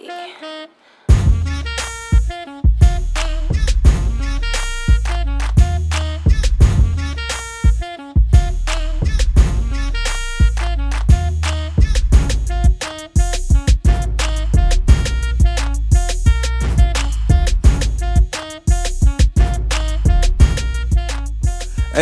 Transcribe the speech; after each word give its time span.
G. 0.00 0.57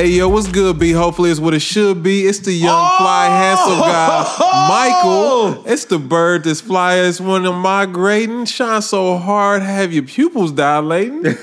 Hey 0.06 0.18
yo, 0.18 0.28
what's 0.28 0.46
good, 0.46 0.78
B? 0.78 0.92
Hopefully 0.92 1.32
it's 1.32 1.40
what 1.40 1.52
it 1.52 1.58
should 1.58 2.00
be. 2.00 2.28
It's 2.28 2.38
the 2.38 2.52
young, 2.52 2.78
oh! 2.80 2.96
fly, 2.98 3.26
handsome 3.26 3.80
guy, 3.80 4.24
Michael. 4.68 5.66
It's 5.66 5.86
the 5.86 5.98
bird 5.98 6.44
that's 6.44 6.60
fly 6.60 6.98
as 6.98 7.20
one 7.20 7.44
of 7.44 7.56
migrating. 7.56 8.44
Shine 8.44 8.82
so 8.82 9.16
hard, 9.16 9.62
have 9.62 9.92
your 9.92 10.04
pupils 10.04 10.52
dilating. 10.52 11.24
you 11.24 11.34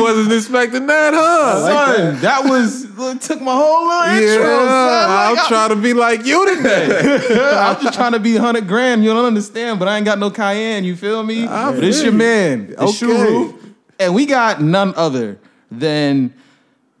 wasn't 0.00 0.32
expecting 0.32 0.86
that, 0.86 1.14
huh? 1.14 1.66
Son, 1.66 2.20
that 2.20 2.42
was 2.44 2.82
took 3.26 3.40
my 3.40 3.52
whole 3.52 3.88
little 3.88 4.20
yeah, 4.20 4.34
intro. 4.34 4.44
Son. 4.44 5.10
I'm 5.10 5.36
trying 5.48 5.70
to 5.70 5.76
be 5.82 5.94
like 5.94 6.24
you 6.24 6.54
today. 6.54 7.56
I'm 7.58 7.82
just 7.82 7.94
trying 7.94 8.12
to 8.12 8.20
be 8.20 8.36
hundred 8.36 8.68
grand. 8.68 9.02
You 9.02 9.12
don't 9.12 9.24
understand, 9.24 9.80
but 9.80 9.88
I 9.88 9.96
ain't 9.96 10.04
got 10.04 10.20
no 10.20 10.30
Cayenne. 10.30 10.84
You 10.84 10.94
feel 10.94 11.24
me? 11.24 11.48
I 11.48 11.72
it's 11.74 12.04
your 12.04 12.12
man, 12.12 12.72
Okay. 12.78 13.52
And 13.98 14.14
we 14.14 14.26
got 14.26 14.62
none 14.62 14.94
other 14.96 15.40
than 15.78 16.34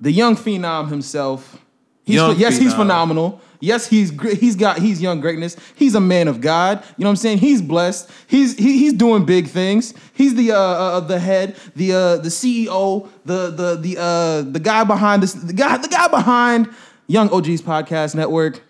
the 0.00 0.10
young 0.10 0.36
phenom 0.36 0.88
himself. 0.88 1.58
He's 2.04 2.16
Young 2.16 2.36
yes, 2.36 2.58
he's 2.58 2.74
phenomenal. 2.74 3.40
Yes, 3.60 3.86
he's 3.86 4.10
he's 4.40 4.56
got 4.56 4.78
he's 4.78 5.00
young 5.00 5.20
greatness. 5.20 5.56
He's 5.76 5.94
a 5.94 6.00
man 6.00 6.26
of 6.26 6.40
God. 6.40 6.82
You 6.96 7.04
know 7.04 7.08
what 7.08 7.10
I'm 7.10 7.16
saying? 7.16 7.38
He's 7.38 7.62
blessed. 7.62 8.10
He's 8.26 8.58
he, 8.58 8.78
he's 8.78 8.92
doing 8.92 9.24
big 9.24 9.46
things. 9.46 9.94
He's 10.12 10.34
the 10.34 10.50
uh, 10.50 10.58
uh 10.58 11.00
the 11.00 11.20
head, 11.20 11.56
the 11.76 11.92
uh 11.92 12.16
the 12.16 12.28
CEO, 12.28 13.08
the 13.24 13.50
the 13.50 13.76
the 13.76 14.00
uh 14.00 14.42
the 14.50 14.58
guy 14.58 14.82
behind 14.82 15.22
this 15.22 15.34
the 15.34 15.52
guy 15.52 15.76
the 15.76 15.86
guy 15.86 16.08
behind 16.08 16.68
Young 17.06 17.30
OGs 17.30 17.62
Podcast 17.62 18.16
Network. 18.16 18.60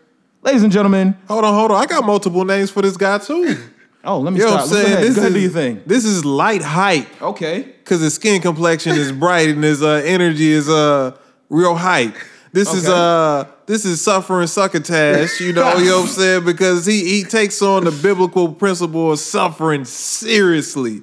Ladies 0.43 0.63
and 0.63 0.73
gentlemen, 0.73 1.17
hold 1.27 1.45
on, 1.45 1.55
hold 1.55 1.71
on. 1.71 1.83
I 1.83 1.87
got 1.87 2.05
multiple 2.05 2.45
names 2.45 2.71
for 2.71 2.83
this 2.83 2.99
guy 2.99 3.17
too. 3.17 3.57
Oh 4.05 4.19
let 4.21 4.33
me 4.33 4.39
You 4.41 4.47
know 4.47 4.53
what. 4.53 4.61
I'm 4.63 4.69
saying? 4.69 5.01
This 5.01 5.17
is 5.17 5.33
do 5.33 5.41
your 5.41 5.51
thing. 5.51 5.83
This 5.87 6.05
is 6.05 6.25
light 6.25 6.63
hype. 6.63 7.23
Okay. 7.23 7.75
Cause 7.85 8.01
his 8.01 8.15
skin 8.15 8.41
complexion 8.41 8.93
is 8.97 9.13
bright 9.13 9.49
and 9.51 9.63
his 9.63 9.83
uh, 9.83 10.03
energy 10.05 10.51
is 10.53 10.69
uh 10.69 11.17
real 11.49 11.75
hype. 11.75 12.15
This 12.53 12.73
is 12.73 12.85
Okay. 12.89 12.93
uh 12.95 13.45
this 13.67 13.85
is 13.85 14.01
suffering 14.01 14.47
succotash, 14.49 15.41
you 15.41 15.53
know, 15.53 15.77
you 15.79 15.87
know 15.87 16.01
what 16.01 16.03
I'm 16.03 16.09
saying? 16.09 16.45
Because 16.53 16.85
he 16.87 17.05
he 17.09 17.25
takes 17.25 17.63
on 17.63 17.85
the 17.85 17.91
biblical 17.93 18.53
principle 18.53 19.13
of 19.13 19.19
suffering 19.19 19.85
seriously. 19.85 21.03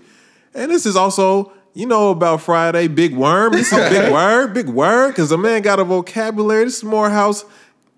And 0.54 0.72
this 0.72 0.86
is 0.86 0.96
also, 0.96 1.52
you 1.74 1.86
know 1.86 2.10
about 2.10 2.42
Friday, 2.42 2.88
Big 2.88 3.16
Worm. 3.16 3.54
This 3.54 3.72
is 3.72 3.90
big 3.90 4.12
word, 4.20 4.54
big 4.54 4.68
word, 4.68 5.10
because 5.10 5.30
the 5.30 5.38
man 5.38 5.62
got 5.62 5.80
a 5.80 5.84
vocabulary. 5.84 6.66
This 6.66 6.78
is 6.80 6.84
Morehouse 6.84 7.46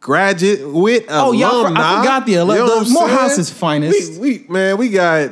graduate 0.02 0.68
with 0.68 1.06
Oh, 1.08 1.32
yeah, 1.32 1.48
I 1.48 1.50
for- 1.52 1.68
I 1.78 2.00
forgot 2.02 2.26
the 2.26 2.34
alum- 2.36 2.58
You 2.58 2.66
know 2.66 2.84
the 2.84 2.94
what 2.94 3.10
Morehouse's 3.10 3.50
finest. 3.50 4.20
We, 4.20 4.40
we 4.40 4.46
man, 4.50 4.78
we 4.78 4.90
got 4.90 5.32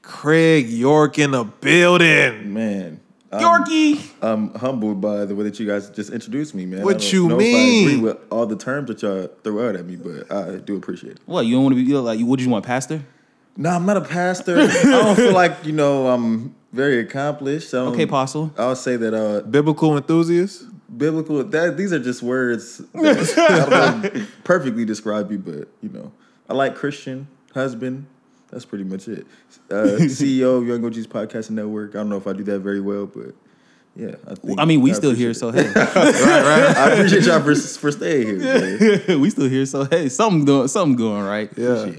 Craig 0.00 0.68
York 0.68 1.18
in 1.18 1.32
the 1.32 1.44
building. 1.44 2.52
Man, 2.54 3.00
I'm, 3.32 3.40
Yorkie. 3.42 4.00
I'm 4.22 4.54
humbled 4.54 5.00
by 5.00 5.24
the 5.24 5.34
way 5.34 5.44
that 5.44 5.58
you 5.58 5.66
guys 5.66 5.90
just 5.90 6.10
introduced 6.10 6.54
me, 6.54 6.66
man. 6.66 6.82
What 6.82 6.96
I 6.96 6.98
don't 6.98 7.12
you 7.12 7.28
know 7.28 7.34
If 7.40 7.40
I 7.40 7.58
mean? 7.58 7.88
agree 7.88 8.00
with 8.02 8.18
all 8.30 8.46
the 8.46 8.56
terms 8.56 8.88
that 8.88 9.02
y'all 9.02 9.28
throw 9.42 9.68
out 9.68 9.76
at 9.76 9.84
me, 9.86 9.96
but 9.96 10.30
I 10.32 10.56
do 10.56 10.76
appreciate 10.76 11.12
it. 11.16 11.18
What, 11.26 11.46
you 11.46 11.54
don't 11.56 11.64
want 11.64 11.72
to 11.74 11.76
be 11.76 11.82
you 11.88 11.94
know, 11.94 12.02
like 12.02 12.20
what 12.20 12.38
do 12.38 12.44
you 12.44 12.50
want, 12.50 12.64
pastor? 12.64 13.02
No, 13.56 13.70
I'm 13.70 13.86
not 13.86 13.96
a 13.96 14.00
pastor. 14.02 14.58
I 14.60 14.82
don't 14.82 15.16
feel 15.16 15.32
like 15.32 15.64
you 15.64 15.72
know 15.72 16.08
I'm 16.08 16.54
very 16.72 16.98
accomplished. 17.00 17.70
So 17.70 17.86
Okay, 17.88 18.02
apostle. 18.02 18.52
I'll 18.58 18.76
say 18.76 18.96
that 18.96 19.14
uh, 19.14 19.40
Biblical 19.42 19.96
enthusiast. 19.96 20.64
Biblical. 20.94 21.42
That 21.44 21.76
these 21.76 21.92
are 21.92 21.98
just 21.98 22.22
words 22.22 22.78
that 22.78 24.02
I 24.02 24.08
don't 24.08 24.44
perfectly 24.44 24.84
describe 24.84 25.30
you, 25.30 25.38
but 25.38 25.68
you 25.82 25.88
know, 25.90 26.12
I 26.48 26.54
like 26.54 26.74
Christian 26.74 27.28
husband. 27.52 28.06
That's 28.50 28.64
pretty 28.64 28.84
much 28.84 29.08
it. 29.08 29.26
Uh, 29.70 29.74
CEO 30.00 30.58
of 30.58 30.66
Young 30.66 30.84
OGs 30.84 31.06
Podcast 31.06 31.50
Network. 31.50 31.90
I 31.90 31.98
don't 31.98 32.08
know 32.08 32.16
if 32.16 32.26
I 32.26 32.32
do 32.32 32.44
that 32.44 32.60
very 32.60 32.80
well, 32.80 33.06
but 33.06 33.34
yeah, 33.96 34.14
I 34.26 34.34
think. 34.34 34.60
I 34.60 34.64
mean, 34.64 34.80
we 34.80 34.90
I 34.90 34.94
still 34.94 35.14
here, 35.14 35.30
it. 35.30 35.34
so 35.34 35.50
hey. 35.52 35.66
Right, 35.66 35.94
right. 35.94 36.76
I 36.76 36.90
appreciate 36.92 37.24
y'all 37.24 37.40
for, 37.42 37.54
for 37.54 37.92
staying 37.92 38.40
here. 38.40 39.18
We 39.18 39.30
still 39.30 39.48
here, 39.48 39.66
so 39.66 39.84
hey, 39.84 40.08
something 40.08 40.44
doing 40.44 40.68
something 40.68 40.96
going 40.96 41.24
right. 41.24 41.50
Yeah. 41.56 41.92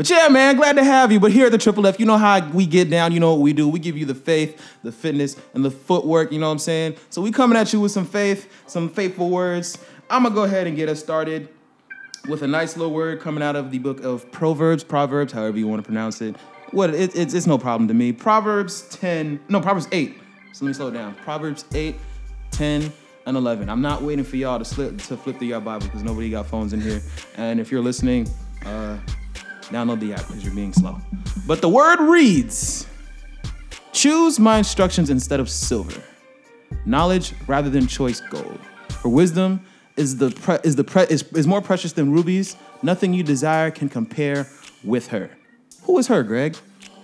But 0.00 0.08
yeah, 0.08 0.28
man, 0.30 0.56
glad 0.56 0.76
to 0.76 0.82
have 0.82 1.12
you. 1.12 1.20
But 1.20 1.30
here 1.30 1.44
at 1.44 1.52
the 1.52 1.58
Triple 1.58 1.86
F, 1.86 2.00
you 2.00 2.06
know 2.06 2.16
how 2.16 2.48
we 2.52 2.64
get 2.64 2.88
down, 2.88 3.12
you 3.12 3.20
know 3.20 3.32
what 3.34 3.42
we 3.42 3.52
do. 3.52 3.68
We 3.68 3.78
give 3.78 3.98
you 3.98 4.06
the 4.06 4.14
faith, 4.14 4.58
the 4.82 4.90
fitness, 4.90 5.36
and 5.52 5.62
the 5.62 5.70
footwork, 5.70 6.32
you 6.32 6.38
know 6.38 6.46
what 6.46 6.52
I'm 6.52 6.58
saying? 6.58 6.96
So 7.10 7.20
we 7.20 7.30
coming 7.30 7.58
at 7.58 7.70
you 7.74 7.82
with 7.82 7.92
some 7.92 8.06
faith, 8.06 8.50
some 8.66 8.88
faithful 8.88 9.28
words. 9.28 9.76
I'm 10.08 10.22
gonna 10.22 10.34
go 10.34 10.44
ahead 10.44 10.66
and 10.66 10.74
get 10.74 10.88
us 10.88 11.00
started 11.00 11.50
with 12.30 12.40
a 12.40 12.46
nice 12.46 12.78
little 12.78 12.94
word 12.94 13.20
coming 13.20 13.42
out 13.42 13.56
of 13.56 13.70
the 13.70 13.78
book 13.78 14.02
of 14.02 14.32
Proverbs, 14.32 14.82
Proverbs, 14.82 15.34
however 15.34 15.58
you 15.58 15.68
want 15.68 15.82
to 15.82 15.86
pronounce 15.86 16.22
it. 16.22 16.34
What 16.70 16.94
it, 16.94 17.14
it's, 17.14 17.34
it's 17.34 17.46
no 17.46 17.58
problem 17.58 17.86
to 17.88 17.92
me. 17.92 18.14
Proverbs 18.14 18.88
10, 18.96 19.38
no, 19.50 19.60
Proverbs 19.60 19.86
8. 19.92 20.16
So 20.54 20.64
let 20.64 20.68
me 20.68 20.72
slow 20.72 20.90
down. 20.90 21.14
Proverbs 21.16 21.66
8, 21.74 21.94
10, 22.52 22.90
and 23.26 23.36
11. 23.36 23.68
I'm 23.68 23.82
not 23.82 24.00
waiting 24.00 24.24
for 24.24 24.36
y'all 24.36 24.58
to 24.58 24.64
slip 24.64 24.96
to 24.96 25.16
flip 25.18 25.36
through 25.36 25.48
your 25.48 25.60
Bible 25.60 25.84
because 25.84 26.02
nobody 26.02 26.30
got 26.30 26.46
phones 26.46 26.72
in 26.72 26.80
here. 26.80 27.02
And 27.36 27.60
if 27.60 27.70
you're 27.70 27.82
listening, 27.82 28.26
uh, 28.64 28.96
download 29.70 30.00
the 30.00 30.12
app 30.12 30.26
because 30.26 30.44
you're 30.44 30.54
being 30.54 30.72
slow. 30.72 30.98
But 31.46 31.60
the 31.60 31.68
word 31.68 32.00
reads 32.00 32.86
Choose 33.92 34.38
my 34.38 34.58
instructions 34.58 35.10
instead 35.10 35.40
of 35.40 35.50
silver, 35.50 36.02
knowledge 36.86 37.34
rather 37.46 37.68
than 37.68 37.86
choice 37.86 38.20
gold. 38.20 38.60
For 39.02 39.08
wisdom 39.08 39.64
is 39.96 40.16
the 40.16 40.30
pre- 40.30 40.58
is 40.62 40.76
the 40.76 40.84
pre- 40.84 41.06
is, 41.10 41.22
is 41.32 41.46
more 41.46 41.60
precious 41.60 41.92
than 41.92 42.12
rubies. 42.12 42.56
Nothing 42.82 43.12
you 43.12 43.22
desire 43.22 43.70
can 43.70 43.88
compare 43.88 44.46
with 44.84 45.08
her. 45.08 45.30
Who 45.82 45.98
is 45.98 46.06
her, 46.06 46.22
Greg? 46.22 46.56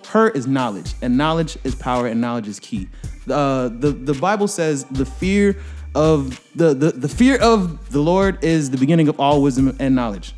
Her 0.09 0.29
is 0.29 0.47
knowledge, 0.47 0.95
and 1.03 1.19
knowledge 1.19 1.59
is 1.65 1.75
power, 1.75 2.07
and 2.07 2.21
knowledge 2.21 2.47
is 2.47 2.61
key. 2.61 2.89
Uh, 3.29 3.69
the 3.69 3.91
the 3.91 4.15
Bible 4.15 4.47
says 4.47 4.85
the 4.85 5.05
fear 5.05 5.57
of 5.95 6.41
the, 6.55 6.75
the 6.75 6.93
the 6.93 7.09
fear 7.09 7.37
of 7.39 7.91
the 7.91 8.01
Lord 8.01 8.45
is 8.45 8.71
the 8.71 8.79
beginning 8.79 9.09
of 9.09 9.19
all 9.19 9.43
wisdom 9.43 9.77
and 9.81 9.97
knowledge. 9.97 10.35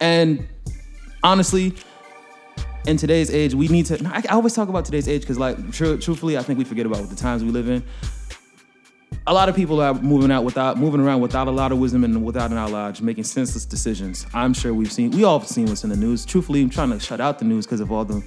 And 0.00 0.48
honestly, 1.26 1.74
in 2.86 2.96
today's 2.96 3.30
age, 3.30 3.52
we 3.52 3.66
need 3.66 3.86
to. 3.86 4.00
I, 4.06 4.22
always 4.34 4.54
talk 4.54 4.68
about 4.68 4.84
today's 4.84 5.08
age 5.08 5.22
because, 5.22 5.38
like, 5.38 5.72
tru- 5.72 5.98
truthfully, 5.98 6.38
I 6.38 6.42
think 6.42 6.58
we 6.58 6.64
forget 6.64 6.86
about 6.86 7.00
what 7.00 7.10
the 7.10 7.16
times 7.16 7.42
we 7.42 7.50
live 7.50 7.68
in. 7.68 7.82
A 9.26 9.34
lot 9.34 9.48
of 9.48 9.56
people 9.56 9.80
are 9.80 9.92
moving 9.94 10.30
out 10.30 10.44
without 10.44 10.78
moving 10.78 11.00
around 11.00 11.20
without 11.20 11.48
a 11.48 11.50
lot 11.50 11.72
of 11.72 11.78
wisdom 11.78 12.04
and 12.04 12.24
without 12.24 12.50
an 12.50 12.56
knowledge, 12.56 13.00
making 13.00 13.24
senseless 13.24 13.64
decisions. 13.64 14.24
I'm 14.32 14.54
sure 14.54 14.72
we've 14.72 14.92
seen, 14.92 15.10
we 15.10 15.24
all 15.24 15.40
seen 15.40 15.66
what's 15.66 15.82
in 15.82 15.90
the 15.90 15.96
news. 15.96 16.24
Truthfully, 16.24 16.62
I'm 16.62 16.70
trying 16.70 16.90
to 16.90 17.00
shut 17.00 17.20
out 17.20 17.40
the 17.40 17.44
news 17.44 17.66
because 17.66 17.80
of 17.80 17.90
all 17.90 18.04
the 18.04 18.22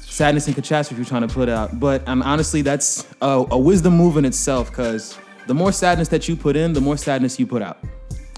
sadness 0.00 0.46
and 0.46 0.54
catastrophe 0.54 1.00
you're 1.00 1.08
trying 1.08 1.26
to 1.26 1.34
put 1.34 1.48
out. 1.48 1.80
But 1.80 2.06
um, 2.06 2.22
honestly, 2.22 2.60
that's 2.60 3.06
a, 3.22 3.46
a 3.50 3.58
wisdom 3.58 3.96
move 3.96 4.18
in 4.18 4.26
itself 4.26 4.68
because 4.68 5.16
the 5.46 5.54
more 5.54 5.72
sadness 5.72 6.08
that 6.08 6.28
you 6.28 6.36
put 6.36 6.54
in, 6.54 6.74
the 6.74 6.82
more 6.82 6.98
sadness 6.98 7.40
you 7.40 7.46
put 7.46 7.62
out. 7.62 7.78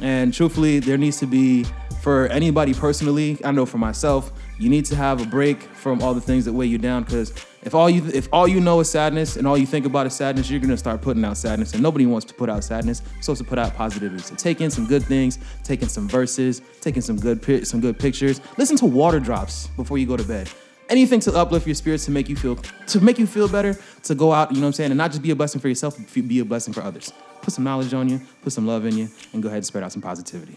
And 0.01 0.35
truthfully, 0.35 0.81
there 0.81 0.99
needs 0.99 1.19
to 1.21 1.27
be 1.27 1.65
for 2.05 2.27
anybody 2.27 2.75
personally. 2.75 3.39
I 3.45 3.51
know 3.51 3.65
for 3.65 3.79
myself, 3.79 4.31
you 4.59 4.69
need 4.69 4.85
to 4.87 4.97
have 4.97 5.23
a 5.23 5.27
break 5.27 5.63
from 5.63 6.03
all 6.03 6.13
the 6.13 6.21
things 6.21 6.45
that 6.45 6.53
weigh 6.53 6.67
you 6.67 6.77
down. 6.77 7.05
Because 7.05 7.33
if 7.63 7.75
all 7.75 7.89
you 7.89 8.05
if 8.13 8.29
all 8.31 8.47
you 8.47 8.61
know 8.61 8.81
is 8.81 8.91
sadness 8.91 9.37
and 9.37 9.47
all 9.47 9.57
you 9.57 9.65
think 9.65 9.87
about 9.87 10.07
is 10.07 10.15
sadness, 10.15 10.51
you're 10.51 10.61
gonna 10.61 10.77
start 10.77 11.01
putting 11.01 11.25
out 11.25 11.39
sadness. 11.39 11.73
And 11.73 11.83
nobody 11.83 12.05
wants 12.05 12.27
to 12.27 12.35
put 12.35 12.51
out 12.51 12.63
sadness. 12.63 13.01
You're 13.15 13.23
supposed 13.23 13.43
to 13.43 13.49
put 13.49 13.59
out 13.59 13.75
positivity. 13.75 14.23
So 14.23 14.35
take 14.35 14.61
in 14.61 14.71
some 14.71 14.87
good 14.87 15.03
things, 15.03 15.39
take 15.63 15.81
in 15.81 15.89
some 15.89 16.07
verses, 16.07 16.61
take 16.83 16.97
in 16.97 17.03
some 17.03 17.17
good 17.17 17.67
some 17.67 17.81
good 17.81 17.99
pictures. 17.99 18.41
Listen 18.59 18.77
to 18.77 18.87
water 18.87 19.19
drops 19.19 19.69
before 19.69 19.97
you 19.97 20.07
go 20.07 20.19
to 20.19 20.25
bed. 20.25 20.51
Anything 20.91 21.21
to 21.21 21.35
uplift 21.35 21.67
your 21.67 21.75
spirits 21.75 22.05
to 22.05 22.11
make 22.11 22.29
you 22.29 22.37
feel 22.37 22.57
to 22.57 23.01
make 23.01 23.19
you 23.19 23.27
feel 23.27 23.49
better, 23.49 23.79
to 24.03 24.15
go 24.15 24.31
out, 24.31 24.51
you 24.51 24.57
know 24.57 24.65
what 24.65 24.67
I'm 24.67 24.73
saying, 24.75 24.91
and 24.91 24.99
not 24.99 25.11
just 25.11 25.23
be 25.23 25.31
a 25.31 25.37
blessing 25.37 25.59
for 25.59 25.69
yourself, 25.69 25.99
be 26.13 26.41
a 26.41 26.45
blessing 26.45 26.75
for 26.75 26.83
others. 26.83 27.15
Put 27.45 27.53
some 27.53 27.65
knowledge 27.65 27.93
on 27.93 28.09
you, 28.09 28.23
put 28.43 28.55
some 28.55 28.67
love 28.67 28.87
in 28.87 28.97
you, 28.97 29.09
and 29.35 29.43
go 29.43 29.49
ahead 29.49 29.59
and 29.59 29.67
spread 29.67 29.85
out 29.85 29.93
some 29.93 30.01
positivity. 30.01 30.57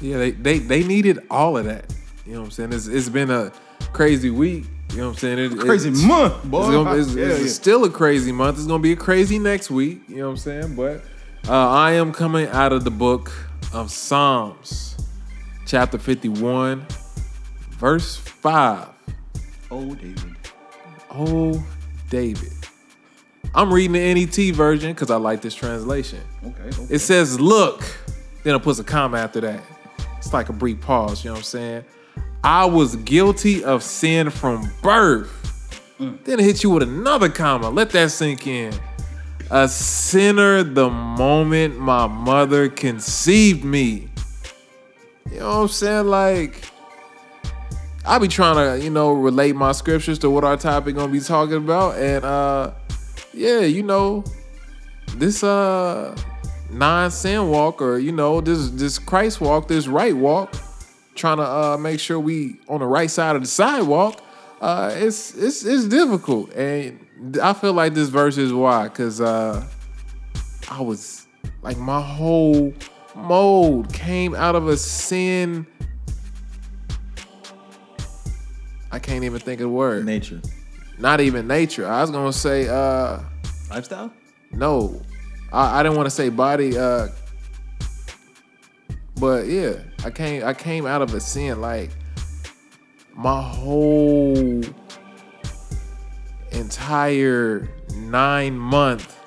Yeah, 0.00 0.18
they, 0.18 0.30
they 0.30 0.58
they 0.60 0.84
needed 0.84 1.18
all 1.28 1.58
of 1.58 1.64
that. 1.64 1.92
You 2.24 2.34
know 2.34 2.40
what 2.40 2.44
I'm 2.46 2.50
saying? 2.52 2.72
It's, 2.72 2.86
it's 2.86 3.08
been 3.08 3.30
a 3.30 3.52
crazy 3.92 4.30
week. 4.30 4.64
You 4.90 4.98
know 4.98 5.08
what 5.08 5.12
I'm 5.14 5.18
saying? 5.18 5.38
It, 5.38 5.58
Crazy 5.58 5.88
it's, 5.88 6.02
month, 6.04 6.44
boy. 6.44 6.60
It's, 6.60 6.70
gonna, 6.70 6.96
it's, 6.96 7.14
Yeah, 7.14 7.26
it's 7.26 7.40
yeah. 7.40 7.46
still 7.48 7.84
a 7.84 7.90
crazy 7.90 8.30
month. 8.30 8.58
It's 8.58 8.66
gonna 8.68 8.82
be 8.82 8.92
a 8.92 8.96
crazy 8.96 9.38
next 9.40 9.70
week. 9.70 10.02
You 10.08 10.18
know 10.18 10.26
what 10.26 10.30
I'm 10.30 10.36
saying? 10.36 10.76
But 10.76 11.02
uh, 11.48 11.68
I 11.68 11.92
am 11.92 12.12
coming 12.12 12.46
out 12.48 12.72
of 12.72 12.84
the 12.84 12.90
book 12.92 13.32
of 13.72 13.90
Psalms, 13.90 14.96
chapter 15.66 15.98
51, 15.98 16.86
verse 17.70 18.16
5. 18.16 18.88
Oh, 19.70 19.94
David. 19.94 20.36
Oh, 21.10 21.64
David. 22.08 22.52
I'm 23.54 23.72
reading 23.72 23.92
the 23.92 24.14
NET 24.14 24.54
version 24.54 24.92
because 24.92 25.10
I 25.10 25.16
like 25.16 25.40
this 25.40 25.54
translation. 25.54 26.20
Okay. 26.44 26.62
okay. 26.62 26.94
It 26.94 27.00
says, 27.00 27.40
look, 27.40 27.82
then 28.44 28.54
it 28.54 28.62
puts 28.62 28.78
a 28.78 28.84
comma 28.84 29.18
after 29.18 29.40
that. 29.40 29.62
it's 30.18 30.32
like 30.32 30.48
a 30.48 30.52
brief 30.52 30.80
pause, 30.80 31.24
you 31.24 31.30
know 31.30 31.34
what 31.34 31.38
I'm 31.38 31.44
saying? 31.44 31.84
I 32.44 32.64
was 32.64 32.96
guilty 32.96 33.64
of 33.64 33.82
sin 33.82 34.30
from 34.30 34.70
birth. 34.82 35.36
Then 35.98 36.40
it 36.40 36.44
hits 36.44 36.62
you 36.62 36.70
with 36.70 36.82
another 36.82 37.28
comma. 37.28 37.68
Let 37.68 37.90
that 37.90 38.10
sink 38.10 38.46
in. 38.46 38.72
A 39.50 39.68
sinner 39.68 40.62
the 40.62 40.88
moment 40.88 41.78
my 41.78 42.06
mother 42.06 42.70
conceived 42.70 43.64
me. 43.64 44.08
You 45.30 45.40
know 45.40 45.48
what 45.48 45.56
I'm 45.56 45.68
saying? 45.68 46.06
Like, 46.06 46.64
I 48.06 48.18
be 48.18 48.28
trying 48.28 48.56
to, 48.56 48.82
you 48.82 48.88
know, 48.88 49.12
relate 49.12 49.54
my 49.54 49.72
scriptures 49.72 50.18
to 50.20 50.30
what 50.30 50.42
our 50.42 50.56
topic 50.56 50.94
gonna 50.94 51.12
be 51.12 51.20
talking 51.20 51.56
about. 51.56 51.98
And 51.98 52.24
uh 52.24 52.70
yeah, 53.32 53.60
you 53.60 53.82
know, 53.82 54.24
this 55.16 55.42
uh 55.42 56.16
non-sin 56.70 57.48
walk 57.48 57.82
or 57.82 57.98
you 57.98 58.12
know, 58.12 58.40
this 58.40 58.70
this 58.70 58.98
Christ 58.98 59.40
walk, 59.40 59.68
this 59.68 59.86
right 59.86 60.16
walk, 60.16 60.54
trying 61.14 61.38
to 61.38 61.44
uh 61.44 61.76
make 61.78 62.00
sure 62.00 62.18
we 62.18 62.58
on 62.68 62.80
the 62.80 62.86
right 62.86 63.10
side 63.10 63.36
of 63.36 63.42
the 63.42 63.48
sidewalk, 63.48 64.22
uh 64.60 64.92
it's 64.94 65.34
it's 65.34 65.64
it's 65.64 65.84
difficult. 65.86 66.52
And 66.54 67.06
I 67.42 67.52
feel 67.52 67.72
like 67.72 67.94
this 67.94 68.08
verse 68.08 68.38
is 68.38 68.52
why, 68.52 68.88
cause 68.88 69.20
uh 69.20 69.66
I 70.70 70.80
was 70.80 71.26
like 71.62 71.76
my 71.78 72.00
whole 72.00 72.72
mold 73.14 73.92
came 73.92 74.34
out 74.34 74.54
of 74.54 74.68
a 74.68 74.76
sin. 74.76 75.66
I 78.92 78.98
can't 78.98 79.22
even 79.24 79.38
think 79.38 79.60
of 79.60 79.64
the 79.64 79.68
word. 79.68 80.04
Nature. 80.04 80.40
Not 81.00 81.20
even 81.20 81.46
nature. 81.46 81.88
I 81.88 82.02
was 82.02 82.10
gonna 82.10 82.32
say 82.32 82.68
uh 82.68 83.20
Lifestyle? 83.70 84.12
no. 84.52 85.00
I, 85.52 85.80
I 85.80 85.82
didn't 85.82 85.96
want 85.96 86.06
to 86.06 86.10
say 86.10 86.28
body 86.28 86.76
uh 86.78 87.08
but 89.18 89.46
yeah, 89.46 89.74
I 90.04 90.10
came 90.10 90.44
I 90.44 90.54
came 90.54 90.86
out 90.86 91.02
of 91.02 91.14
a 91.14 91.20
sin 91.20 91.60
like 91.60 91.90
my 93.14 93.42
whole 93.42 94.62
entire 96.52 97.68
nine 97.94 98.56
month 98.58 99.18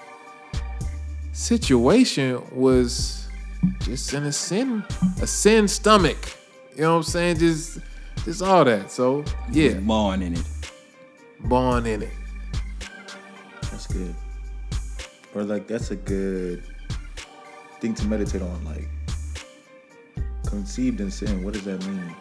situation 1.31 2.41
was 2.51 3.27
just 3.81 4.13
in 4.13 4.23
a 4.23 4.31
sin 4.31 4.83
a 5.21 5.27
sin 5.27 5.67
stomach. 5.67 6.37
You 6.75 6.83
know 6.83 6.91
what 6.91 6.97
I'm 6.97 7.03
saying? 7.03 7.37
Just 7.39 7.79
just 8.25 8.41
all 8.41 8.63
that. 8.65 8.91
So 8.91 9.23
yeah, 9.51 9.73
Born 9.73 10.21
in 10.21 10.33
it. 10.33 10.52
Born 11.43 11.85
in 11.85 12.03
it. 12.03 12.09
That's 13.71 13.87
good. 13.87 14.13
Or 15.35 15.43
like 15.43 15.67
that's 15.67 15.91
a 15.91 15.95
good 15.95 16.63
thing 17.79 17.93
to 17.95 18.05
meditate 18.05 18.41
on. 18.41 18.65
Like 18.65 18.87
conceived 20.45 21.01
in 21.01 21.09
sin. 21.11 21.43
What 21.43 21.53
does 21.53 21.63
that 21.65 21.85
mean? 21.87 22.15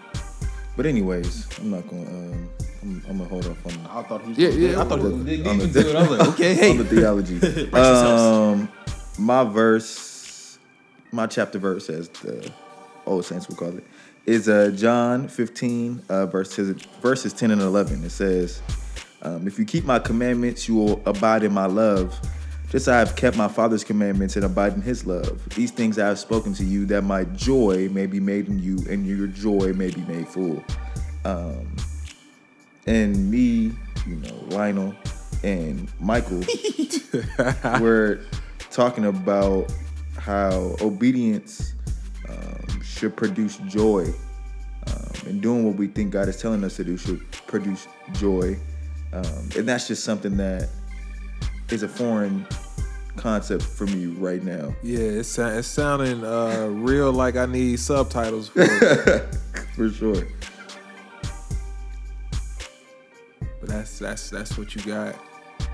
But 0.77 0.87
anyways, 0.87 1.47
I'm 1.61 1.71
not 1.71 1.87
gonna. 1.89 2.09
Um, 2.09 2.49
I'm, 2.83 3.03
I'm 3.09 3.19
gonna 3.19 3.29
hold 3.29 3.47
off 3.47 3.67
on. 3.67 3.87
I 3.87 4.03
thought 4.03 4.23
he 4.23 4.29
was 4.31 4.39
Yeah, 4.39 4.49
yeah. 4.49 4.81
I 4.81 4.85
thought 4.85 4.99
he 4.99 5.05
was 5.05 5.13
gonna 5.13 5.25
dig 5.25 5.47
On 5.47 5.59
deep 5.59 5.73
the- 5.73 5.79
into 5.81 5.91
it. 5.91 5.97
I 5.97 6.09
was 6.09 6.19
like, 6.19 6.29
okay, 6.31 6.55
hey. 6.55 6.71
on 6.73 6.79
the 6.79 6.85
theology. 6.85 7.73
um, 7.75 8.69
my 9.19 9.45
verse, 9.45 10.59
my 11.13 11.27
chapter 11.27 11.59
verse, 11.59 11.89
as 11.91 12.09
the 12.09 12.51
old 13.07 13.25
saints 13.25 13.49
would 13.49 13.59
call 13.59 13.77
it, 13.77 13.85
is 14.27 14.49
uh, 14.49 14.73
John 14.75 15.29
15, 15.29 16.03
uh, 16.09 16.27
verses 16.27 16.81
verses 17.03 17.33
10 17.35 17.51
and 17.53 17.61
11. 17.61 18.03
It 18.05 18.11
says, 18.11 18.63
um, 19.23 19.47
"If 19.47 19.59
you 19.59 19.65
keep 19.65 19.85
my 19.85 19.99
commandments, 19.99 20.69
you 20.69 20.75
will 20.75 21.03
abide 21.07 21.43
in 21.43 21.53
my 21.53 21.67
love." 21.67 22.19
Just 22.71 22.89
as 22.89 22.89
I 22.89 22.99
have 23.01 23.17
kept 23.17 23.37
my 23.37 23.49
Father's 23.49 23.85
commandments 23.85 24.35
and 24.37 24.47
abide 24.47 24.73
in 24.73 24.81
His 24.81 25.05
love. 25.07 25.47
These 25.51 25.73
things 25.73 25.99
I 25.99 26.07
have 26.07 26.19
spoken 26.19 26.55
to 26.55 26.65
you, 26.65 26.87
that 26.87 27.03
my 27.03 27.25
joy 27.25 27.91
may 27.91 28.07
be 28.07 28.19
made 28.19 28.49
in 28.49 28.59
you, 28.59 28.79
and 28.89 29.07
your 29.07 29.27
joy 29.27 29.75
may 29.75 29.91
be 29.91 30.01
made 30.03 30.27
full. 30.27 30.65
Um, 31.27 31.77
and 32.87 33.31
me, 33.31 33.73
you 34.07 34.17
know, 34.17 34.35
Lionel 34.49 34.95
and 35.43 35.89
Michael 36.01 36.43
we're 37.81 38.21
talking 38.71 39.07
about 39.07 39.73
how 40.19 40.77
obedience 40.81 41.75
um, 42.29 42.83
should 42.83 43.17
produce 43.17 43.59
joy. 43.69 44.07
Um, 44.87 45.13
and 45.27 45.41
doing 45.41 45.65
what 45.65 45.77
we 45.77 45.87
think 45.87 46.13
God 46.13 46.29
is 46.29 46.41
telling 46.41 46.65
us 46.65 46.77
to 46.77 46.85
do 46.85 46.97
should 46.97 47.31
produce 47.47 47.87
joy. 48.15 48.57
Um, 49.13 49.49
and 49.57 49.69
that's 49.69 49.89
just 49.89 50.05
something 50.05 50.37
that 50.39 50.69
is 51.71 51.83
a 51.83 51.89
foreign 51.89 52.47
concept 53.17 53.63
for 53.63 53.87
me 53.87 54.07
right 54.07 54.43
now. 54.43 54.75
Yeah, 54.83 54.99
it's 55.01 55.39
it's 55.39 55.69
sounding 55.69 56.25
uh, 56.25 56.67
real 56.71 57.13
like 57.13 57.37
I 57.37 57.47
need 57.47 57.79
subtitles 57.79 58.49
for 58.49 58.63
it. 58.63 59.37
For 59.77 59.89
sure. 59.89 60.27
but 63.61 63.69
that's 63.69 63.99
that's 63.99 64.29
that's 64.29 64.59
what 64.59 64.75
you 64.75 64.83
got. 64.83 65.17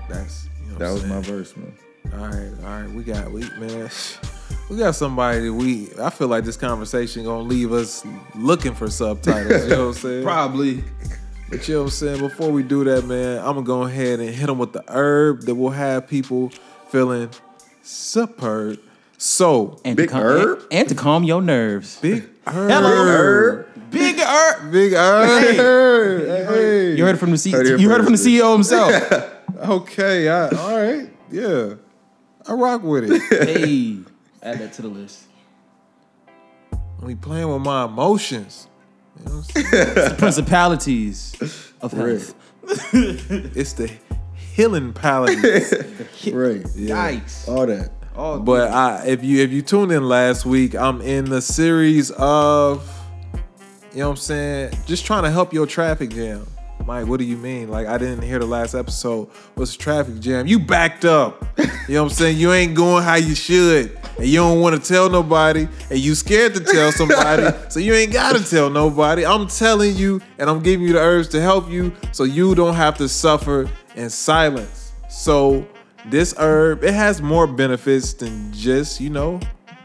That's 0.09 0.47
you 0.65 0.71
know 0.71 0.77
That 0.77 0.87
I'm 0.87 0.93
was 0.93 1.05
my 1.05 1.19
verse, 1.21 1.57
man. 1.57 1.73
All 2.13 2.19
right, 2.27 2.51
all 2.63 2.81
right. 2.81 2.89
We 2.89 3.03
got 3.03 3.29
we 3.31 3.41
man, 3.59 3.89
we 4.69 4.77
got 4.77 4.95
somebody 4.95 5.41
that 5.41 5.53
we. 5.53 5.89
I 6.01 6.09
feel 6.09 6.27
like 6.29 6.45
this 6.45 6.55
conversation 6.55 7.25
gonna 7.25 7.41
leave 7.41 7.73
us 7.73 8.05
looking 8.35 8.73
for 8.73 8.89
subtitles. 8.89 9.63
you 9.63 9.69
know 9.69 9.87
what 9.87 9.95
I'm 9.95 10.01
saying? 10.01 10.23
Probably. 10.23 10.83
But 11.49 11.67
you 11.67 11.73
know 11.75 11.79
what 11.81 11.85
I'm 11.85 11.89
saying? 11.91 12.19
Before 12.19 12.51
we 12.51 12.61
do 12.63 12.83
that, 12.83 13.05
man, 13.05 13.39
I'm 13.39 13.55
gonna 13.55 13.63
go 13.63 13.83
ahead 13.83 14.19
and 14.19 14.29
hit 14.29 14.45
them 14.47 14.59
with 14.59 14.73
the 14.73 14.83
herb 14.87 15.41
that 15.43 15.55
will 15.55 15.71
have 15.71 16.07
people 16.07 16.51
feeling 16.89 17.29
superb. 17.81 18.79
So 19.17 19.79
And 19.83 19.97
Big 19.97 20.09
to 20.09 20.13
calm, 20.13 20.21
herb? 20.23 20.59
And, 20.59 20.73
and 20.79 20.89
to 20.89 20.95
calm 20.95 21.23
your 21.23 21.41
nerves. 21.41 21.97
big 22.01 22.23
herb. 22.47 22.69
Hello. 22.71 22.89
Herb. 23.05 23.67
Big 23.89 24.19
herb. 24.19 24.71
Big 24.71 24.93
herb. 24.93 26.21
Hey. 26.27 26.95
You 26.95 27.03
heard 27.03 27.15
it 27.15 27.17
from 27.17 27.31
the 27.31 27.37
C- 27.37 27.51
Heard 27.51 27.81
you 27.81 27.89
heard 27.89 28.01
it 28.01 28.03
from 28.03 28.13
the. 28.13 28.19
CEO 28.19 28.53
himself. 28.53 29.35
Okay, 29.59 30.29
I, 30.29 30.47
all 30.49 30.77
right, 30.77 31.09
yeah, 31.29 31.73
I 32.47 32.53
rock 32.53 32.81
with 32.81 33.11
it. 33.11 33.21
hey, 33.47 33.97
add 34.41 34.59
that 34.59 34.71
to 34.73 34.83
the 34.83 34.87
list. 34.87 35.23
We 37.01 37.15
playing 37.15 37.51
with 37.51 37.61
my 37.63 37.83
emotions. 37.83 38.67
You 39.19 39.25
know 39.25 39.31
what 39.31 39.55
I'm 39.55 39.63
saying? 39.63 39.95
The 39.95 40.15
principalities 40.17 41.73
of 41.81 41.91
health. 41.91 42.33
it's 42.93 43.73
the 43.73 43.91
healing 44.53 44.93
palate. 44.93 45.37
Right. 46.33 46.63
Yikes. 46.63 47.47
All 47.47 47.65
that. 47.65 47.91
Oh, 48.15 48.39
but 48.39 48.71
I, 48.71 49.05
if 49.07 49.23
you 49.23 49.41
if 49.41 49.51
you 49.51 49.61
tuned 49.61 49.91
in 49.93 50.07
last 50.07 50.45
week, 50.45 50.75
I'm 50.75 51.01
in 51.01 51.25
the 51.25 51.41
series 51.41 52.11
of, 52.11 52.85
you 53.93 53.99
know 53.99 54.07
what 54.07 54.11
I'm 54.11 54.17
saying, 54.17 54.73
just 54.85 55.05
trying 55.05 55.23
to 55.23 55.31
help 55.31 55.53
your 55.53 55.65
traffic 55.65 56.09
jam. 56.09 56.45
Mike, 56.85 57.07
what 57.07 57.19
do 57.19 57.25
you 57.25 57.37
mean? 57.37 57.69
Like 57.69 57.87
I 57.87 57.97
didn't 57.97 58.23
hear 58.23 58.39
the 58.39 58.45
last 58.45 58.75
episode. 58.75 59.29
What's 59.55 59.77
the 59.77 59.83
traffic 59.83 60.19
jam? 60.19 60.47
You 60.47 60.59
backed 60.59 61.05
up. 61.05 61.45
You 61.57 61.65
know 61.95 62.03
what 62.03 62.11
I'm 62.11 62.15
saying? 62.15 62.37
You 62.37 62.51
ain't 62.51 62.75
going 62.75 63.03
how 63.03 63.15
you 63.15 63.35
should. 63.35 63.97
And 64.19 64.27
you 64.27 64.39
don't 64.39 64.59
want 64.59 64.75
to 64.75 64.85
tell 64.85 65.09
nobody. 65.09 65.65
And 65.89 65.97
you 65.97 66.13
scared 66.13 66.53
to 66.55 66.59
tell 66.59 66.91
somebody. 66.91 67.47
so 67.69 67.79
you 67.79 67.93
ain't 67.93 68.11
gotta 68.11 68.43
tell 68.43 68.69
nobody. 68.69 69.25
I'm 69.25 69.47
telling 69.47 69.95
you, 69.95 70.21
and 70.37 70.49
I'm 70.49 70.61
giving 70.61 70.85
you 70.85 70.93
the 70.93 70.99
urge 70.99 71.29
to 71.29 71.41
help 71.41 71.69
you 71.69 71.93
so 72.11 72.25
you 72.25 72.53
don't 72.53 72.73
have 72.73 72.97
to 72.97 73.07
suffer 73.07 73.69
in 73.95 74.09
silence. 74.09 74.91
So 75.09 75.65
this 76.07 76.33
herb, 76.37 76.83
it 76.83 76.93
has 76.93 77.21
more 77.21 77.47
benefits 77.47 78.11
than 78.11 78.51
just, 78.51 78.99
you 78.99 79.09
know, 79.09 79.39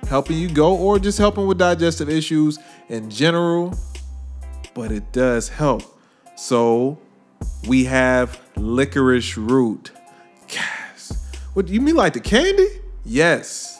helping 0.08 0.36
you 0.36 0.50
go 0.50 0.76
or 0.76 0.98
just 0.98 1.16
helping 1.16 1.46
with 1.46 1.58
digestive 1.58 2.08
issues 2.08 2.58
in 2.88 3.10
general. 3.10 3.78
But 4.74 4.90
it 4.90 5.12
does 5.12 5.48
help. 5.48 5.82
So 6.34 6.98
we 7.68 7.84
have 7.84 8.40
licorice 8.56 9.36
root. 9.36 9.92
Yes. 10.50 11.36
What 11.54 11.68
you 11.68 11.80
mean 11.80 11.94
like 11.94 12.14
the 12.14 12.20
candy? 12.20 12.66
Yes. 13.04 13.73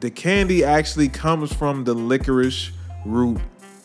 The 0.00 0.10
candy 0.10 0.64
actually 0.64 1.08
comes 1.08 1.52
from 1.52 1.84
the 1.84 1.92
licorice 1.94 2.70
root 3.04 3.38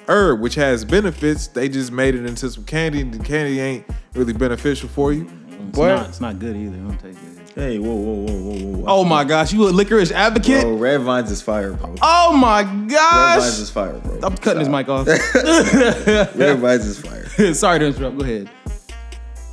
herb, 0.08 0.40
which 0.40 0.56
has 0.56 0.86
benefits. 0.86 1.48
They 1.48 1.68
just 1.68 1.92
made 1.92 2.16
it 2.16 2.26
into 2.26 2.50
some 2.50 2.64
candy, 2.64 3.02
and 3.02 3.14
the 3.14 3.24
candy 3.24 3.60
ain't 3.60 3.86
really 4.14 4.34
beneficial 4.34 4.88
for 4.88 5.12
you. 5.12 5.24
it's, 5.50 5.78
But 5.78 5.96
not, 5.96 6.10
it's 6.10 6.22
not 6.22 6.40
good 6.40 6.56
either. 6.56 6.78
Don't 6.78 6.98
take 6.98 7.14
it. 7.14 7.36
Hey, 7.56 7.80
whoa, 7.80 7.94
whoa, 7.96 8.14
whoa, 8.14 8.26
whoa, 8.26 8.58
whoa. 8.58 8.78
whoa. 8.80 8.86
Oh 8.88 9.04
my 9.06 9.24
gosh, 9.24 9.54
you 9.54 9.68
a 9.68 9.72
licorice 9.72 10.12
advocate? 10.12 10.62
Bro, 10.64 10.76
Red 10.76 11.02
Vines 11.02 11.32
is 11.32 11.42
fire, 11.42 11.74
bro. 11.74 11.96
Oh 12.02 12.36
my 12.36 12.64
gosh, 12.64 13.38
Red 13.38 13.40
Vines 13.42 13.60
is 13.60 13.70
fire, 13.70 13.94
bro. 14.00 14.20
I'm 14.24 14.36
cutting 14.38 14.60
his 14.60 14.70
mic 14.70 14.90
off. 14.90 15.08
Red 16.38 16.60
Vines 16.60 16.86
is 16.86 17.00
fire. 17.00 17.26
Sorry 17.54 17.80
to 17.80 17.86
interrupt. 17.88 18.18
Go 18.18 18.24
ahead. 18.24 18.50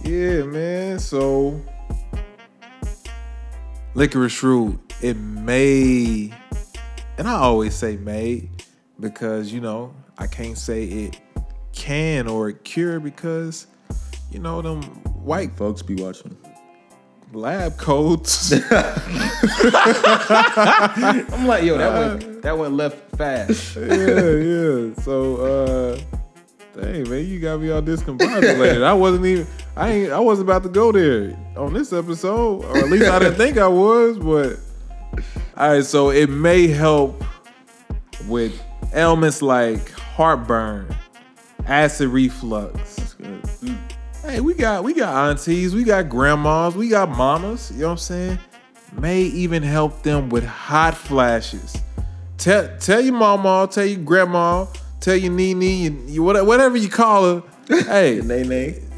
Yeah, 0.02 0.42
man. 0.42 0.98
So 0.98 1.60
licorice 3.94 4.42
root, 4.42 4.80
it 5.00 5.16
may, 5.16 6.32
and 7.18 7.28
I 7.28 7.34
always 7.34 7.74
say 7.74 7.96
made 7.96 8.48
because 9.00 9.52
you 9.52 9.60
know 9.60 9.94
I 10.18 10.26
can't 10.26 10.58
say 10.58 10.84
it 10.84 11.20
can 11.72 12.28
or 12.28 12.48
it 12.50 12.64
cure 12.64 13.00
because 13.00 13.66
you 14.30 14.38
know 14.38 14.60
them 14.62 14.82
white 15.24 15.56
Folks 15.56 15.82
be 15.82 15.94
watching. 15.96 16.36
lab 17.32 17.76
coats. 17.78 18.52
I'm 19.72 21.46
like, 21.46 21.64
yo, 21.64 21.78
that 21.78 21.92
went 22.20 22.42
That 22.42 22.58
went 22.58 22.74
left 22.74 23.16
fast. 23.16 23.76
yeah, 23.76 23.84
yeah. 23.86 24.94
So, 25.02 25.36
uh, 25.36 25.96
dang 26.80 27.08
man, 27.08 27.26
you 27.26 27.40
got 27.40 27.60
me 27.60 27.70
all 27.70 27.82
discombobulated. 27.82 28.82
I 28.82 28.92
wasn't 28.94 29.26
even. 29.26 29.46
I 29.76 29.90
ain't. 29.90 30.12
I 30.12 30.18
wasn't 30.20 30.48
about 30.48 30.62
to 30.64 30.68
go 30.68 30.92
there 30.92 31.36
on 31.56 31.72
this 31.72 31.92
episode, 31.92 32.64
or 32.64 32.76
at 32.78 32.90
least 32.90 33.06
I 33.10 33.18
didn't 33.18 33.36
think 33.36 33.56
I 33.58 33.68
was. 33.68 34.18
But 34.18 34.58
all 35.56 35.72
right, 35.72 35.84
so 35.84 36.10
it 36.10 36.30
may 36.30 36.66
help 36.66 37.22
with 38.26 38.58
ailments 38.94 39.42
like 39.42 39.90
heartburn, 39.90 40.94
acid 41.66 42.08
reflux. 42.08 42.96
That's 42.96 43.14
good. 43.14 43.42
Mm. 43.42 43.78
Hey, 44.22 44.40
we 44.40 44.54
got 44.54 44.84
we 44.84 44.94
got 44.94 45.30
aunties, 45.30 45.74
we 45.74 45.84
got 45.84 46.08
grandmas, 46.08 46.74
we 46.76 46.88
got 46.88 47.08
mamas. 47.10 47.70
You 47.72 47.80
know 47.80 47.86
what 47.86 47.92
I'm 47.92 47.98
saying? 47.98 48.38
May 48.98 49.22
even 49.22 49.62
help 49.62 50.02
them 50.02 50.28
with 50.28 50.44
hot 50.44 50.96
flashes. 50.96 51.76
Tell 52.38 52.76
tell 52.78 53.00
your 53.00 53.14
mama, 53.14 53.68
tell 53.70 53.84
your 53.84 54.00
grandma, 54.00 54.66
tell 55.00 55.16
your 55.16 55.32
nene, 55.32 55.62
you, 55.62 56.04
you 56.06 56.22
whatever 56.22 56.76
you 56.76 56.88
call 56.88 57.40
her. 57.40 57.42
hey, 57.68 58.16
Your 58.16 58.24
nene, 58.24 58.88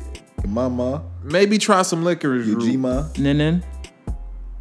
your 0.42 0.48
mama, 0.48 1.02
maybe 1.22 1.58
try 1.58 1.82
some 1.82 2.04
licorice 2.04 2.46
your 2.46 2.56
root. 2.56 2.64
G-ma. 2.64 3.08
Nin 3.18 3.62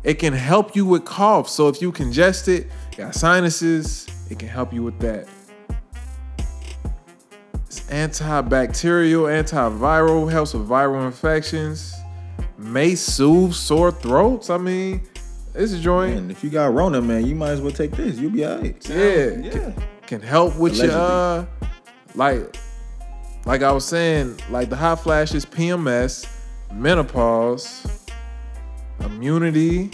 It 0.04 0.16
can 0.16 0.34
help 0.34 0.76
you 0.76 0.86
with 0.86 1.06
cough. 1.06 1.48
So 1.48 1.70
if 1.70 1.82
you 1.82 1.92
congested, 1.92 2.70
got 2.98 3.16
sinuses, 3.16 4.08
it 4.30 4.38
can 4.38 4.50
help 4.50 4.74
you 4.74 4.84
with 4.84 5.00
that. 5.00 5.28
It's 7.66 7.82
antibacterial, 7.90 9.28
antiviral, 9.32 10.30
helps 10.30 10.54
with 10.54 10.68
viral 10.68 11.06
infections, 11.06 11.96
may 12.58 12.96
soothe 12.96 13.54
sore 13.54 13.92
throats. 13.92 14.50
I 14.50 14.58
mean, 14.58 15.02
this 15.54 15.72
is 15.72 15.82
joint, 15.82 16.18
And 16.18 16.32
if 16.32 16.44
you 16.44 16.50
got 16.50 16.74
Rona, 16.74 17.02
man, 17.02 17.26
you 17.26 17.36
might 17.36 17.52
as 17.52 17.62
well 17.62 17.72
take 17.72 17.92
this. 17.92 18.18
You'll 18.18 18.32
be 18.32 18.46
alright. 18.46 18.90
yeah, 18.90 18.96
Yeah. 18.96 19.50
Can, 19.50 19.76
can 20.08 20.22
help 20.22 20.58
with 20.58 20.76
your 20.76 20.92
uh, 20.92 21.46
like, 22.16 22.56
like 23.46 23.62
I 23.64 23.72
was 23.72 23.86
saying, 23.86 24.38
like 24.50 24.70
the 24.70 24.76
hot 24.76 25.00
flashes, 25.02 25.46
PMS, 25.46 26.28
menopause, 26.74 28.03
immunity. 29.04 29.92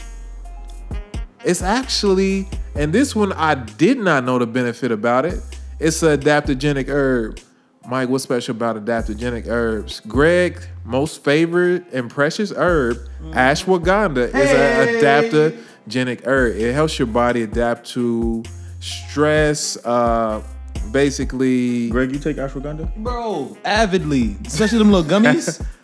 It's 1.43 1.61
actually, 1.61 2.47
and 2.75 2.91
this 2.91 3.15
one 3.15 3.31
I 3.33 3.55
did 3.55 3.97
not 3.97 4.25
know 4.25 4.39
the 4.39 4.47
benefit 4.47 4.91
about 4.91 5.25
it. 5.25 5.41
It's 5.79 6.03
an 6.03 6.19
adaptogenic 6.19 6.89
herb. 6.89 7.39
Mike, 7.87 8.09
what's 8.09 8.23
special 8.23 8.55
about 8.55 8.75
adaptogenic 8.75 9.47
herbs? 9.47 10.01
Greg, 10.01 10.61
most 10.83 11.23
favorite 11.23 11.85
and 11.93 12.09
precious 12.09 12.51
herb, 12.55 12.97
ashwagandha, 13.31 14.27
is 14.27 14.51
an 14.51 15.55
adaptogenic 15.87 16.25
herb. 16.27 16.55
It 16.57 16.73
helps 16.73 16.99
your 16.99 17.07
body 17.07 17.43
adapt 17.43 17.89
to 17.91 18.43
stress. 18.79 19.77
Uh, 19.83 20.43
basically, 20.91 21.89
Greg, 21.89 22.11
you 22.11 22.19
take 22.19 22.37
ashwagandha? 22.37 22.93
Bro, 22.97 23.57
avidly. 23.63 24.37
Especially 24.45 24.77
them 24.77 24.91
little 24.91 25.09
gummies. 25.09 25.65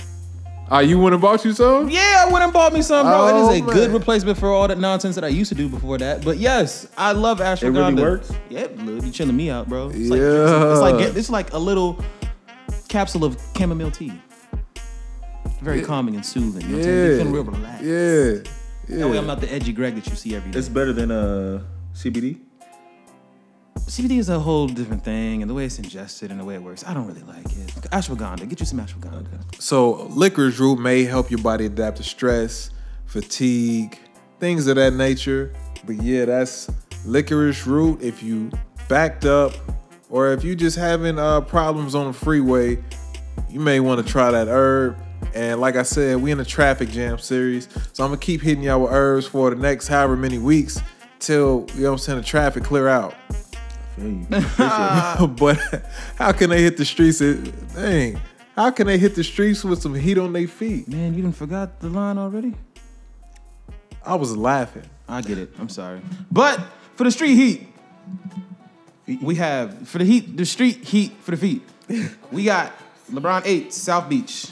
uh, 0.71 0.79
you 0.79 0.99
went 0.99 1.13
and 1.13 1.21
bought 1.21 1.43
you 1.45 1.53
some? 1.53 1.89
yeah, 1.89 2.25
I 2.27 2.31
went 2.31 2.43
and 2.43 2.51
bought 2.53 2.73
me 2.73 2.81
some, 2.81 3.05
bro. 3.05 3.15
Oh, 3.21 3.49
it 3.49 3.53
is 3.55 3.61
a 3.61 3.71
good 3.73 3.91
replacement 3.91 4.37
for 4.37 4.49
all 4.49 4.67
that 4.67 4.77
nonsense 4.79 5.15
that 5.15 5.23
I 5.23 5.27
used 5.29 5.49
to 5.49 5.55
do 5.55 5.69
before 5.69 5.97
that. 5.99 6.23
But 6.25 6.37
yes, 6.37 6.87
I 6.97 7.11
love 7.11 7.39
ashwagandha. 7.39 7.63
It 7.63 7.69
really 7.71 8.01
works? 8.01 8.31
Yeah, 8.49 8.67
look, 8.77 9.05
you 9.05 9.11
chilling 9.11 9.35
me 9.35 9.49
out, 9.49 9.69
bro. 9.69 9.89
It's 9.89 9.99
Yeah. 9.99 10.15
Like, 10.15 10.21
it's 10.21 10.79
like 10.81 11.15
it's 11.17 11.29
like 11.29 11.53
a 11.53 11.59
little 11.59 12.03
capsule 12.87 13.23
of 13.23 13.37
chamomile 13.57 13.91
tea. 13.91 14.13
Very 15.61 15.81
calming 15.81 16.15
and 16.15 16.25
soothing. 16.25 16.61
You 16.61 16.67
know 16.67 16.77
what 16.77 16.87
I'm? 16.87 16.93
You 16.93 17.17
feel 17.17 17.31
real 17.31 17.43
relaxed. 17.43 17.83
Yeah. 17.83 18.97
That 18.99 19.09
way 19.09 19.17
I'm 19.17 19.25
not 19.27 19.41
the 19.41 19.51
edgy 19.51 19.73
Greg 19.73 19.95
that 19.95 20.07
you 20.07 20.15
see 20.15 20.35
every 20.35 20.51
day. 20.51 20.59
It's 20.59 20.69
better 20.69 20.93
than 20.93 21.11
uh 21.11 21.61
CBD. 21.93 22.39
CBD 23.87 24.17
is 24.17 24.29
a 24.29 24.39
whole 24.39 24.67
different 24.67 25.03
thing, 25.03 25.43
and 25.43 25.49
the 25.49 25.53
way 25.53 25.65
it's 25.65 25.77
ingested 25.77 26.31
and 26.31 26.39
the 26.39 26.43
way 26.43 26.55
it 26.55 26.63
works, 26.63 26.83
I 26.87 26.93
don't 26.95 27.05
really 27.05 27.21
like 27.21 27.45
it. 27.45 27.67
Ashwagandha, 27.91 28.49
get 28.49 28.59
you 28.59 28.65
some 28.65 28.79
ashwagandha. 28.79 29.61
So 29.61 30.07
licorice 30.07 30.57
root 30.57 30.79
may 30.79 31.03
help 31.03 31.29
your 31.29 31.39
body 31.39 31.67
adapt 31.67 31.97
to 31.97 32.03
stress, 32.03 32.71
fatigue, 33.05 33.99
things 34.39 34.65
of 34.65 34.77
that 34.77 34.93
nature. 34.93 35.53
But 35.85 35.97
yeah, 35.97 36.25
that's 36.25 36.67
licorice 37.05 37.67
root. 37.67 38.01
If 38.01 38.23
you 38.23 38.49
backed 38.89 39.25
up, 39.25 39.53
or 40.09 40.33
if 40.33 40.43
you 40.43 40.55
just 40.55 40.77
having 40.77 41.19
uh, 41.19 41.41
problems 41.41 41.93
on 41.93 42.07
the 42.07 42.13
freeway, 42.13 42.83
you 43.51 43.59
may 43.59 43.79
want 43.81 44.03
to 44.03 44.11
try 44.11 44.31
that 44.31 44.47
herb. 44.47 44.97
And 45.35 45.61
like 45.61 45.75
I 45.75 45.83
said, 45.83 46.17
we 46.17 46.31
in 46.31 46.39
a 46.39 46.45
traffic 46.45 46.89
jam 46.89 47.19
series, 47.19 47.67
so 47.93 48.03
I'm 48.03 48.09
gonna 48.09 48.17
keep 48.17 48.41
hitting 48.41 48.63
y'all 48.63 48.81
with 48.81 48.91
herbs 48.91 49.27
for 49.27 49.51
the 49.51 49.55
next 49.55 49.89
however 49.89 50.17
many 50.17 50.39
weeks 50.39 50.81
till 51.19 51.65
you 51.75 51.83
know 51.83 51.89
what 51.89 51.93
I'm 51.93 51.97
saying 51.99 52.19
the 52.19 52.25
traffic 52.25 52.63
clear 52.63 52.87
out. 52.87 53.13
but 55.37 55.57
how 56.17 56.31
can 56.31 56.49
they 56.49 56.61
hit 56.63 56.77
the 56.77 56.85
streets? 56.85 57.19
Dang, 57.19 58.19
how 58.55 58.71
can 58.71 58.87
they 58.87 58.97
hit 58.97 59.15
the 59.15 59.23
streets 59.23 59.63
with 59.63 59.81
some 59.81 59.93
heat 59.95 60.17
on 60.17 60.33
their 60.33 60.47
feet? 60.47 60.87
Man, 60.87 61.13
you 61.13 61.21
didn't 61.21 61.35
forgot 61.35 61.79
the 61.79 61.89
line 61.89 62.17
already? 62.17 62.53
I 64.05 64.15
was 64.15 64.35
laughing. 64.35 64.83
I 65.07 65.21
get 65.21 65.37
it. 65.37 65.53
I'm 65.59 65.69
sorry. 65.69 66.01
But 66.31 66.59
for 66.95 67.03
the 67.03 67.11
street 67.11 67.35
heat, 67.35 67.67
we 69.21 69.35
have 69.35 69.87
for 69.87 69.97
the 69.97 70.05
heat, 70.05 70.37
the 70.37 70.45
street 70.45 70.83
heat 70.83 71.13
for 71.21 71.31
the 71.31 71.37
feet. 71.37 71.61
We 72.31 72.45
got 72.45 72.73
LeBron 73.11 73.43
8, 73.45 73.71
South 73.71 74.09
Beach. 74.09 74.47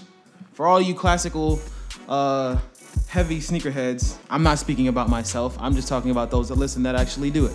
For 0.53 0.67
all 0.67 0.79
you 0.81 0.93
classical 0.93 1.59
uh 2.07 2.57
heavy 3.07 3.39
sneakerheads, 3.39 4.17
I'm 4.29 4.43
not 4.43 4.59
speaking 4.59 4.87
about 4.87 5.09
myself. 5.09 5.57
I'm 5.59 5.75
just 5.75 5.87
talking 5.87 6.11
about 6.11 6.31
those 6.31 6.49
that 6.49 6.55
listen 6.55 6.83
that 6.83 6.95
actually 6.95 7.31
do 7.31 7.45
it. 7.45 7.53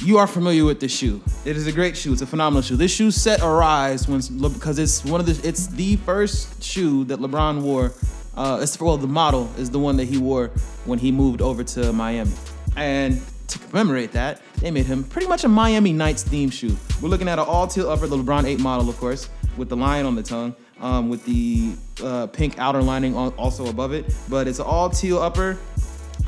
You 0.00 0.18
are 0.18 0.26
familiar 0.26 0.64
with 0.64 0.78
this 0.78 0.94
shoe. 0.94 1.22
It 1.46 1.56
is 1.56 1.66
a 1.66 1.72
great 1.72 1.96
shoe. 1.96 2.12
It's 2.12 2.20
a 2.20 2.26
phenomenal 2.26 2.60
shoe. 2.60 2.76
This 2.76 2.94
shoe 2.94 3.10
set 3.10 3.40
a 3.42 3.48
rise 3.48 4.06
when 4.06 4.20
because 4.52 4.78
it's 4.78 5.02
one 5.04 5.20
of 5.20 5.26
the 5.26 5.48
it's 5.48 5.68
the 5.68 5.96
first 5.96 6.62
shoe 6.62 7.04
that 7.04 7.18
LeBron 7.18 7.62
wore. 7.62 7.92
Uh, 8.36 8.58
it's 8.60 8.78
well 8.78 8.98
the 8.98 9.06
model 9.06 9.50
is 9.56 9.70
the 9.70 9.78
one 9.78 9.96
that 9.96 10.04
he 10.04 10.18
wore 10.18 10.48
when 10.84 10.98
he 10.98 11.10
moved 11.10 11.40
over 11.40 11.64
to 11.64 11.94
Miami, 11.94 12.30
and 12.76 13.22
to 13.48 13.58
commemorate 13.58 14.12
that, 14.12 14.42
they 14.60 14.70
made 14.70 14.84
him 14.84 15.02
pretty 15.02 15.28
much 15.28 15.44
a 15.44 15.48
Miami 15.48 15.94
Nights 15.94 16.22
theme 16.22 16.50
shoe. 16.50 16.76
We're 17.00 17.08
looking 17.08 17.28
at 17.28 17.38
an 17.38 17.46
all 17.46 17.66
teal 17.66 17.88
upper, 17.88 18.06
the 18.06 18.18
LeBron 18.18 18.44
8 18.44 18.60
model, 18.60 18.90
of 18.90 18.98
course, 18.98 19.30
with 19.56 19.70
the 19.70 19.76
lion 19.76 20.04
on 20.04 20.14
the 20.14 20.22
tongue, 20.22 20.54
um, 20.80 21.08
with 21.08 21.24
the 21.24 21.72
uh, 22.04 22.26
pink 22.26 22.58
outer 22.58 22.82
lining 22.82 23.14
al- 23.14 23.34
also 23.38 23.68
above 23.68 23.92
it. 23.92 24.14
But 24.28 24.46
it's 24.46 24.58
an 24.58 24.66
all 24.66 24.90
teal 24.90 25.18
upper 25.20 25.58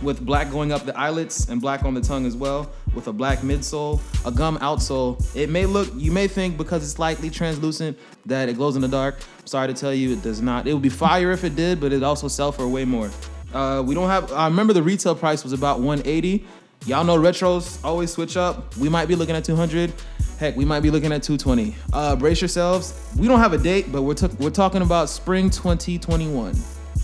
with 0.02 0.24
black 0.24 0.50
going 0.50 0.72
up 0.72 0.84
the 0.84 0.96
eyelets 0.98 1.48
and 1.48 1.60
black 1.60 1.84
on 1.84 1.94
the 1.94 2.00
tongue 2.00 2.26
as 2.26 2.36
well, 2.36 2.70
with 2.94 3.08
a 3.08 3.12
black 3.12 3.38
midsole, 3.38 4.00
a 4.26 4.30
gum 4.30 4.58
outsole. 4.58 5.20
It 5.36 5.50
may 5.50 5.66
look, 5.66 5.88
you 5.94 6.12
may 6.12 6.28
think 6.28 6.56
because 6.56 6.82
it's 6.82 6.92
slightly 6.92 7.30
translucent 7.30 7.98
that 8.26 8.48
it 8.48 8.54
glows 8.54 8.76
in 8.76 8.82
the 8.82 8.88
dark. 8.88 9.16
Sorry 9.44 9.68
to 9.68 9.74
tell 9.74 9.94
you, 9.94 10.12
it 10.12 10.22
does 10.22 10.40
not. 10.40 10.66
It 10.66 10.72
would 10.72 10.82
be 10.82 10.88
fire 10.88 11.32
if 11.32 11.44
it 11.44 11.56
did, 11.56 11.80
but 11.80 11.92
it 11.92 12.02
also 12.02 12.28
sell 12.28 12.52
for 12.52 12.68
way 12.68 12.84
more. 12.84 13.10
Uh, 13.52 13.82
we 13.84 13.94
don't 13.94 14.08
have. 14.08 14.30
I 14.32 14.46
remember 14.46 14.72
the 14.72 14.82
retail 14.82 15.14
price 15.14 15.42
was 15.42 15.52
about 15.52 15.80
180. 15.80 16.44
Y'all 16.86 17.04
know 17.04 17.18
retros 17.18 17.82
always 17.84 18.12
switch 18.12 18.36
up. 18.36 18.76
We 18.76 18.88
might 18.88 19.06
be 19.06 19.16
looking 19.16 19.34
at 19.34 19.44
200. 19.44 19.92
Heck, 20.38 20.54
we 20.54 20.64
might 20.64 20.80
be 20.80 20.90
looking 20.90 21.12
at 21.12 21.22
220. 21.22 21.74
Uh, 21.92 22.14
brace 22.14 22.40
yourselves. 22.40 22.94
We 23.18 23.26
don't 23.26 23.40
have 23.40 23.52
a 23.52 23.58
date, 23.58 23.90
but 23.90 24.02
we're 24.02 24.14
t- 24.14 24.28
we're 24.38 24.50
talking 24.50 24.82
about 24.82 25.08
spring 25.08 25.50
2021. 25.50 26.54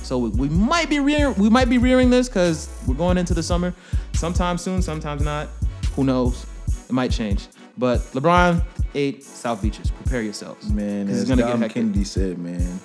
So 0.05 0.19
we, 0.19 0.29
we 0.31 0.49
might 0.49 0.89
be 0.91 1.01
rear, 1.01 1.31
we 1.33 1.49
might 1.49 1.69
be 1.69 1.79
rearing 1.79 2.11
this 2.11 2.29
because 2.29 2.69
we're 2.87 2.95
going 2.95 3.17
into 3.19 3.35
the 3.35 3.43
summer, 3.43 3.75
sometime 4.13 4.59
soon, 4.59 4.83
sometimes 4.83 5.23
not. 5.23 5.49
Who 5.97 6.05
knows? 6.05 6.47
It 6.89 6.93
might 6.93 7.11
change. 7.11 7.47
But 7.79 8.01
LeBron 8.13 8.63
eight 8.95 9.25
South 9.25 9.63
Beaches. 9.63 9.91
Prepare 9.91 10.23
yourselves, 10.23 10.69
Man, 10.71 11.07
'Cause 11.07 11.17
as 11.17 11.23
it's 11.23 11.29
gonna 11.31 11.43
Dom 11.43 11.53
get 11.53 11.59
hectic. 11.61 11.75
Kennedy 11.83 12.05
said, 12.05 12.39
man, 12.39 12.79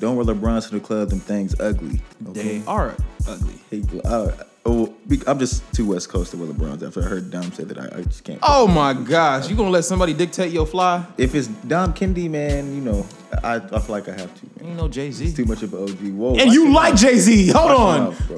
don't 0.00 0.16
wear 0.16 0.26
LeBron 0.26 0.62
to 0.68 0.70
the 0.74 0.80
club. 0.80 1.10
Them 1.10 1.20
things 1.20 1.58
ugly. 1.60 2.00
Okay. 2.28 2.58
They 2.58 2.66
are 2.66 2.94
ugly. 3.28 3.54
Hey, 3.70 3.82
I, 4.04 4.32
oh, 4.66 4.92
I'm 5.26 5.38
just 5.38 5.62
too 5.72 5.86
West 5.86 6.08
Coast 6.08 6.32
to 6.32 6.36
wear 6.36 6.48
LeBrons. 6.48 6.86
After 6.86 7.02
I 7.02 7.06
heard 7.06 7.30
Dom 7.30 7.50
say 7.52 7.64
that, 7.64 7.78
I, 7.78 7.98
I 7.98 8.02
just 8.02 8.24
can't. 8.24 8.40
Oh 8.42 8.66
my 8.66 8.92
gosh, 8.94 9.48
you 9.48 9.56
gonna 9.56 9.70
let 9.70 9.84
somebody 9.84 10.12
dictate 10.12 10.52
your 10.52 10.66
fly? 10.66 11.06
If 11.16 11.34
it's 11.34 11.46
Dom 11.46 11.92
Kennedy, 11.94 12.28
man, 12.28 12.74
you 12.74 12.80
know, 12.80 13.06
I, 13.42 13.56
I 13.56 13.60
feel 13.80 13.82
like 13.88 14.08
I 14.08 14.12
have 14.12 14.34
to. 14.40 14.46
Man. 14.62 14.68
Ain't 14.70 14.76
no 14.76 14.88
Jay 14.88 15.08
It's 15.08 15.16
Z. 15.16 15.32
too 15.34 15.44
much 15.44 15.62
of 15.62 15.72
an 15.74 15.82
OG. 15.84 15.98
Whoa. 16.14 16.36
And 16.36 16.52
you 16.52 16.72
like. 16.72 16.94
Jay 16.96 17.16
Z? 17.16 17.48
Hold 17.48 17.70
Watch 17.70 17.78
your 17.78 17.78
on. 17.78 18.00
mouth, 18.04 18.26
bro. 18.28 18.36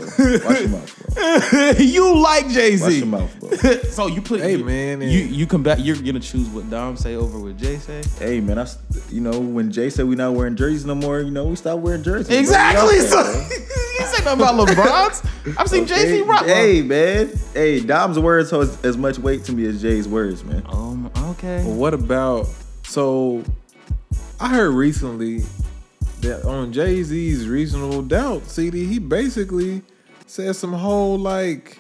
Watch 0.49 0.61
your 0.61 0.69
mouth, 0.69 1.15
bro. 1.15 1.71
you 1.85 2.23
like 2.23 2.49
Jay 2.49 2.77
Z. 2.77 2.83
Watch 2.83 2.93
Z? 2.93 2.99
your 2.99 3.07
mouth, 3.07 3.41
bro. 3.41 3.51
so 3.91 4.07
you 4.07 4.23
put 4.23 4.41
Hey, 4.41 4.57
you, 4.57 4.65
man, 4.65 5.01
you 5.03 5.09
you 5.09 5.47
come 5.47 5.63
back. 5.63 5.79
You're 5.81 5.97
gonna 5.97 6.21
choose 6.21 6.49
what 6.49 6.69
Dom 6.71 6.97
say 6.97 7.17
over 7.17 7.39
what 7.39 7.57
Jay 7.57 7.77
say. 7.79 8.03
Hey, 8.19 8.41
man, 8.41 8.59
I 8.59 8.67
you 9.11 9.21
know, 9.21 9.39
when 9.39 9.71
Jay 9.73 9.91
said 9.91 10.07
we 10.07 10.15
not 10.17 10.33
wearing 10.35 10.57
jerseys 10.57 10.85
no 10.87 10.95
more, 10.95 11.21
you 11.21 11.31
know, 11.31 11.47
we 11.47 11.57
stopped 11.57 11.83
wearing 11.83 12.03
jerseys. 12.03 12.37
Exactly. 12.39 12.99
out 12.99 13.05
So 13.05 13.33
you 13.33 14.07
say 14.07 14.25
nothing 14.25 14.41
about 14.41 14.69
LeBron's. 14.69 15.23
I've 15.59 15.69
seen 15.69 15.87
Jay 15.87 16.07
Z 16.07 16.09
Hey, 16.17 16.23
rock. 16.23 16.45
Hey, 16.47 16.83
man. 16.83 17.31
Hey, 17.53 17.81
Dom's 17.81 18.19
words 18.19 18.51
hold 18.51 18.69
as 18.85 18.97
much 18.97 19.19
weight 19.19 19.45
to 19.45 19.53
me 19.53 19.67
as 19.67 19.83
Jay's 19.83 20.09
words, 20.09 20.43
man. 20.45 20.63
Um. 20.69 21.11
Okay. 21.31 21.63
But 21.65 21.73
what 21.75 21.95
about 21.95 22.49
so? 22.85 23.43
I 24.41 24.49
heard 24.49 24.71
recently 24.71 25.43
that 26.21 26.45
on 26.45 26.73
Jay 26.73 27.03
Z's 27.03 27.47
Reasonable 27.47 28.03
Doubt 28.03 28.47
CD, 28.47 28.85
he 28.85 28.99
basically 28.99 29.83
said 30.27 30.57
some 30.57 30.73
whole 30.73 31.19
like 31.19 31.79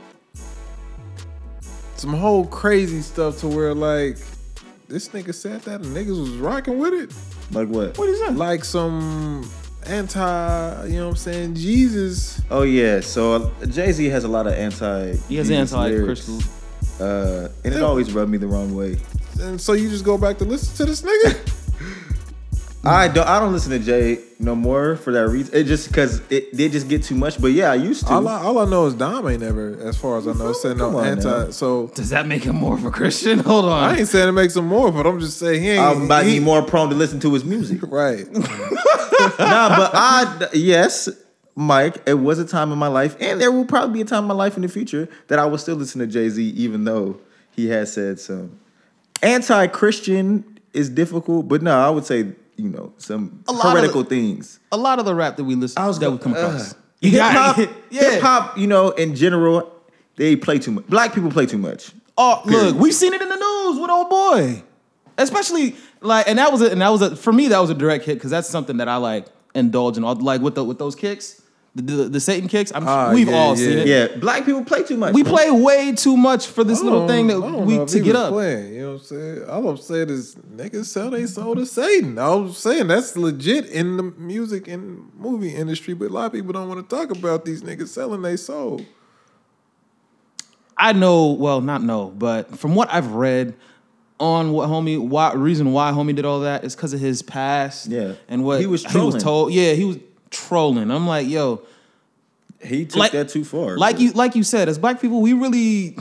some 1.96 2.12
whole 2.12 2.46
crazy 2.46 3.00
stuff 3.00 3.40
to 3.40 3.49
where 3.49 3.75
like 3.75 4.18
this 4.88 5.08
nigga 5.08 5.34
said 5.34 5.62
that 5.62 5.80
and 5.80 5.96
niggas 5.96 6.20
was 6.20 6.30
rocking 6.30 6.78
with 6.78 6.94
it. 6.94 7.12
Like 7.52 7.68
what? 7.68 7.99
What 7.99 8.08
is 8.08 8.20
that? 8.20 8.37
Like 8.37 8.64
some 8.64 9.49
anti, 9.87 10.87
you 10.87 10.99
know 10.99 11.06
what 11.06 11.11
I'm 11.11 11.16
saying, 11.16 11.54
Jesus. 11.56 12.40
Oh 12.50 12.62
yeah, 12.62 13.00
so 13.00 13.52
Jay 13.68 13.90
Z 13.92 14.04
has 14.06 14.25
a 14.25 14.28
lot 14.28 14.46
of 14.46 14.52
anti. 14.52 15.16
He 15.28 15.37
has 15.37 15.50
anti-Christian. 15.50 16.40
Uh, 17.00 17.49
and 17.64 17.75
it 17.75 17.82
always 17.82 18.12
rubbed 18.12 18.30
me 18.30 18.38
the 18.38 18.46
wrong 18.46 18.76
way. 18.76 18.96
And 19.40 19.61
so 19.61 19.73
you 19.73 19.90
just 19.90 20.04
go 20.04 20.16
back 20.16 20.38
to 20.38 20.44
listen 20.44 20.76
to 20.76 20.84
this 20.84 21.02
nigga? 21.02 21.50
I 22.86 23.08
don't. 23.08 23.26
I 23.26 23.40
don't 23.40 23.52
listen 23.52 23.70
to 23.70 23.78
Jay 23.78 24.18
no 24.38 24.54
more 24.54 24.96
for 24.96 25.12
that 25.12 25.28
reason. 25.28 25.54
It 25.54 25.64
just 25.64 25.88
because 25.88 26.20
it 26.30 26.54
did 26.54 26.72
just 26.72 26.88
get 26.88 27.02
too 27.02 27.14
much. 27.14 27.40
But 27.40 27.52
yeah, 27.52 27.70
I 27.70 27.76
used 27.76 28.06
to. 28.06 28.12
all, 28.12 28.28
I, 28.28 28.42
all 28.42 28.58
I 28.58 28.64
know 28.66 28.86
is 28.86 28.94
Dom 28.94 29.26
ain't 29.28 29.40
never, 29.40 29.78
as 29.80 29.96
far 29.96 30.18
as 30.18 30.28
I 30.28 30.32
know, 30.32 30.52
said 30.52 30.76
no 30.76 30.86
Come 30.86 30.96
on 30.96 31.06
anti. 31.06 31.28
now. 31.28 31.50
So 31.50 31.88
Does 31.88 32.10
that 32.10 32.26
make 32.26 32.44
him 32.44 32.56
more 32.56 32.74
of 32.74 32.84
a 32.84 32.90
Christian? 32.90 33.38
Hold 33.40 33.66
on. 33.66 33.84
I 33.84 33.98
ain't 33.98 34.08
saying 34.08 34.28
it 34.28 34.32
makes 34.32 34.54
him 34.56 34.66
more, 34.66 34.92
but 34.92 35.06
I'm 35.06 35.20
just 35.20 35.38
saying 35.38 35.62
he 35.62 35.70
ain't. 35.70 35.80
I 35.80 35.94
might 35.94 36.26
he, 36.26 36.38
be 36.38 36.44
more 36.44 36.62
prone 36.62 36.90
to 36.90 36.94
listen 36.94 37.20
to 37.20 37.32
his 37.32 37.44
music. 37.44 37.80
Right. 37.94 38.30
nah, 38.32 39.68
but 39.68 39.90
I 39.94 40.48
yes, 40.52 41.08
Mike. 41.54 42.02
It 42.06 42.14
was 42.14 42.40
a 42.40 42.44
time 42.44 42.72
in 42.72 42.78
my 42.78 42.88
life, 42.88 43.16
and 43.20 43.40
there 43.40 43.52
will 43.52 43.66
probably 43.66 43.94
be 43.94 44.00
a 44.00 44.04
time 44.04 44.24
in 44.24 44.28
my 44.28 44.34
life 44.34 44.56
in 44.56 44.62
the 44.62 44.68
future 44.68 45.08
that 45.28 45.38
I 45.38 45.46
will 45.46 45.58
still 45.58 45.76
listen 45.76 46.00
to 46.00 46.06
Jay 46.08 46.28
Z, 46.28 46.42
even 46.42 46.84
though 46.84 47.20
he 47.52 47.68
has 47.68 47.92
said 47.92 48.18
some 48.18 48.58
anti-Christian 49.22 50.58
is 50.72 50.88
difficult. 50.88 51.46
But 51.46 51.62
no, 51.62 51.78
I 51.78 51.88
would 51.90 52.04
say 52.04 52.32
you 52.56 52.68
know 52.68 52.92
some 52.99 53.42
A 53.49 53.52
lot 53.52 53.66
of 53.66 53.73
heretical 53.73 54.02
the- 54.02 54.08
things. 54.11 54.58
a 54.73 54.76
lot 54.76 54.99
of 54.99 55.04
the 55.04 55.14
rap 55.14 55.37
that 55.37 55.44
we 55.44 55.54
listen 55.54 55.80
I 55.82 55.87
was 55.87 55.99
that 55.99 56.06
go- 56.06 56.12
we 56.12 56.18
come 56.18 56.32
across. 56.34 56.73
uh, 56.73 56.76
you 57.00 57.11
hip 57.11 57.20
hop. 57.23 57.56
Yeah. 57.90 58.11
hip 58.11 58.23
hop. 58.23 58.56
You 58.58 58.66
know, 58.66 58.90
in 58.90 59.14
general, 59.14 59.73
they 60.16 60.37
play 60.37 60.58
too 60.58 60.70
much. 60.73 60.87
Black 60.87 61.12
people 61.14 61.30
play 61.30 61.46
too 61.46 61.58
much. 61.58 61.90
Oh, 62.16 62.42
Period. 62.46 62.66
look, 62.75 62.76
we've 62.80 62.94
seen 62.94 63.12
it 63.12 63.20
in 63.20 63.28
the 63.28 63.37
news 63.37 63.80
with 63.80 63.90
old 63.90 64.08
boy. 64.08 64.62
Especially 65.18 65.76
like, 66.00 66.26
and 66.28 66.38
that 66.38 66.50
was 66.50 66.61
a, 66.62 66.70
and 66.70 66.80
that 66.80 66.88
was 66.88 67.02
a, 67.02 67.14
for 67.16 67.32
me 67.32 67.49
that 67.49 67.58
was 67.61 67.70
a 67.70 67.75
direct 67.75 68.04
hit 68.04 68.14
because 68.14 68.30
that's 68.30 68.49
something 68.49 68.78
that 68.78 68.88
I 68.88 68.96
like 68.96 69.26
indulge 69.54 69.96
in. 69.96 70.04
All 70.04 70.14
like 70.16 70.40
with 70.40 70.54
the 70.56 70.64
with 70.64 70.78
those 70.78 70.94
kicks, 70.96 71.40
the 71.74 71.82
the, 71.82 72.08
the 72.08 72.20
Satan 72.20 72.48
kicks. 72.48 72.72
I'm 72.74 72.86
Ah, 72.86 73.12
we've 73.12 73.28
yeah, 73.28 73.36
all 73.36 73.50
yeah. 73.50 73.56
seen 73.56 73.78
it. 73.78 73.86
Yeah, 73.86 74.16
black 74.18 74.44
people 74.44 74.64
play 74.64 74.84
too 74.84 74.96
much. 74.96 75.14
We 75.14 75.22
man. 75.22 75.32
play 75.32 75.50
way 75.50 75.92
too 75.92 76.16
much 76.16 76.46
for 76.46 76.62
this 76.62 76.80
little 76.82 77.08
thing 77.08 77.26
that 77.28 77.40
we 77.40 77.84
to 77.84 78.00
get 78.00 78.14
up. 78.14 78.32
Playing, 78.32 78.74
you 78.74 78.82
know 78.82 78.92
what 78.92 79.00
I'm 79.00 79.04
saying? 79.06 79.44
All 79.48 79.68
I'm 79.68 79.76
saying 79.76 80.10
is 80.10 80.34
niggas 80.36 80.86
sell 80.86 81.10
they 81.10 81.26
soul 81.26 81.54
to 81.56 81.66
Satan. 81.66 82.18
I'm 82.18 82.52
saying 82.52 82.86
that's 82.86 83.16
legit 83.16 83.66
in 83.66 83.96
the 83.96 84.02
music 84.04 84.68
and 84.68 85.12
movie 85.16 85.54
industry, 85.54 85.94
but 85.94 86.10
a 86.10 86.12
lot 86.12 86.26
of 86.26 86.32
people 86.32 86.52
don't 86.52 86.68
want 86.68 86.88
to 86.88 86.96
talk 86.96 87.10
about 87.10 87.44
these 87.44 87.62
niggas 87.62 87.88
selling 87.88 88.22
their 88.22 88.36
soul. 88.36 88.80
I 90.76 90.92
know, 90.92 91.32
well, 91.32 91.60
not 91.60 91.82
know, 91.82 92.08
but 92.10 92.58
from 92.58 92.74
what 92.74 92.92
I've 92.92 93.12
read 93.12 93.54
on 94.18 94.52
what 94.52 94.68
homie, 94.68 94.98
why 94.98 95.32
reason 95.34 95.72
why 95.72 95.92
homie 95.92 96.14
did 96.14 96.24
all 96.24 96.40
that 96.40 96.64
is 96.64 96.74
because 96.74 96.92
of 96.92 97.00
his 97.00 97.22
past. 97.22 97.88
Yeah. 97.88 98.14
and 98.28 98.44
what 98.44 98.60
He 98.60 98.66
was 98.66 98.84
He 98.84 98.98
was 98.98 99.22
told. 99.22 99.52
Yeah, 99.52 99.72
he 99.72 99.84
was 99.84 99.98
trolling. 100.34 100.90
I'm 100.90 101.06
like, 101.06 101.26
yo, 101.28 101.62
He 102.62 102.84
took 102.86 102.96
Like- 102.98 103.12
that 103.12 103.28
too 103.28 103.44
far. 103.44 103.76
like 103.78 103.96
bro. 103.96 104.04
you 104.06 104.12
like 104.12 104.34
you 104.34 104.42
said, 104.42 104.68
as 104.68 104.78
black 104.78 105.00
people, 105.00 105.20
we 105.20 105.32
really 105.32 105.96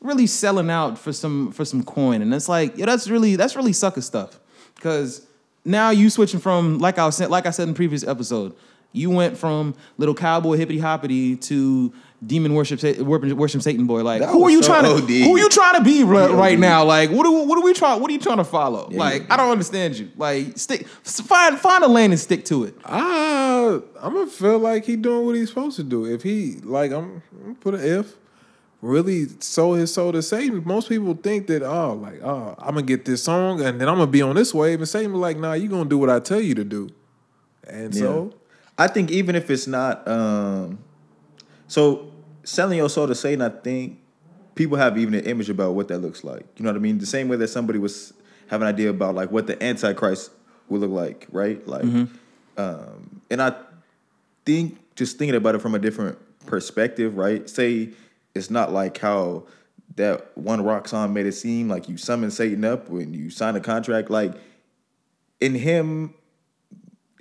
really 0.00 0.26
selling 0.26 0.70
out 0.70 0.98
for 0.98 1.12
some 1.12 1.50
for 1.52 1.64
some 1.64 1.82
coin. 1.82 2.22
And 2.22 2.32
it's 2.34 2.48
like, 2.48 2.76
yeah, 2.76 2.86
that's 2.86 3.08
really 3.08 3.36
that's 3.36 3.56
really 3.56 3.72
sucker 3.72 4.00
stuff. 4.00 4.38
Cause 4.80 5.26
now 5.64 5.90
you 5.90 6.10
switching 6.10 6.40
from 6.40 6.78
like 6.78 6.98
I 6.98 7.06
was 7.06 7.18
like 7.20 7.46
I 7.46 7.50
said 7.50 7.64
in 7.64 7.70
the 7.70 7.74
previous 7.76 8.06
episode, 8.06 8.54
you 8.92 9.10
went 9.10 9.36
from 9.36 9.74
little 9.98 10.14
cowboy 10.14 10.56
hippity 10.56 10.78
hoppity 10.78 11.36
to 11.36 11.92
demon 12.26 12.54
worship 12.54 12.80
Sa- 12.80 13.02
worship, 13.02 13.36
worship 13.36 13.62
Satan 13.62 13.86
boy. 13.86 14.02
Like 14.02 14.20
That 14.20 14.30
who 14.30 14.44
are 14.44 14.50
you 14.50 14.62
so 14.62 14.68
trying 14.68 14.84
to 14.84 15.02
OD. 15.02 15.08
who 15.08 15.36
are 15.36 15.38
you 15.38 15.48
trying 15.48 15.74
to 15.76 15.82
be 15.84 16.04
right, 16.04 16.30
right 16.30 16.58
now? 16.58 16.84
Like 16.84 17.10
what 17.10 17.24
do 17.24 17.32
what 17.32 17.58
are 17.58 17.64
we 17.64 17.74
trying 17.74 18.00
what 18.00 18.10
are 18.10 18.12
you 18.12 18.20
trying 18.20 18.38
to 18.38 18.44
follow? 18.44 18.88
like 18.90 19.22
yeah. 19.22 19.34
I 19.34 19.36
don't 19.36 19.50
understand 19.50 19.98
you. 19.98 20.10
Like 20.16 20.56
stick 20.58 20.86
find 20.86 21.58
find 21.58 21.84
a 21.84 21.88
lane 21.88 22.10
and 22.12 22.20
stick 22.20 22.44
to 22.46 22.64
it. 22.64 22.74
Ah, 22.84 23.80
I'm 24.00 24.14
gonna 24.14 24.26
feel 24.26 24.58
like 24.58 24.84
he 24.84 24.96
doing 24.96 25.26
what 25.26 25.34
he's 25.34 25.48
supposed 25.48 25.76
to 25.76 25.82
do. 25.82 26.04
If 26.06 26.22
he 26.22 26.56
like, 26.62 26.92
I'm, 26.92 27.22
I'm 27.32 27.42
gonna 27.42 27.54
put 27.56 27.74
an 27.74 27.80
if. 27.84 28.14
Really 28.80 29.28
sold 29.40 29.78
his 29.78 29.94
soul 29.94 30.12
to 30.12 30.20
Satan. 30.20 30.62
Most 30.66 30.90
people 30.90 31.14
think 31.14 31.46
that 31.46 31.62
oh, 31.62 31.94
like 31.94 32.22
oh, 32.22 32.54
I'm 32.58 32.74
gonna 32.74 32.82
get 32.82 33.06
this 33.06 33.22
song 33.22 33.62
and 33.62 33.80
then 33.80 33.88
I'm 33.88 33.94
gonna 33.96 34.10
be 34.10 34.20
on 34.20 34.36
this 34.36 34.52
wave. 34.52 34.78
And 34.78 34.86
Satan 34.86 35.12
be 35.12 35.16
like, 35.16 35.38
nah, 35.38 35.54
you 35.54 35.70
gonna 35.70 35.88
do 35.88 35.96
what 35.96 36.10
I 36.10 36.20
tell 36.20 36.38
you 36.40 36.54
to 36.56 36.64
do. 36.64 36.90
And 37.66 37.94
so 37.94 38.34
I 38.76 38.88
think 38.88 39.10
even 39.10 39.36
if 39.36 39.48
it's 39.48 39.66
not 39.66 40.06
um 40.06 40.80
so 41.66 42.12
selling 42.44 42.78
your 42.78 42.88
soul 42.88 43.06
to 43.06 43.14
Satan, 43.14 43.42
I 43.42 43.48
think 43.48 43.98
people 44.54 44.76
have 44.76 44.96
even 44.98 45.14
an 45.14 45.24
image 45.24 45.50
about 45.50 45.74
what 45.74 45.88
that 45.88 45.98
looks 45.98 46.24
like. 46.24 46.46
You 46.56 46.64
know 46.64 46.70
what 46.70 46.76
I 46.76 46.80
mean? 46.80 46.98
The 46.98 47.06
same 47.06 47.28
way 47.28 47.36
that 47.36 47.48
somebody 47.48 47.78
was 47.78 48.12
have 48.48 48.60
an 48.62 48.68
idea 48.68 48.90
about 48.90 49.14
like 49.14 49.30
what 49.30 49.46
the 49.46 49.62
Antichrist 49.62 50.30
would 50.68 50.80
look 50.80 50.90
like, 50.90 51.26
right? 51.30 51.66
Like 51.66 51.84
um 52.56 53.20
and 53.30 53.42
I 53.42 53.54
think 54.44 54.78
just 54.94 55.18
thinking 55.18 55.34
about 55.34 55.54
it 55.54 55.60
from 55.60 55.74
a 55.74 55.78
different 55.78 56.18
perspective, 56.46 57.16
right? 57.16 57.48
Say 57.48 57.90
it's 58.34 58.50
not 58.50 58.72
like 58.72 58.98
how 58.98 59.44
that 59.96 60.36
one 60.36 60.62
rock 60.62 60.88
song 60.88 61.12
made 61.12 61.26
it 61.26 61.32
seem 61.32 61.68
like 61.68 61.88
you 61.88 61.96
summon 61.96 62.30
Satan 62.30 62.64
up 62.64 62.88
when 62.88 63.14
you 63.14 63.30
sign 63.30 63.56
a 63.56 63.60
contract. 63.60 64.10
Like 64.10 64.34
in 65.40 65.54
him 65.54 66.14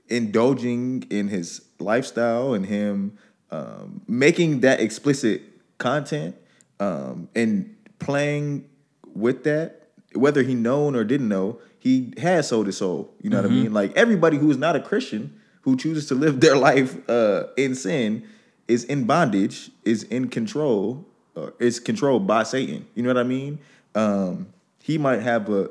indulging 0.09 1.05
in 1.09 1.27
his 1.29 1.61
lifestyle 1.79 2.53
and 2.53 2.65
him 2.65 3.17
um, 3.53 4.01
making 4.07 4.61
that 4.61 4.79
explicit 4.79 5.43
content 5.77 6.35
um, 6.79 7.29
and 7.35 7.75
playing 7.99 8.67
with 9.13 9.43
that, 9.43 9.89
whether 10.15 10.41
he 10.41 10.55
known 10.55 10.95
or 10.95 11.03
didn't 11.03 11.29
know, 11.29 11.59
he 11.77 12.13
has 12.17 12.47
sold 12.47 12.65
his 12.65 12.77
soul. 12.77 13.13
You 13.21 13.29
know 13.29 13.41
what 13.41 13.51
I 13.51 13.53
mean? 13.53 13.71
Like 13.71 13.95
everybody 13.95 14.37
who 14.37 14.49
is 14.49 14.57
not 14.57 14.75
a 14.75 14.79
Christian 14.79 15.39
who 15.61 15.77
chooses 15.77 16.07
to 16.07 16.15
live 16.15 16.39
their 16.45 16.57
life 16.57 16.97
uh, 17.07 17.43
in 17.55 17.75
sin 17.75 18.27
is 18.67 18.85
in 18.85 19.03
bondage, 19.03 19.69
is 19.85 20.03
in 20.03 20.29
control, 20.29 21.05
or 21.35 21.53
is 21.59 21.79
controlled 21.79 22.25
by 22.25 22.43
Satan. 22.43 22.87
You 22.95 23.03
know 23.03 23.09
what 23.09 23.17
I 23.17 23.23
mean? 23.23 23.59
Um, 23.93 24.47
he 24.81 24.97
might 24.97 25.21
have 25.21 25.49
a, 25.49 25.69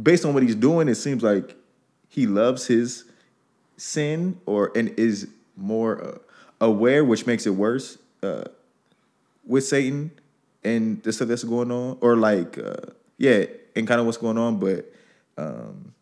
based 0.00 0.26
on 0.26 0.34
what 0.34 0.42
he's 0.42 0.54
doing, 0.54 0.86
it 0.88 0.96
seems 0.96 1.22
like 1.22 1.56
he 2.08 2.26
loves 2.26 2.66
his 2.66 3.04
sin 3.78 4.38
or 4.44 4.70
and 4.76 4.90
is 4.98 5.28
more 5.56 6.02
uh, 6.04 6.18
aware, 6.62 7.04
which 7.04 7.26
makes 7.26 7.46
it 7.46 7.50
worse 7.50 7.98
uh, 8.22 8.44
with 9.44 9.66
Satan 9.66 10.12
and 10.64 11.02
the 11.02 11.12
stuff 11.12 11.28
that's 11.28 11.44
going 11.44 11.70
on, 11.70 11.98
or 12.00 12.16
like 12.16 12.56
uh, 12.56 12.92
yeah, 13.18 13.44
and 13.76 13.86
kind 13.86 14.00
of 14.00 14.06
what's 14.06 14.18
going 14.18 14.38
on. 14.38 14.58
But 14.58 14.90
um, 15.36 15.92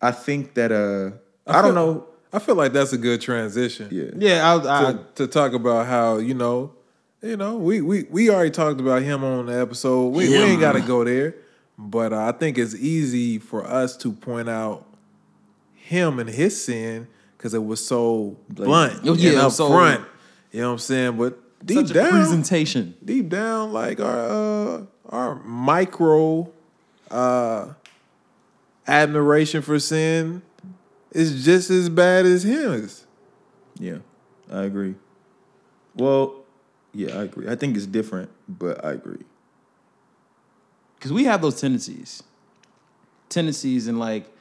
I 0.00 0.10
think 0.10 0.54
that 0.54 0.72
uh, 0.72 1.16
I, 1.46 1.62
don't 1.62 1.74
know. 1.74 2.06
I 2.32 2.38
feel 2.38 2.54
like 2.56 2.72
that's 2.72 2.92
a 2.92 2.98
good 2.98 3.20
transition. 3.20 3.88
Yeah, 3.92 4.10
Yeah, 4.16 4.52
I, 4.52 4.88
I, 4.88 4.92
to, 4.92 5.04
to 5.16 5.26
talk 5.26 5.52
about 5.52 5.86
how 5.86 6.16
you 6.16 6.34
know, 6.34 6.72
you 7.22 7.36
know, 7.36 7.56
we 7.56 7.82
we 7.82 8.04
we 8.04 8.30
already 8.30 8.50
talked 8.50 8.80
about 8.80 9.02
him 9.02 9.22
on 9.22 9.46
the 9.46 9.60
episode. 9.60 10.08
We, 10.08 10.30
we 10.30 10.36
ain't 10.36 10.60
got 10.60 10.72
to 10.72 10.80
go 10.80 11.04
there, 11.04 11.36
but 11.76 12.14
uh, 12.14 12.24
I 12.24 12.32
think 12.32 12.56
it's 12.56 12.74
easy 12.74 13.38
for 13.38 13.66
us 13.66 13.98
to 13.98 14.12
point 14.12 14.48
out 14.48 14.86
him 15.74 16.18
and 16.18 16.30
his 16.30 16.64
sin 16.64 17.06
because 17.44 17.52
it 17.52 17.62
was 17.62 17.86
so 17.86 18.38
blunt 18.48 19.00
Oh, 19.04 19.12
yeah, 19.12 19.32
and 19.32 19.38
up 19.40 19.52
so- 19.52 19.68
front. 19.68 20.02
You 20.50 20.62
know 20.62 20.68
what 20.68 20.72
I'm 20.74 20.78
saying? 20.78 21.18
But 21.18 21.66
deep 21.66 21.76
such 21.76 21.90
a 21.90 21.94
down, 21.94 22.10
presentation. 22.12 22.94
deep 23.04 23.28
down, 23.28 23.70
like 23.70 24.00
our 24.00 24.78
uh, 24.78 24.82
our 25.10 25.34
micro 25.44 26.50
uh, 27.10 27.74
admiration 28.86 29.60
for 29.60 29.78
sin 29.78 30.40
is 31.10 31.44
just 31.44 31.68
as 31.68 31.90
bad 31.90 32.24
as 32.24 32.44
his. 32.44 33.04
yeah, 33.78 33.98
I 34.50 34.62
agree. 34.62 34.94
Well, 35.94 36.44
yeah, 36.94 37.18
I 37.18 37.24
agree. 37.24 37.46
I 37.48 37.56
think 37.56 37.76
it's 37.76 37.84
different, 37.86 38.30
but 38.48 38.82
I 38.82 38.92
agree. 38.92 39.24
because 40.96 41.12
we 41.12 41.24
have 41.24 41.42
those 41.42 41.60
tendencies, 41.60 42.22
tendencies, 43.28 43.86
and 43.86 43.98
like, 43.98 44.33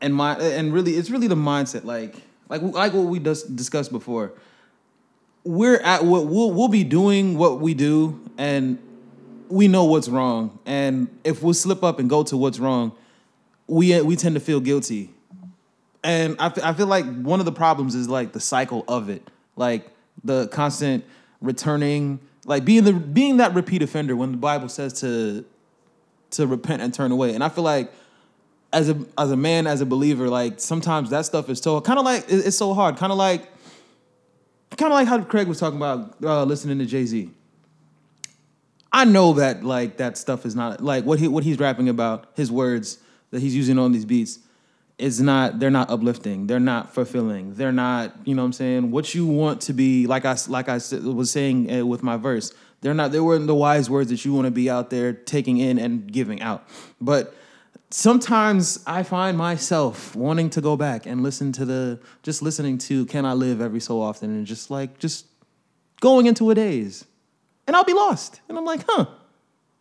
and 0.00 0.14
my 0.14 0.34
and 0.36 0.72
really, 0.72 0.92
it's 0.92 1.10
really 1.10 1.26
the 1.26 1.34
mindset. 1.34 1.84
Like, 1.84 2.16
like 2.48 2.62
like 2.62 2.92
what 2.92 3.06
we 3.06 3.18
just 3.18 3.54
discussed 3.56 3.90
before. 3.90 4.32
We're 5.44 5.78
at 5.78 6.04
what 6.04 6.26
we'll 6.26 6.50
we'll 6.50 6.68
be 6.68 6.84
doing 6.84 7.38
what 7.38 7.60
we 7.60 7.74
do, 7.74 8.20
and 8.36 8.78
we 9.48 9.68
know 9.68 9.84
what's 9.84 10.08
wrong. 10.08 10.58
And 10.66 11.08
if 11.24 11.42
we 11.42 11.52
slip 11.52 11.84
up 11.84 11.98
and 11.98 12.10
go 12.10 12.22
to 12.24 12.36
what's 12.36 12.58
wrong, 12.58 12.92
we 13.66 14.00
we 14.02 14.16
tend 14.16 14.34
to 14.34 14.40
feel 14.40 14.60
guilty. 14.60 15.10
And 16.04 16.36
I, 16.38 16.52
I 16.62 16.72
feel 16.72 16.86
like 16.86 17.04
one 17.04 17.40
of 17.40 17.46
the 17.46 17.52
problems 17.52 17.94
is 17.94 18.08
like 18.08 18.32
the 18.32 18.40
cycle 18.40 18.84
of 18.86 19.08
it, 19.08 19.28
like 19.56 19.90
the 20.22 20.46
constant 20.48 21.04
returning, 21.40 22.20
like 22.44 22.64
being 22.64 22.84
the 22.84 22.92
being 22.92 23.38
that 23.38 23.54
repeat 23.54 23.82
offender 23.82 24.14
when 24.14 24.32
the 24.32 24.38
Bible 24.38 24.68
says 24.68 25.00
to 25.00 25.44
to 26.32 26.46
repent 26.46 26.82
and 26.82 26.92
turn 26.92 27.12
away. 27.12 27.34
And 27.34 27.42
I 27.42 27.48
feel 27.48 27.64
like 27.64 27.92
as 28.72 28.88
a 28.88 28.98
as 29.16 29.30
a 29.30 29.36
man, 29.36 29.66
as 29.66 29.80
a 29.80 29.86
believer, 29.86 30.28
like 30.28 30.60
sometimes 30.60 31.10
that 31.10 31.24
stuff 31.24 31.48
is 31.48 31.60
so 31.60 31.80
kind 31.80 31.98
of 31.98 32.04
like 32.04 32.24
it's 32.28 32.56
so 32.56 32.74
hard, 32.74 32.96
kind 32.96 33.12
of 33.12 33.18
like 33.18 33.48
kind 34.76 34.92
of 34.92 34.96
like 34.96 35.08
how 35.08 35.20
Craig 35.22 35.48
was 35.48 35.58
talking 35.58 35.78
about 35.78 36.16
uh, 36.22 36.44
listening 36.44 36.78
to 36.78 36.86
Jay 36.86 37.04
Z. 37.04 37.30
I 38.92 39.04
know 39.04 39.34
that 39.34 39.64
like 39.64 39.98
that 39.98 40.16
stuff 40.16 40.46
is 40.46 40.56
not 40.56 40.82
like 40.82 41.04
what 41.04 41.18
he 41.18 41.28
what 41.28 41.44
he's 41.44 41.58
rapping 41.58 41.88
about. 41.88 42.26
His 42.34 42.50
words 42.50 42.98
that 43.30 43.40
he's 43.40 43.54
using 43.54 43.78
on 43.78 43.92
these 43.92 44.04
beats 44.04 44.38
is 44.98 45.20
not. 45.20 45.58
They're 45.58 45.70
not 45.70 45.90
uplifting. 45.90 46.46
They're 46.46 46.60
not 46.60 46.94
fulfilling. 46.94 47.54
They're 47.54 47.72
not. 47.72 48.14
You 48.24 48.34
know 48.34 48.42
what 48.42 48.46
I'm 48.46 48.52
saying? 48.52 48.90
What 48.90 49.14
you 49.14 49.26
want 49.26 49.60
to 49.62 49.72
be 49.72 50.06
like. 50.06 50.24
I 50.24 50.36
like 50.48 50.68
I 50.68 50.74
was 50.74 51.30
saying 51.30 51.70
uh, 51.70 51.86
with 51.86 52.02
my 52.02 52.16
verse. 52.16 52.52
They're 52.80 52.94
not. 52.94 53.12
They 53.12 53.20
weren't 53.20 53.46
the 53.46 53.54
wise 53.54 53.90
words 53.90 54.10
that 54.10 54.24
you 54.24 54.32
want 54.32 54.46
to 54.46 54.50
be 54.50 54.70
out 54.70 54.90
there 54.90 55.12
taking 55.12 55.58
in 55.58 55.78
and 55.78 56.10
giving 56.10 56.40
out. 56.40 56.66
But 57.00 57.34
sometimes 57.96 58.78
I 58.86 59.02
find 59.02 59.38
myself 59.38 60.14
wanting 60.14 60.50
to 60.50 60.60
go 60.60 60.76
back 60.76 61.06
and 61.06 61.22
listen 61.22 61.50
to 61.52 61.64
the 61.64 61.98
just 62.22 62.42
listening 62.42 62.76
to 62.78 63.06
"Can 63.06 63.24
I 63.24 63.32
Live" 63.32 63.60
every 63.62 63.80
so 63.80 64.02
often 64.02 64.30
and 64.30 64.46
just 64.46 64.70
like 64.70 64.98
just 64.98 65.26
going 66.00 66.26
into 66.26 66.50
a 66.50 66.54
daze, 66.54 67.06
and 67.66 67.74
I'll 67.74 67.84
be 67.84 67.94
lost, 67.94 68.40
and 68.48 68.58
I'm 68.58 68.66
like, 68.66 68.84
huh. 68.86 69.06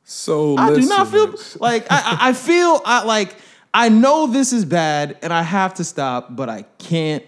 So 0.06 0.56
I 0.58 0.73
do 0.73 0.86
not 0.88 1.10
feel 1.10 1.36
like 1.60 1.88
I, 1.89 2.30
I 2.30 2.34
feel 2.34 2.82
I 2.86 3.04
like 3.04 3.36
I 3.73 3.89
know 3.89 4.28
this 4.28 4.54
is 4.54 4.63
bad 4.63 5.17
and 5.21 5.34
I 5.34 5.41
have 5.41 5.73
to 5.75 5.84
stop, 5.84 6.36
but 6.36 6.47
I 6.47 6.62
can't 6.78 7.25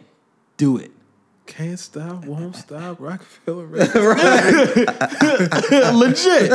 do 0.56 0.78
it. 0.78 0.91
Can't 1.47 1.80
stop, 1.80 2.23
won't 2.26 2.56
stop. 2.65 3.00
Rockefeller. 3.00 3.65
Records. 3.65 4.23
legit, 5.93 6.52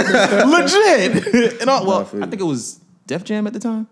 legit. 0.46 1.60
And 1.60 1.68
all, 1.68 1.86
well, 1.86 2.00
I 2.00 2.26
think 2.26 2.40
it 2.40 2.44
was 2.44 2.80
Def 3.06 3.24
Jam 3.24 3.46
at 3.46 3.52
the 3.52 3.58
time. 3.58 3.88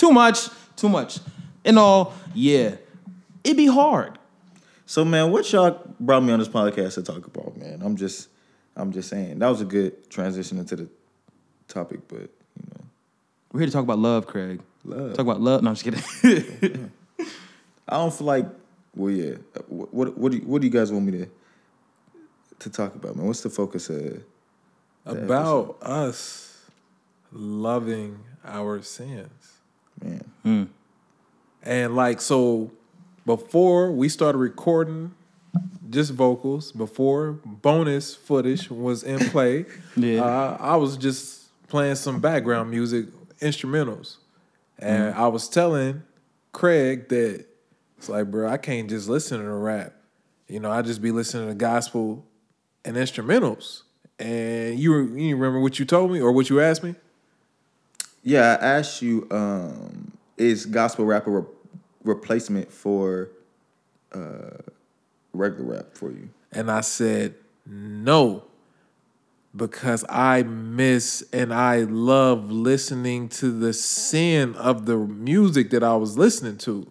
Too 0.00 0.12
much, 0.12 0.48
too 0.76 0.88
much. 0.88 1.18
In 1.62 1.76
all, 1.76 2.14
yeah, 2.32 2.76
it'd 3.44 3.58
be 3.58 3.66
hard. 3.66 4.18
So 4.86 5.04
man, 5.04 5.30
what 5.30 5.52
y'all 5.52 5.78
brought 6.00 6.22
me 6.22 6.32
on 6.32 6.38
this 6.38 6.48
podcast 6.48 6.94
to 6.94 7.02
talk 7.02 7.26
about, 7.26 7.54
man? 7.58 7.82
I'm 7.84 7.96
just 7.96 8.30
I'm 8.74 8.92
just 8.92 9.10
saying. 9.10 9.40
That 9.40 9.48
was 9.48 9.60
a 9.60 9.66
good 9.66 10.08
transition 10.08 10.58
into 10.58 10.74
the 10.74 10.88
topic, 11.68 12.00
but 12.08 12.22
you 12.22 12.66
know. 12.72 12.84
We're 13.52 13.60
here 13.60 13.66
to 13.66 13.72
talk 13.74 13.82
about 13.82 13.98
love, 13.98 14.26
Craig. 14.26 14.62
Love. 14.86 15.10
Talk 15.10 15.26
about 15.26 15.42
love. 15.42 15.62
No, 15.62 15.68
I'm 15.68 15.74
just 15.74 15.84
kidding. 15.84 16.90
I 17.86 17.98
don't 17.98 18.14
feel 18.14 18.26
like 18.26 18.46
well 18.96 19.12
yeah. 19.12 19.34
What 19.68 19.92
what 19.92 20.16
what 20.16 20.32
do 20.32 20.38
you, 20.38 20.44
what 20.44 20.62
do 20.62 20.66
you 20.66 20.72
guys 20.72 20.90
want 20.90 21.04
me 21.04 21.12
to 21.12 21.26
to 22.60 22.70
talk 22.70 22.94
about, 22.94 23.16
man? 23.16 23.26
What's 23.26 23.42
the 23.42 23.50
focus 23.50 23.90
of 23.90 24.22
About 25.04 25.76
us 25.82 26.64
loving 27.30 28.20
our 28.42 28.80
sins. 28.80 29.59
Man? 30.02 30.68
And 31.62 31.94
like 31.96 32.20
so 32.20 32.70
before 33.26 33.92
we 33.92 34.08
started 34.08 34.38
recording 34.38 35.14
just 35.90 36.12
vocals, 36.12 36.72
before 36.72 37.32
bonus 37.44 38.14
footage 38.14 38.70
was 38.70 39.02
in 39.02 39.18
play, 39.30 39.66
Yeah. 39.96 40.22
uh, 40.24 40.56
I 40.60 40.76
was 40.76 40.96
just 40.96 41.48
playing 41.68 41.96
some 41.96 42.20
background 42.20 42.70
music, 42.70 43.06
instrumentals. 43.40 44.16
And 44.78 45.14
I 45.14 45.26
was 45.28 45.48
telling 45.48 46.02
Craig 46.52 47.08
that 47.10 47.44
it's 47.98 48.08
like, 48.08 48.30
bro, 48.30 48.48
I 48.48 48.56
can't 48.56 48.88
just 48.88 49.08
listen 49.08 49.40
to 49.40 49.50
rap. 49.52 49.92
You 50.48 50.58
know, 50.60 50.70
I 50.70 50.80
just 50.82 51.02
be 51.02 51.10
listening 51.10 51.48
to 51.48 51.54
gospel 51.54 52.24
and 52.84 52.96
instrumentals. 52.96 53.82
And 54.18 54.78
you 54.78 55.14
you 55.16 55.36
remember 55.36 55.60
what 55.60 55.78
you 55.78 55.84
told 55.84 56.10
me 56.12 56.20
or 56.20 56.32
what 56.32 56.48
you 56.48 56.60
asked 56.60 56.82
me? 56.82 56.94
Yeah, 58.22 58.58
I 58.60 58.64
asked 58.64 59.02
you, 59.02 59.26
um, 59.30 60.12
is 60.36 60.66
gospel 60.66 61.04
rap 61.04 61.26
a 61.26 61.30
re- 61.30 61.46
replacement 62.04 62.70
for 62.70 63.30
uh, 64.12 64.58
regular 65.32 65.76
rap 65.76 65.94
for 65.94 66.10
you? 66.10 66.28
And 66.52 66.70
I 66.70 66.82
said, 66.82 67.34
no, 67.66 68.44
because 69.56 70.04
I 70.08 70.42
miss 70.42 71.24
and 71.32 71.52
I 71.52 71.78
love 71.80 72.50
listening 72.50 73.28
to 73.30 73.50
the 73.50 73.72
sin 73.72 74.54
of 74.54 74.86
the 74.86 74.96
music 74.96 75.70
that 75.70 75.82
I 75.82 75.96
was 75.96 76.18
listening 76.18 76.58
to. 76.58 76.90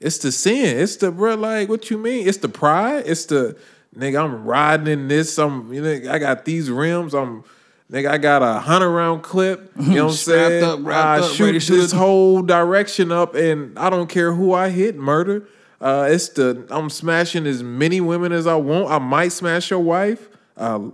It's 0.00 0.18
the 0.18 0.32
sin. 0.32 0.78
It's 0.78 0.96
the, 0.96 1.12
bro, 1.12 1.34
like, 1.34 1.68
what 1.68 1.90
you 1.90 1.98
mean? 1.98 2.26
It's 2.26 2.38
the 2.38 2.48
pride. 2.48 3.04
It's 3.06 3.26
the, 3.26 3.56
nigga, 3.96 4.24
I'm 4.24 4.44
riding 4.44 4.86
in 4.86 5.08
this. 5.08 5.38
I'm, 5.38 5.72
you 5.72 5.82
know, 5.82 6.10
I 6.10 6.18
got 6.18 6.44
these 6.44 6.70
rims. 6.70 7.14
I'm, 7.14 7.44
nigga, 7.90 8.08
I 8.10 8.18
got 8.18 8.42
a 8.42 8.58
hundred 8.60 8.90
round 8.90 9.22
clip. 9.22 9.72
You 9.80 9.94
know 9.94 10.04
what 10.06 10.10
I'm 10.10 10.16
saying? 10.16 10.64
up, 10.64 10.86
I 10.86 11.18
up, 11.20 11.30
shoot 11.32 11.44
ready 11.44 11.58
to 11.58 11.60
shoot 11.64 11.76
this 11.76 11.92
whole 11.92 12.42
direction 12.42 13.12
up, 13.12 13.34
and 13.34 13.78
I 13.78 13.90
don't 13.90 14.08
care 14.08 14.32
who 14.32 14.52
I 14.52 14.68
hit. 14.70 14.96
Murder. 14.96 15.46
Uh, 15.80 16.08
it's 16.10 16.30
the 16.30 16.66
I'm 16.70 16.88
smashing 16.88 17.46
as 17.46 17.62
many 17.62 18.00
women 18.00 18.32
as 18.32 18.46
I 18.46 18.54
want. 18.56 18.90
I 18.90 18.98
might 18.98 19.32
smash 19.32 19.70
your 19.70 19.80
wife. 19.80 20.28
Uh, 20.56 20.90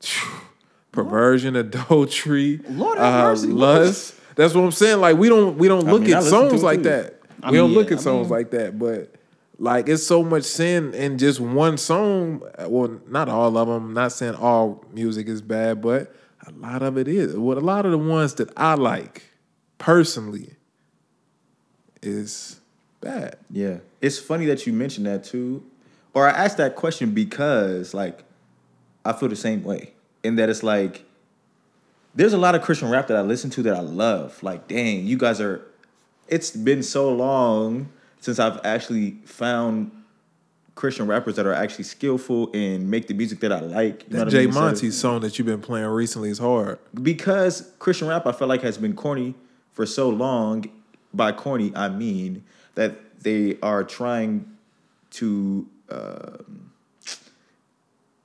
perversion, 0.92 1.56
adultery, 1.56 2.60
Lord 2.68 2.98
uh, 2.98 3.22
mercy. 3.24 3.48
lust. 3.48 4.14
That's 4.34 4.54
what 4.54 4.62
I'm 4.62 4.72
saying. 4.72 5.00
Like 5.00 5.16
we 5.16 5.28
don't 5.28 5.56
we 5.58 5.68
don't 5.68 5.86
I 5.88 5.90
look 5.92 6.02
mean, 6.02 6.14
at 6.14 6.22
songs 6.24 6.62
like 6.62 6.78
too. 6.78 6.84
that. 6.90 7.20
I 7.42 7.50
we 7.50 7.56
don't 7.58 7.72
look 7.72 7.88
yeah, 7.90 7.94
at 7.96 8.00
I 8.00 8.02
songs 8.02 8.22
mean- 8.24 8.30
like 8.30 8.50
that, 8.50 8.78
but. 8.78 9.12
Like 9.58 9.88
it's 9.88 10.06
so 10.06 10.22
much 10.22 10.44
sin 10.44 10.92
in 10.92 11.18
just 11.18 11.40
one 11.40 11.78
song. 11.78 12.42
Well, 12.66 13.00
not 13.08 13.28
all 13.28 13.56
of 13.56 13.68
them. 13.68 13.94
Not 13.94 14.12
saying 14.12 14.34
all 14.34 14.84
music 14.92 15.28
is 15.28 15.40
bad, 15.40 15.80
but 15.80 16.14
a 16.46 16.52
lot 16.52 16.82
of 16.82 16.98
it 16.98 17.08
is. 17.08 17.36
What 17.36 17.56
a 17.56 17.60
lot 17.60 17.86
of 17.86 17.92
the 17.92 17.98
ones 17.98 18.34
that 18.34 18.50
I 18.56 18.74
like 18.74 19.24
personally 19.78 20.56
is 22.02 22.60
bad. 23.00 23.36
Yeah, 23.50 23.78
it's 24.02 24.18
funny 24.18 24.46
that 24.46 24.66
you 24.66 24.72
mentioned 24.72 25.06
that 25.06 25.24
too. 25.24 25.64
Or 26.12 26.28
I 26.28 26.32
asked 26.32 26.58
that 26.58 26.76
question 26.76 27.12
because 27.12 27.94
like 27.94 28.24
I 29.04 29.12
feel 29.12 29.28
the 29.28 29.36
same 29.36 29.62
way. 29.64 29.92
In 30.22 30.36
that 30.36 30.50
it's 30.50 30.62
like 30.62 31.04
there's 32.14 32.32
a 32.32 32.38
lot 32.38 32.54
of 32.54 32.62
Christian 32.62 32.90
rap 32.90 33.06
that 33.08 33.16
I 33.16 33.20
listen 33.20 33.48
to 33.50 33.62
that 33.62 33.74
I 33.74 33.80
love. 33.80 34.42
Like, 34.42 34.68
dang, 34.68 35.06
you 35.06 35.16
guys 35.16 35.40
are 35.40 35.66
it's 36.28 36.50
been 36.50 36.82
so 36.82 37.10
long 37.12 37.90
since 38.26 38.40
I've 38.40 38.58
actually 38.64 39.12
found 39.24 39.92
Christian 40.74 41.06
rappers 41.06 41.36
that 41.36 41.46
are 41.46 41.52
actually 41.54 41.84
skillful 41.84 42.50
and 42.52 42.90
make 42.90 43.06
the 43.06 43.14
music 43.14 43.38
that 43.38 43.52
I 43.52 43.60
like. 43.60 44.02
You 44.02 44.14
know 44.14 44.18
That 44.18 44.24
what 44.24 44.26
I 44.26 44.30
Jay 44.30 44.46
mean? 44.46 44.54
Monty 44.54 44.90
song 44.90 45.20
that 45.20 45.38
you've 45.38 45.46
been 45.46 45.60
playing 45.60 45.86
recently 45.86 46.28
is 46.30 46.38
hard. 46.40 46.80
because 47.00 47.70
Christian 47.78 48.08
rap 48.08 48.26
I 48.26 48.32
feel 48.32 48.48
like 48.48 48.62
has 48.62 48.78
been 48.78 48.94
corny 48.96 49.36
for 49.72 49.86
so 49.86 50.08
long. 50.08 50.64
By 51.14 51.30
corny, 51.30 51.70
I 51.76 51.88
mean 51.88 52.42
that 52.74 53.20
they 53.22 53.58
are 53.62 53.84
trying 53.84 54.44
to. 55.12 55.66
Um, 55.88 56.72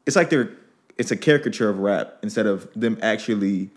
it's 0.07 0.15
like 0.15 0.31
they're. 0.31 0.49
It's 0.97 1.11
a 1.11 1.15
caricature 1.15 1.69
of 1.69 1.77
rap 1.77 2.17
instead 2.23 2.47
of 2.47 2.67
them 2.75 2.97
actually 3.03 3.69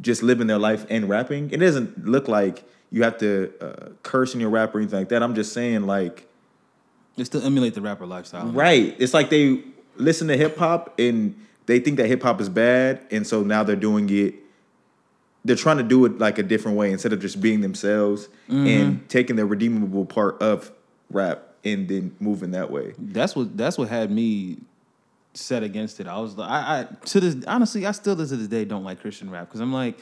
just 0.00 0.22
living 0.24 0.48
their 0.48 0.58
life 0.58 0.84
and 0.90 1.08
rapping. 1.08 1.50
It 1.52 1.58
doesn't 1.58 2.06
look 2.06 2.26
like 2.26 2.64
you 2.90 3.02
have 3.02 3.18
to 3.18 3.52
uh, 3.60 3.88
curse 4.02 4.34
in 4.34 4.40
your 4.40 4.50
rap 4.50 4.74
or 4.74 4.78
anything 4.78 4.98
like 4.98 5.08
that. 5.10 5.22
I'm 5.22 5.34
just 5.34 5.52
saying 5.52 5.86
like. 5.86 6.26
They 7.16 7.24
still 7.24 7.44
emulate 7.44 7.74
the 7.74 7.82
rapper 7.82 8.06
lifestyle. 8.06 8.46
Right. 8.46 8.96
It's 8.98 9.12
like 9.12 9.30
they 9.30 9.62
listen 9.96 10.28
to 10.28 10.36
hip 10.36 10.56
hop 10.56 10.98
and 10.98 11.34
they 11.66 11.78
think 11.78 11.98
that 11.98 12.06
hip 12.06 12.22
hop 12.22 12.40
is 12.40 12.48
bad, 12.48 13.06
and 13.10 13.26
so 13.26 13.42
now 13.42 13.62
they're 13.62 13.76
doing 13.76 14.08
it. 14.10 14.34
They're 15.44 15.56
trying 15.56 15.76
to 15.76 15.82
do 15.82 16.04
it 16.04 16.18
like 16.18 16.38
a 16.38 16.42
different 16.42 16.76
way 16.76 16.90
instead 16.90 17.12
of 17.12 17.20
just 17.20 17.40
being 17.40 17.60
themselves 17.60 18.28
and 18.48 19.08
taking 19.08 19.36
the 19.36 19.46
redeemable 19.46 20.04
part 20.04 20.40
of 20.42 20.72
rap 21.10 21.42
and 21.64 21.88
then 21.88 22.16
moving 22.20 22.50
that 22.52 22.70
way. 22.70 22.94
That's 22.98 23.36
what 23.36 23.56
that's 23.56 23.78
what 23.78 23.88
had 23.88 24.10
me 24.10 24.58
set 25.34 25.62
against 25.62 26.00
it. 26.00 26.08
I 26.08 26.18
was 26.18 26.36
like, 26.36 26.50
I, 26.50 26.80
I 26.80 26.84
to 27.06 27.20
this 27.20 27.44
honestly, 27.46 27.86
I 27.86 27.92
still 27.92 28.16
to 28.16 28.24
this 28.24 28.48
day 28.48 28.64
don't 28.64 28.84
like 28.84 29.00
Christian 29.00 29.30
rap 29.30 29.48
because 29.48 29.60
I'm 29.60 29.72
like, 29.72 30.00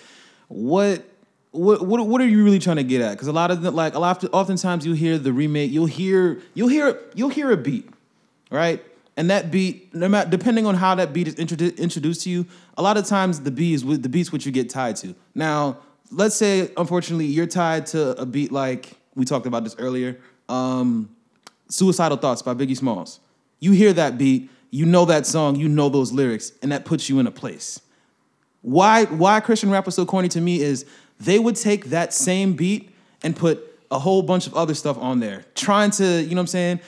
what. 0.49 1.05
What, 1.51 1.87
what 1.87 2.07
what 2.07 2.21
are 2.21 2.27
you 2.27 2.45
really 2.45 2.59
trying 2.59 2.77
to 2.77 2.85
get 2.85 3.01
at? 3.01 3.13
Because 3.13 3.29
a 3.29 3.33
lot 3.33 3.51
of 3.51 3.63
the, 3.63 3.71
like 3.71 3.95
a 3.95 3.99
lot 3.99 4.23
of, 4.23 4.31
oftentimes 4.33 4.85
you 4.85 4.93
hear 4.93 5.17
the 5.19 5.33
remake, 5.33 5.71
you'll 5.71 5.87
hear 5.87 6.41
you'll 6.55 6.69
hear 6.69 7.01
you'll 7.15 7.31
hear 7.31 7.51
a 7.51 7.57
beat, 7.57 7.89
right? 8.51 8.85
And 9.17 9.31
that 9.31 9.51
beat, 9.51 9.93
no 9.95 10.09
matter 10.09 10.31
depending 10.31 10.67
on 10.67 10.75
how 10.75 10.95
that 10.95 11.13
beat 11.13 11.27
is 11.27 11.35
introdu- 11.37 11.77
introduced 11.79 12.23
to 12.23 12.31
you, 12.31 12.47
a 12.77 12.83
lot 12.83 12.97
of 12.97 13.07
times 13.07 13.41
the 13.41 13.51
beat 13.51 13.75
is 13.75 13.83
the 13.83 14.09
beats 14.09 14.31
what 14.31 14.45
you 14.45 14.53
get 14.53 14.69
tied 14.71 14.97
to. 14.97 15.15
Now, 15.35 15.79
let's 16.13 16.37
say 16.37 16.71
unfortunately 16.77 17.27
you're 17.27 17.47
tied 17.47 17.87
to 17.87 18.21
a 18.21 18.27
beat 18.27 18.53
like 18.53 18.99
we 19.15 19.25
talked 19.25 19.47
about 19.47 19.65
this 19.65 19.75
earlier, 19.79 20.19
um, 20.49 21.09
"Suicidal 21.69 22.19
Thoughts" 22.19 22.43
by 22.43 22.55
Biggie 22.55 22.77
Smalls. 22.77 23.21
You 23.59 23.73
hear 23.73 23.93
that 23.95 24.19
beat, 24.19 24.51
you 24.71 24.85
know 24.85 25.07
that 25.07 25.27
song, 25.27 25.57
you 25.57 25.69
know 25.69 25.89
those 25.89 26.13
lyrics, 26.13 26.53
and 26.63 26.71
that 26.73 26.85
puts 26.85 27.09
you 27.09 27.19
in 27.19 27.27
a 27.27 27.33
place. 27.33 27.81
Why 28.63 29.07
why 29.07 29.41
Christian 29.41 29.71
rap 29.71 29.87
was 29.87 29.95
so 29.95 30.05
corny 30.05 30.29
to 30.29 30.41
me 30.41 30.61
is 30.61 30.85
they 31.21 31.39
would 31.39 31.57
take 31.57 31.87
that 31.87 32.13
same 32.13 32.55
beat 32.55 32.91
and 33.23 33.35
put 33.35 33.65
a 33.91 33.99
whole 33.99 34.23
bunch 34.23 34.47
of 34.47 34.55
other 34.55 34.75
stuff 34.75 34.99
on 34.99 35.21
there, 35.21 35.45
trying 35.55 35.91
to, 35.93 36.05
you 36.05 36.31
know 36.31 36.37
what 36.37 36.41
I'm 36.41 36.47
saying, 36.49 36.81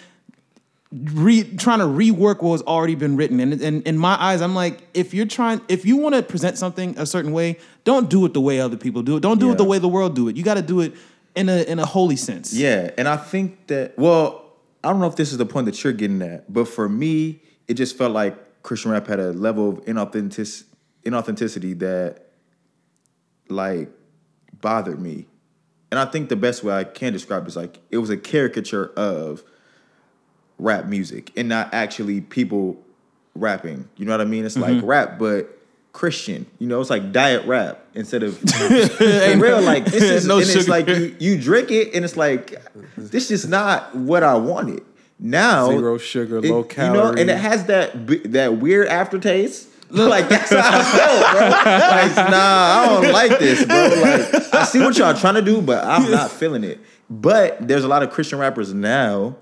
re, 0.93 1.45
trying 1.57 1.79
to 1.79 1.87
rework 1.87 2.43
what 2.43 2.53
has 2.53 2.63
already 2.63 2.95
been 2.95 3.17
written. 3.17 3.41
And, 3.41 3.61
and 3.61 3.83
in 3.87 3.97
my 3.97 4.21
eyes, 4.21 4.41
I'm 4.43 4.55
like, 4.55 4.83
if 4.95 5.15
you're 5.15 5.27
trying, 5.27 5.61
if 5.69 5.85
you 5.85 5.97
want 5.97 6.15
to 6.15 6.23
present 6.23 6.59
something 6.59 6.99
a 6.99 7.07
certain 7.07 7.33
way, 7.33 7.59
don't 7.85 8.11
do 8.11 8.25
it 8.27 8.35
the 8.35 8.41
way 8.41 8.61
other 8.61 8.77
people 8.77 9.03
do 9.03 9.17
it. 9.17 9.21
Don't 9.21 9.41
do 9.41 9.51
it 9.51 9.59
the 9.59 9.65
way 9.65 9.79
the 9.79 9.89
world 9.89 10.15
do 10.15 10.29
it. 10.29 10.37
You 10.37 10.43
got 10.43 10.55
to 10.55 10.63
do 10.63 10.81
it 10.81 10.95
in 11.35 11.49
a 11.49 11.63
in 11.63 11.79
a 11.79 11.87
holy 11.87 12.17
sense. 12.17 12.53
Yeah, 12.53 12.91
and 12.99 13.09
I 13.09 13.17
think 13.17 13.69
that 13.69 13.99
well, 13.99 14.53
I 14.83 14.91
don't 14.91 15.01
know 15.01 15.07
if 15.07 15.17
this 15.17 15.33
is 15.33 15.39
the 15.39 15.47
point 15.47 15.67
that 15.67 15.83
you're 15.83 15.93
getting 15.93 16.23
at, 16.23 16.53
but 16.53 16.69
for 16.69 16.89
me, 16.89 17.41
it 17.69 17.75
just 17.75 17.97
felt 17.97 18.13
like 18.13 18.63
Christian 18.63 18.91
rap 18.91 19.07
had 19.07 19.21
a 19.21 19.33
level 19.33 19.71
of 19.71 19.85
inauthentic 19.85 20.65
inauthenticity 21.05 21.79
that 21.79 22.27
like 23.49 23.89
bothered 24.61 25.01
me. 25.01 25.27
And 25.91 25.99
I 25.99 26.05
think 26.05 26.29
the 26.29 26.37
best 26.37 26.63
way 26.63 26.75
I 26.75 26.85
can 26.85 27.13
describe 27.13 27.45
it 27.45 27.49
is 27.49 27.57
like 27.57 27.79
it 27.91 27.99
was 27.99 28.11
a 28.11 28.17
caricature 28.17 28.93
of 28.97 29.43
rap 30.59 30.87
music 30.87 31.33
and 31.37 31.49
not 31.49 31.73
actually 31.75 32.21
people 32.21 32.81
rapping. 33.35 33.89
You 33.97 34.07
know 34.07 34.13
what 34.13 34.21
I 34.21 34.25
mean? 34.25 34.45
It's 34.45 34.57
like 34.57 34.75
mm-hmm. 34.75 34.87
rap, 34.87 35.19
but 35.19 35.59
Christian. 35.93 36.47
You 36.59 36.69
know, 36.69 36.81
it's 36.81 36.91
like 36.91 37.13
diet 37.13 37.47
rap 37.47 37.81
instead 37.95 38.23
of 38.23 38.41
real. 39.01 39.63
Like 39.63 39.87
this 39.87 40.03
is 40.03 40.27
No 40.27 40.35
and 40.37 40.43
it's 40.43 40.53
sugar. 40.53 40.71
like 40.71 40.89
you, 40.89 41.17
you 41.19 41.41
drink 41.41 41.71
it 41.71 41.95
and 41.95 42.05
it's 42.05 42.17
like 42.17 42.63
this 42.97 43.31
is 43.31 43.49
not 43.49 43.95
what 43.95 44.23
I 44.23 44.35
wanted. 44.35 44.85
Now 45.19 45.69
Zero 45.69 45.99
sugar, 45.99 46.39
it- 46.39 46.45
low 46.45 46.49
You 46.49 46.53
know, 46.55 46.65
calorie. 46.65 47.21
and 47.21 47.31
it 47.31 47.39
has 47.39 47.67
that 47.67 48.07
that 48.33 48.57
weird 48.59 48.89
aftertaste. 48.89 49.69
Like 49.91 50.29
that's 50.29 50.51
how 50.51 50.59
I 50.59 50.83
felt, 50.83 51.33
bro. 51.33 51.41
Like, 51.49 52.31
nah, 52.31 52.37
I 52.37 52.87
don't 52.89 53.13
like 53.13 53.39
this, 53.39 53.65
bro. 53.65 53.77
Like, 53.77 54.55
I 54.55 54.65
see 54.65 54.81
what 54.81 54.97
y'all 54.97 55.15
trying 55.15 55.35
to 55.35 55.43
do, 55.43 55.61
but 55.61 55.85
I'm 55.85 56.11
not 56.11 56.31
feeling 56.31 56.65
it. 56.65 56.81
But 57.09 57.67
there's 57.67 57.85
a 57.85 57.89
lot 57.89 58.03
of 58.03 58.11
Christian 58.11 58.39
rappers 58.39 58.73
now 58.73 59.37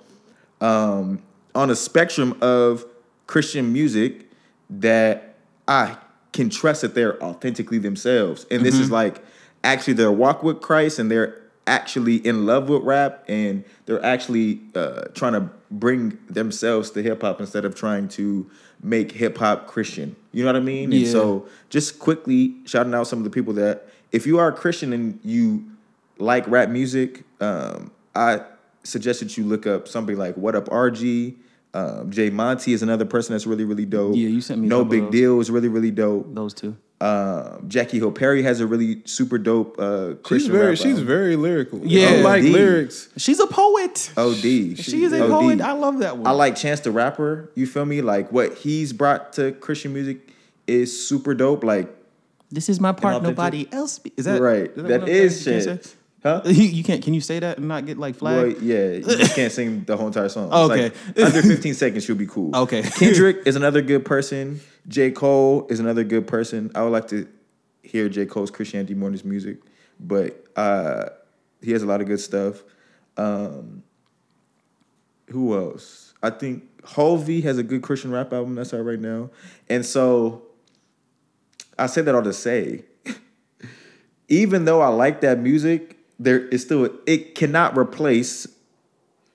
um, 0.61 1.23
on 1.55 1.71
a 1.71 1.77
spectrum 1.77 2.39
of 2.41 2.85
Christian 3.27 3.73
music 3.73 4.31
that 4.71 5.37
I 5.67 5.97
can 6.33 6.51
trust 6.51 6.83
that 6.83 6.95
they're 6.95 7.23
authentically 7.23 7.79
themselves. 7.79 8.47
And 8.51 8.65
this 8.65 8.75
is 8.77 8.91
like 8.91 9.23
actually 9.65 9.95
their 9.95 10.13
walk 10.13 10.43
with 10.43 10.61
Christ 10.61 10.99
and 10.99 11.11
they're 11.11 11.41
actually 11.69 12.17
in 12.17 12.47
love 12.47 12.69
with 12.69 12.83
rap 12.83 13.25
and 13.29 13.63
they're 13.87 14.05
actually 14.05 14.61
uh, 14.75 15.03
trying 15.15 15.35
to 15.35 15.49
bring 15.71 16.19
themselves 16.29 16.91
to 16.93 17.03
hip 17.03 17.21
hop 17.23 17.41
instead 17.41 17.65
of 17.65 17.75
trying 17.75 18.09
to 18.09 18.51
make 18.83 19.13
hip 19.13 19.39
hop 19.39 19.67
Christian. 19.67 20.17
You 20.33 20.45
know 20.45 20.49
what 20.53 20.57
I 20.57 20.65
mean? 20.65 20.93
And 20.93 21.03
Yeah. 21.03 21.11
so 21.13 21.47
just 21.69 21.99
quickly 21.99 22.55
shouting 22.65 22.95
out 22.95 23.07
some 23.07 23.19
of 23.19 23.25
the 23.25 23.31
people 23.31 23.53
that 23.55 23.87
if 24.11 24.27
you 24.27 24.39
are 24.39 24.49
a 24.49 24.53
Christian 24.53 24.93
and 24.93 25.21
you 25.23 25.65
like 26.19 26.49
rap 26.49 26.71
music, 26.71 27.25
um, 27.41 27.91
I 28.15 28.41
suggest 28.83 29.21
that 29.21 29.37
you 29.37 29.45
look 29.45 29.67
up 29.67 29.87
somebody 29.87 30.17
like 30.17 30.35
What 30.37 30.55
Up 30.55 30.69
RG. 30.69 31.35
Um, 31.75 32.11
Jay 32.11 32.31
Monty 32.31 32.73
is 32.73 32.83
another 32.83 33.05
person 33.05 33.35
that's 33.35 33.47
really, 33.47 33.65
really 33.65 33.85
dope. 33.85 34.17
Yeah, 34.17 34.29
you 34.29 34.41
sent 34.41 34.61
me 34.63 34.69
No 34.69 34.85
Big. 34.85 35.11
Deal 35.11 35.39
is 35.41 35.51
really, 35.51 35.69
really 35.69 35.91
dope. 35.91 36.35
Those 36.35 36.55
two. 36.55 36.77
Um, 37.01 37.69
Jackie 37.69 37.99
Hill 37.99 38.11
Perry 38.11 38.43
has 38.43 38.59
a 38.61 38.67
really 38.67 39.03
super 39.05 39.39
dope 39.39 39.79
uh, 39.79 40.11
she's 40.11 40.17
Christian 40.25 40.53
very, 40.53 40.67
rap 40.71 40.79
she's 40.79 40.87
album. 40.87 41.07
very 41.07 41.37
lyrical. 41.37 41.81
Yeah. 41.85 42.07
I 42.09 42.21
like 42.23 42.39
Indeed. 42.41 42.53
lyrics. 42.55 43.09
She's 43.17 43.39
a 43.39 43.47
poet. 43.47 44.13
OD. 44.17 44.41
She 44.41 45.05
is 45.05 45.13
a 45.13 45.23
OD. 45.23 45.31
poet. 45.31 45.61
I 45.61 45.73
love 45.73 46.01
that 46.01 46.17
one. 46.17 46.27
I 46.27 46.33
like 46.33 46.57
Chance 46.57 46.81
the 46.81 46.91
Rapper. 46.91 47.51
You 47.55 47.67
feel 47.67 47.85
me? 47.85 48.03
Like 48.03 48.33
what 48.33 48.55
he's 48.59 48.93
brought 48.93 49.33
to 49.35 49.53
Christian 49.53 49.93
music 49.93 50.29
is 50.67 51.09
super 51.09 51.35
dope. 51.35 51.63
Like 51.63 51.89
this 52.51 52.69
is 52.69 52.81
my 52.81 52.93
part. 52.93 53.23
Nobody 53.23 53.69
else. 53.73 54.01
Be- 54.01 54.13
is 54.17 54.25
that 54.25 54.41
right. 54.41 54.71
Is 54.71 54.75
that 54.75 54.85
one 54.85 55.03
of 55.03 55.09
is 55.09 55.45
the 55.45 55.51
things 55.53 55.67
you 55.67 55.73
Chance. 55.75 55.97
Huh? 56.23 56.43
You, 56.47 56.65
you 56.65 56.83
can't. 56.85 57.03
Can 57.03 57.15
you 57.15 57.21
say 57.21 57.39
that 57.39 57.59
and 57.59 57.69
not 57.69 57.87
get 57.87 57.97
like 57.97 58.21
Well, 58.21 58.43
flagged? 58.51 58.61
yeah, 58.63 58.91
you 58.93 59.03
just 59.03 59.35
can't 59.37 59.53
sing 59.53 59.85
the 59.85 59.97
whole 59.97 60.09
entire 60.09 60.29
song. 60.29 60.49
It's 60.49 60.55
Okay. 60.73 60.83
like 61.17 61.27
under 61.27 61.43
15 61.43 61.75
seconds, 61.75 62.09
you'll 62.09 62.17
be 62.19 62.27
cool. 62.27 62.55
Okay. 62.57 62.83
Kendrick 62.97 63.39
is 63.47 63.55
another 63.57 63.83
good 63.83 64.05
person. 64.05 64.61
J. 64.89 65.11
Cole 65.13 65.67
is 65.71 65.79
another 65.81 66.03
good 66.03 66.27
person. 66.27 66.73
I 66.75 66.83
would 66.83 66.91
like 66.93 67.09
to 67.09 67.29
hear 67.83 68.09
J. 68.09 68.27
Cole's 68.27 68.51
Christianity 68.51 68.95
more 68.95 69.09
in 69.09 69.13
his 69.13 69.25
music, 69.25 69.59
but 70.01 70.45
uh, 70.57 71.11
he 71.63 71.71
has 71.73 71.83
a 71.83 71.87
lot 71.87 72.01
of 72.01 72.07
good 72.09 72.21
stuff. 72.21 72.63
Um, 73.17 73.83
who 75.31 75.57
else? 75.57 76.15
I 76.23 76.31
think 76.31 76.65
Hulvey 76.83 77.43
has 77.45 77.59
a 77.59 77.63
good 77.63 77.83
Christian 77.83 78.11
rap 78.11 78.33
album 78.33 78.55
that's 78.57 78.75
out 78.75 78.85
right 78.85 78.99
now. 78.99 79.31
And 79.69 79.85
so 79.87 80.43
I 81.79 81.87
say 81.87 82.01
that 82.03 82.15
all 82.15 82.23
to 82.23 82.33
say, 82.33 82.85
even 84.29 84.65
though 84.65 84.81
I 84.81 84.89
like 84.89 85.21
that 85.21 85.39
music, 85.39 85.98
there 86.19 86.47
is 86.49 86.63
still 86.63 86.91
it 87.07 87.35
cannot 87.35 87.77
replace 87.77 88.47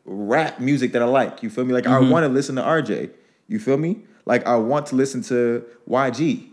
rap 0.05 0.59
music 0.59 0.91
that 0.93 1.01
I 1.01 1.05
like. 1.05 1.43
You 1.43 1.49
feel 1.49 1.65
me? 1.65 1.73
Like 1.73 1.87
I 1.87 1.99
want 1.99 2.23
to 2.23 2.29
listen 2.29 2.55
to 2.55 2.61
RJ. 2.61 3.11
You 3.47 3.59
feel 3.59 3.77
me? 3.77 4.01
Like 4.25 4.45
I 4.45 4.55
want 4.55 4.87
to 4.87 4.95
listen 4.95 5.21
to 5.23 5.65
YG. 5.89 6.47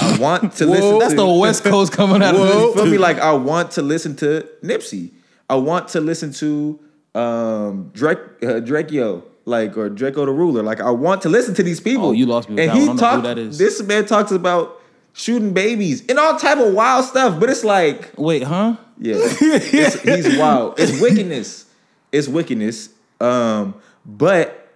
I 0.00 0.18
want 0.18 0.52
to 0.54 0.66
listen. 0.74 0.98
That's 0.98 1.12
to, 1.12 1.16
the 1.20 1.28
West 1.28 1.64
Coast 1.72 1.92
coming 1.92 2.22
out 2.22 2.34
of 2.34 2.40
you 2.40 2.46
this. 2.46 2.74
feel 2.74 2.86
me? 2.86 2.98
Like 2.98 3.18
I 3.18 3.32
want 3.32 3.72
to 3.72 3.82
listen 3.82 4.16
to 4.16 4.48
Nipsey. 4.62 5.10
I 5.48 5.54
want 5.56 5.88
to 5.88 6.00
listen 6.00 6.32
to 6.34 6.80
um 7.14 7.90
Drake 7.94 8.18
uh, 8.42 8.60
Drakeo, 8.60 9.22
like 9.44 9.76
or 9.76 9.88
Drakeo 9.90 10.26
the 10.26 10.32
Ruler. 10.32 10.62
Like 10.62 10.80
I 10.80 10.90
want 10.90 11.22
to 11.22 11.28
listen 11.28 11.54
to 11.54 11.62
these 11.62 11.80
people. 11.80 12.06
Oh, 12.06 12.12
you 12.12 12.26
lost 12.26 12.48
me 12.50 12.62
And 12.62 12.72
he 12.72 12.88
one. 12.88 12.96
I 12.98 13.00
don't 13.00 13.00
know 13.00 13.06
who 13.10 13.16
talk- 13.16 13.24
that 13.24 13.38
is. 13.38 13.58
This 13.58 13.82
man 13.82 14.06
talks 14.06 14.32
about 14.32 14.80
shooting 15.12 15.52
babies 15.52 16.04
and 16.08 16.18
all 16.18 16.38
type 16.38 16.58
of 16.58 16.74
wild 16.74 17.04
stuff. 17.06 17.38
But 17.40 17.50
it's 17.50 17.64
like 17.64 18.12
Wait, 18.18 18.42
huh? 18.42 18.76
Yeah, 18.98 19.28
he's 19.98 20.38
wild. 20.38 20.78
It's 20.78 21.00
wickedness. 21.00 21.66
It's 22.12 22.28
wickedness. 22.28 22.90
Um, 23.20 23.74
but 24.04 24.72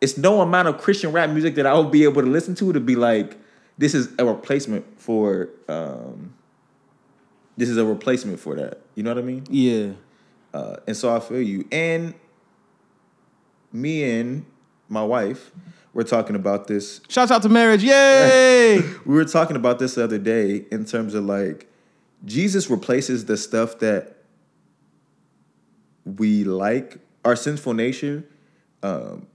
it's 0.00 0.18
no 0.18 0.40
amount 0.40 0.68
of 0.68 0.78
Christian 0.78 1.12
rap 1.12 1.30
music 1.30 1.54
that 1.56 1.66
I 1.66 1.78
would 1.78 1.90
be 1.90 2.04
able 2.04 2.22
to 2.22 2.28
listen 2.28 2.54
to 2.56 2.72
to 2.72 2.80
be 2.80 2.96
like, 2.96 3.36
this 3.78 3.94
is 3.94 4.10
a 4.18 4.24
replacement 4.24 5.00
for. 5.00 5.48
Um, 5.68 6.34
this 7.56 7.68
is 7.68 7.76
a 7.76 7.84
replacement 7.84 8.40
for 8.40 8.56
that. 8.56 8.80
You 8.94 9.04
know 9.04 9.10
what 9.14 9.22
I 9.22 9.26
mean? 9.26 9.44
Yeah. 9.48 9.92
Uh, 10.52 10.76
and 10.86 10.96
so 10.96 11.14
I 11.14 11.20
feel 11.20 11.40
you. 11.40 11.66
And 11.70 12.14
me 13.72 14.18
and 14.18 14.44
my 14.88 15.04
wife 15.04 15.50
were 15.92 16.04
talking 16.04 16.36
about 16.36 16.66
this 16.66 17.00
Shouts 17.08 17.30
out 17.30 17.42
to 17.42 17.48
marriage. 17.48 17.82
Yay! 17.82 18.80
we 19.04 19.14
were 19.14 19.24
talking 19.24 19.56
about 19.56 19.78
this 19.78 19.94
the 19.94 20.04
other 20.04 20.18
day 20.18 20.64
in 20.70 20.84
terms 20.84 21.14
of 21.14 21.24
like 21.24 21.70
Jesus 22.24 22.70
replaces 22.70 23.24
the 23.26 23.36
stuff 23.36 23.78
that 23.80 24.16
we 26.04 26.44
like, 26.44 26.98
our 27.24 27.36
sinful 27.36 27.74
nature, 27.74 28.24
um, 28.82 29.26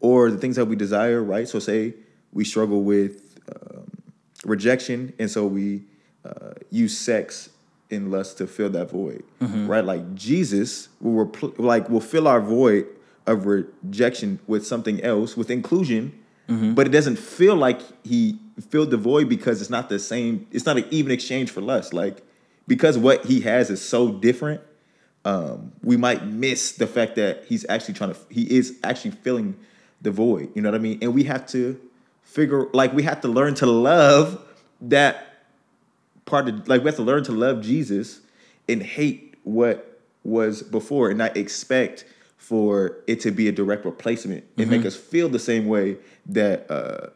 or 0.00 0.30
the 0.30 0.38
things 0.38 0.56
that 0.56 0.64
we 0.64 0.76
desire, 0.76 1.22
right? 1.22 1.48
So, 1.48 1.58
say 1.58 1.94
we 2.32 2.44
struggle 2.44 2.82
with 2.82 3.38
um, 3.54 3.90
rejection, 4.44 5.12
and 5.18 5.30
so 5.30 5.46
we 5.46 5.84
uh, 6.24 6.52
use 6.70 6.96
sex 6.96 7.50
and 7.90 8.10
lust 8.10 8.38
to 8.38 8.46
fill 8.46 8.70
that 8.70 8.90
void, 8.90 9.24
right? 9.66 9.84
Like 9.84 10.14
Jesus 10.14 10.88
will 11.00 11.26
repl- 11.26 11.58
like 11.58 11.88
will 11.88 12.00
fill 12.00 12.28
our 12.28 12.40
void 12.40 12.86
of 13.26 13.46
rejection 13.46 14.38
with 14.46 14.66
something 14.66 15.00
else, 15.02 15.36
with 15.36 15.50
inclusion, 15.50 16.12
but 16.74 16.86
it 16.86 16.90
doesn't 16.90 17.18
feel 17.18 17.54
like 17.54 17.80
he 18.04 18.38
filled 18.68 18.90
the 18.90 18.96
void 18.96 19.28
because 19.28 19.60
it's 19.60 19.70
not 19.70 19.88
the 19.88 19.98
same. 19.98 20.46
It's 20.50 20.66
not 20.66 20.76
an 20.76 20.84
even 20.90 21.12
exchange 21.12 21.50
for 21.50 21.60
lust, 21.60 21.94
like 21.94 22.22
because 22.66 22.98
what 22.98 23.24
he 23.26 23.40
has 23.40 23.70
is 23.70 23.80
so 23.80 24.10
different 24.12 24.60
um, 25.24 25.72
we 25.82 25.96
might 25.96 26.24
miss 26.24 26.72
the 26.72 26.86
fact 26.86 27.16
that 27.16 27.44
he's 27.46 27.66
actually 27.68 27.94
trying 27.94 28.14
to 28.14 28.20
he 28.30 28.42
is 28.56 28.78
actually 28.82 29.10
filling 29.10 29.56
the 30.00 30.10
void 30.10 30.50
you 30.54 30.62
know 30.62 30.70
what 30.70 30.76
i 30.76 30.80
mean 30.80 30.98
and 31.02 31.14
we 31.14 31.24
have 31.24 31.46
to 31.46 31.78
figure 32.22 32.66
like 32.72 32.92
we 32.92 33.02
have 33.02 33.20
to 33.20 33.28
learn 33.28 33.54
to 33.54 33.66
love 33.66 34.42
that 34.80 35.26
part 36.24 36.48
of 36.48 36.68
like 36.68 36.80
we 36.82 36.86
have 36.86 36.96
to 36.96 37.02
learn 37.02 37.22
to 37.22 37.32
love 37.32 37.60
jesus 37.60 38.20
and 38.68 38.82
hate 38.82 39.34
what 39.44 40.00
was 40.24 40.62
before 40.62 41.10
and 41.10 41.18
not 41.18 41.36
expect 41.36 42.04
for 42.40 42.96
it 43.06 43.20
to 43.20 43.30
be 43.30 43.46
a 43.46 43.52
direct 43.52 43.84
replacement 43.84 44.42
and 44.56 44.68
make 44.68 44.84
us 44.84 44.96
feel 44.96 45.28
the 45.28 45.38
same 45.38 45.66
way 45.66 45.96
that 46.26 46.68
uh 46.70 47.10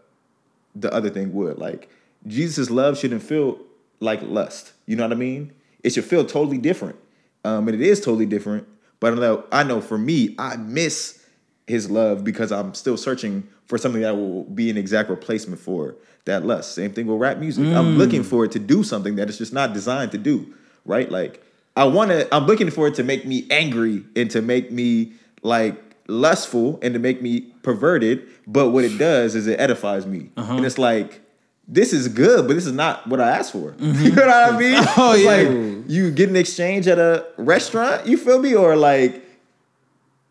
the 0.77 0.93
other 0.93 1.11
thing 1.11 1.33
would. 1.33 1.59
Like 1.59 1.89
Jesus' 2.27 2.71
love 2.71 2.99
shouldn't 2.99 3.23
feel 3.23 3.59
like 4.01 4.21
lust. 4.23 4.73
You 4.87 4.97
know 4.97 5.05
what 5.05 5.13
I 5.13 5.17
mean? 5.17 5.53
It 5.83 5.95
should 5.95 6.05
feel 6.05 6.25
totally 6.25 6.59
different. 6.59 6.97
Um, 7.45 7.67
and 7.69 7.81
it 7.81 7.87
is 7.87 8.01
totally 8.01 8.27
different. 8.27 8.69
But 9.01 9.15
I 9.15 9.17
know, 9.17 9.45
I 9.51 9.63
know 9.65 9.81
for 9.81 9.99
me, 9.99 10.35
I 10.39 10.57
miss 10.57 11.25
his 11.67 11.91
love 11.91 12.23
because 12.23 12.53
I'm 12.53 12.75
still 12.75 12.97
searching 12.97 13.49
for 13.67 13.79
something 13.79 14.03
that 14.03 14.17
will 14.17 14.45
be 14.45 14.71
an 14.71 14.77
exact 14.77 15.11
replacement 15.11 15.61
for 15.61 15.97
that 16.27 16.45
lust. 16.45 16.75
Same 16.75 16.93
thing 16.93 17.07
with 17.07 17.19
rap 17.19 17.39
music. 17.39 17.65
I'm 17.65 17.99
looking 17.99 18.23
for 18.23 18.45
it 18.45 18.53
to 18.53 18.59
do 18.59 18.83
something 18.83 19.17
that 19.17 19.29
it's 19.29 19.39
just 19.39 19.53
not 19.53 19.73
designed 19.73 20.13
to 20.13 20.19
do. 20.19 20.55
Right? 20.85 21.11
Like 21.11 21.43
I 21.77 21.85
want 21.85 22.11
to. 22.11 22.33
I'm 22.35 22.47
looking 22.47 22.71
for 22.71 22.87
it 22.87 22.95
to 22.97 23.03
make 23.03 23.27
me 23.27 23.47
angry 23.51 24.05
and 24.17 24.31
to 24.31 24.43
make 24.43 24.71
me 24.71 25.13
like 25.43 25.81
lustful 26.07 26.79
and 26.83 26.95
to 26.95 27.01
make 27.01 27.23
me 27.23 27.41
perverted. 27.63 28.29
But 28.47 28.71
what 28.71 28.85
it 28.85 28.99
does 28.99 29.35
is 29.35 29.47
it 29.47 29.59
edifies 29.59 30.07
me, 30.07 30.31
uh-huh. 30.37 30.57
and 30.57 30.67
it's 30.67 30.79
like 30.79 31.21
this 31.67 31.93
is 31.93 32.09
good, 32.09 32.47
but 32.47 32.55
this 32.55 32.67
is 32.67 32.73
not 32.73 33.07
what 33.07 33.21
I 33.21 33.31
asked 33.31 33.53
for. 33.53 33.75
You 33.79 33.93
mm-hmm. 33.93 34.15
know 34.15 34.27
what 34.27 34.55
I 34.55 34.59
mean? 34.59 34.85
Oh, 34.97 35.13
It's 35.15 35.25
yeah. 35.25 35.31
Like 35.31 35.85
you 35.89 36.11
get 36.11 36.29
an 36.29 36.37
exchange 36.37 36.87
at 36.87 36.99
a 36.99 37.27
restaurant. 37.37 38.07
You 38.07 38.17
feel 38.17 38.39
me? 38.39 38.55
Or 38.55 38.77
like 38.77 39.25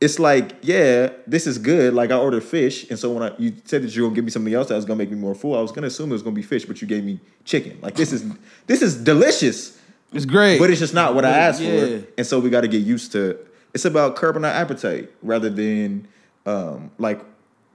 it's 0.04 0.20
like, 0.20 0.56
yeah, 0.62 1.12
this 1.26 1.48
is 1.48 1.58
good. 1.58 1.94
Like 1.94 2.12
I 2.12 2.18
ordered 2.18 2.44
fish, 2.44 2.90
and 2.90 3.00
so 3.00 3.12
when 3.12 3.24
I 3.24 3.36
you 3.38 3.54
said 3.64 3.84
that 3.84 3.96
you 3.96 4.04
were 4.04 4.10
gonna 4.10 4.16
give 4.16 4.26
me 4.26 4.32
something 4.32 4.54
else 4.54 4.68
that 4.68 4.76
was 4.76 4.86
gonna 4.86 4.98
make 4.98 5.10
me 5.10 5.18
more 5.18 5.34
full, 5.34 5.58
I 5.58 5.62
was 5.62 5.72
gonna 5.72 5.88
assume 5.88 6.10
it 6.10 6.14
was 6.14 6.22
gonna 6.22 6.36
be 6.36 6.42
fish, 6.42 6.66
but 6.66 6.82
you 6.82 6.88
gave 6.88 7.04
me 7.04 7.20
chicken. 7.46 7.80
Like 7.82 7.96
this 7.96 8.12
is 8.12 8.30
this 8.68 8.82
is 8.82 8.96
delicious, 8.96 9.80
It's 10.14 10.26
great. 10.26 10.60
but 10.60 10.70
it's 10.70 10.80
just 10.80 10.94
not 10.94 11.16
what 11.16 11.26
I 11.26 11.32
asked 11.38 11.62
Yeah. 11.62 11.88
for. 12.00 12.08
And 12.18 12.26
so 12.28 12.40
we 12.40 12.50
got 12.50 12.62
to 12.62 12.68
get 12.68 12.82
used 12.84 13.12
to. 13.14 13.38
It's 13.74 13.86
about 13.86 14.16
curbing 14.16 14.46
our 14.46 14.52
appetite 14.52 15.12
rather 15.22 15.50
than 15.50 16.08
um, 16.46 16.92
like 17.00 17.22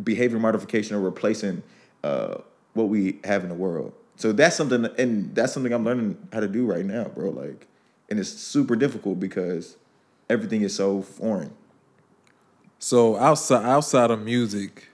behavior 0.03 0.39
modification 0.39 0.97
or 0.97 1.01
replacing 1.01 1.63
uh, 2.05 2.37
what 2.75 2.89
we 2.89 3.19
have 3.25 3.43
in 3.43 3.49
the 3.49 3.55
world. 3.55 3.93
So 4.17 4.33
that's 4.33 4.57
something, 4.57 4.87
and 4.99 5.35
that's 5.35 5.53
something 5.53 5.73
I'm 5.73 5.85
learning 5.85 6.17
how 6.33 6.41
to 6.41 6.49
do 6.49 6.67
right 6.67 6.85
now, 6.85 7.05
bro. 7.05 7.31
Like, 7.31 7.67
and 8.09 8.19
it's 8.19 8.29
super 8.31 8.77
difficult 8.77 9.19
because 9.21 9.77
everything 10.31 10.63
is 10.63 10.75
so 10.75 11.03
foreign. 11.03 11.53
So 12.79 13.17
outside 13.17 13.65
outside 13.65 14.11
of 14.11 14.21
music, 14.23 14.89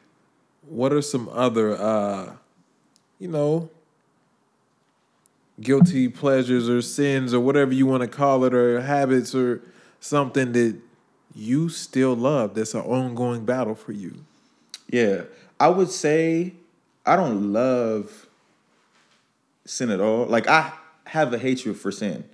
what 0.67 0.93
are 0.93 1.03
some 1.03 1.29
other 1.31 1.77
uh 1.77 2.33
you 3.19 3.29
know 3.29 3.69
guilty 5.65 6.09
pleasures 6.09 6.69
or 6.69 6.81
sins 6.81 7.35
or 7.35 7.41
whatever 7.41 7.73
you 7.75 7.87
want 7.87 8.03
to 8.03 8.09
call 8.09 8.45
it 8.45 8.55
or 8.55 8.81
habits 8.81 9.35
or 9.35 9.61
something 9.99 10.53
that 10.53 10.77
you 11.35 11.69
still 11.69 12.15
love 12.15 12.55
that's 12.55 12.75
an 12.75 12.83
ongoing 12.83 13.45
battle 13.45 13.75
for 13.75 13.91
you? 13.91 14.25
Yeah, 14.89 15.23
I 15.59 15.69
would 15.69 15.91
say 15.91 16.53
I 17.05 17.17
don't 17.17 17.53
love 17.53 18.29
sin 19.65 19.91
at 19.91 20.01
all. 20.01 20.27
Like 20.27 20.47
I 20.47 20.73
have 21.07 21.33
a 21.35 21.39
hatred 21.39 21.77
for 21.77 21.91
sin. 21.91 22.25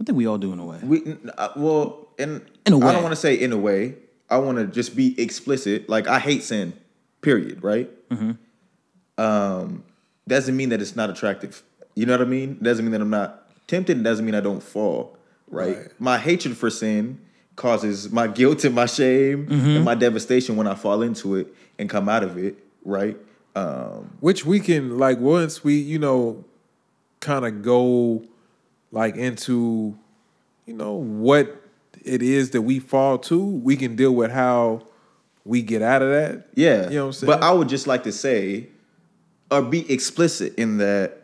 I 0.00 0.04
think 0.04 0.16
we 0.16 0.26
all 0.26 0.38
do 0.38 0.52
in 0.52 0.58
a 0.58 0.64
way. 0.64 0.78
We 0.82 1.16
uh, 1.36 1.48
well, 1.56 2.08
in 2.18 2.46
In 2.66 2.72
a 2.74 2.78
I 2.78 2.86
way. 2.86 2.92
don't 2.92 3.02
want 3.02 3.12
to 3.12 3.20
say 3.20 3.34
in 3.34 3.52
a 3.52 3.56
way. 3.56 3.94
I 4.30 4.38
want 4.38 4.58
to 4.58 4.66
just 4.66 4.94
be 4.94 5.20
explicit. 5.20 5.88
Like 5.88 6.06
I 6.06 6.18
hate 6.18 6.42
sin. 6.42 6.72
Period. 7.20 7.62
Right. 7.64 7.90
Mm-hmm. 8.10 8.32
Um, 9.22 9.84
doesn't 10.28 10.56
mean 10.56 10.68
that 10.68 10.80
it's 10.80 10.94
not 10.94 11.10
attractive. 11.10 11.62
You 11.98 12.06
know 12.06 12.12
what 12.12 12.22
I 12.22 12.26
mean? 12.26 12.58
Doesn't 12.62 12.84
mean 12.84 12.92
that 12.92 13.00
I'm 13.00 13.10
not 13.10 13.48
tempted. 13.66 13.98
It 13.98 14.02
doesn't 14.04 14.24
mean 14.24 14.34
I 14.36 14.40
don't 14.40 14.62
fall. 14.62 15.16
Right. 15.50 15.76
Right. 15.76 15.86
My 15.98 16.16
hatred 16.18 16.56
for 16.56 16.70
sin 16.70 17.20
causes 17.56 18.12
my 18.12 18.26
guilt 18.38 18.64
and 18.64 18.74
my 18.74 18.86
shame 18.86 19.46
Mm-hmm. 19.46 19.70
and 19.70 19.84
my 19.84 19.96
devastation 19.96 20.56
when 20.56 20.66
I 20.68 20.74
fall 20.76 21.02
into 21.02 21.34
it 21.34 21.48
and 21.78 21.90
come 21.90 22.08
out 22.08 22.22
of 22.22 22.38
it. 22.38 22.56
Right. 22.84 23.16
Um, 23.56 24.16
Which 24.20 24.46
we 24.46 24.60
can 24.60 24.96
like 24.98 25.18
once 25.18 25.64
we, 25.64 25.74
you 25.74 25.98
know, 25.98 26.44
kind 27.18 27.44
of 27.44 27.62
go 27.62 28.22
like 28.92 29.16
into, 29.16 29.98
you 30.66 30.74
know, 30.74 30.92
what 30.94 31.60
it 32.04 32.22
is 32.22 32.50
that 32.50 32.62
we 32.62 32.78
fall 32.78 33.18
to, 33.18 33.44
we 33.44 33.76
can 33.76 33.96
deal 33.96 34.14
with 34.14 34.30
how 34.30 34.82
we 35.44 35.62
get 35.62 35.82
out 35.82 36.02
of 36.02 36.10
that. 36.10 36.46
Yeah. 36.54 36.84
You 36.90 36.96
know 36.96 37.00
what 37.02 37.06
I'm 37.08 37.12
saying? 37.14 37.26
But 37.32 37.42
I 37.42 37.50
would 37.52 37.68
just 37.68 37.88
like 37.88 38.04
to 38.04 38.12
say, 38.12 38.68
or 39.50 39.62
be 39.62 39.90
explicit 39.92 40.54
in 40.56 40.78
that 40.78 41.17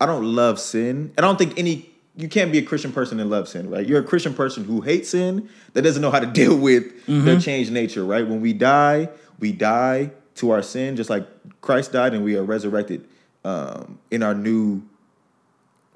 I 0.00 0.06
don't 0.06 0.24
love 0.24 0.58
sin. 0.58 1.12
And 1.16 1.18
I 1.18 1.28
don't 1.28 1.36
think 1.36 1.58
any, 1.58 1.90
you 2.16 2.28
can't 2.28 2.50
be 2.50 2.58
a 2.58 2.62
Christian 2.62 2.92
person 2.92 3.20
and 3.20 3.30
love 3.30 3.48
sin, 3.48 3.68
right? 3.70 3.86
You're 3.86 4.00
a 4.00 4.04
Christian 4.04 4.34
person 4.34 4.64
who 4.64 4.80
hates 4.80 5.10
sin, 5.10 5.48
that 5.74 5.82
doesn't 5.82 6.00
know 6.00 6.10
how 6.10 6.20
to 6.20 6.26
deal 6.40 6.56
with 6.56 7.06
their 7.06 7.38
changed 7.38 7.70
nature, 7.70 8.04
right? 8.04 8.26
When 8.26 8.40
we 8.40 8.52
die, 8.52 9.10
we 9.38 9.52
die 9.52 10.12
to 10.36 10.50
our 10.50 10.62
sin, 10.62 10.96
just 10.96 11.10
like 11.10 11.26
Christ 11.60 11.92
died 11.92 12.14
and 12.14 12.24
we 12.24 12.36
are 12.36 12.42
resurrected 12.42 13.06
um, 13.44 13.98
in 14.10 14.22
our 14.22 14.34
new 14.34 14.82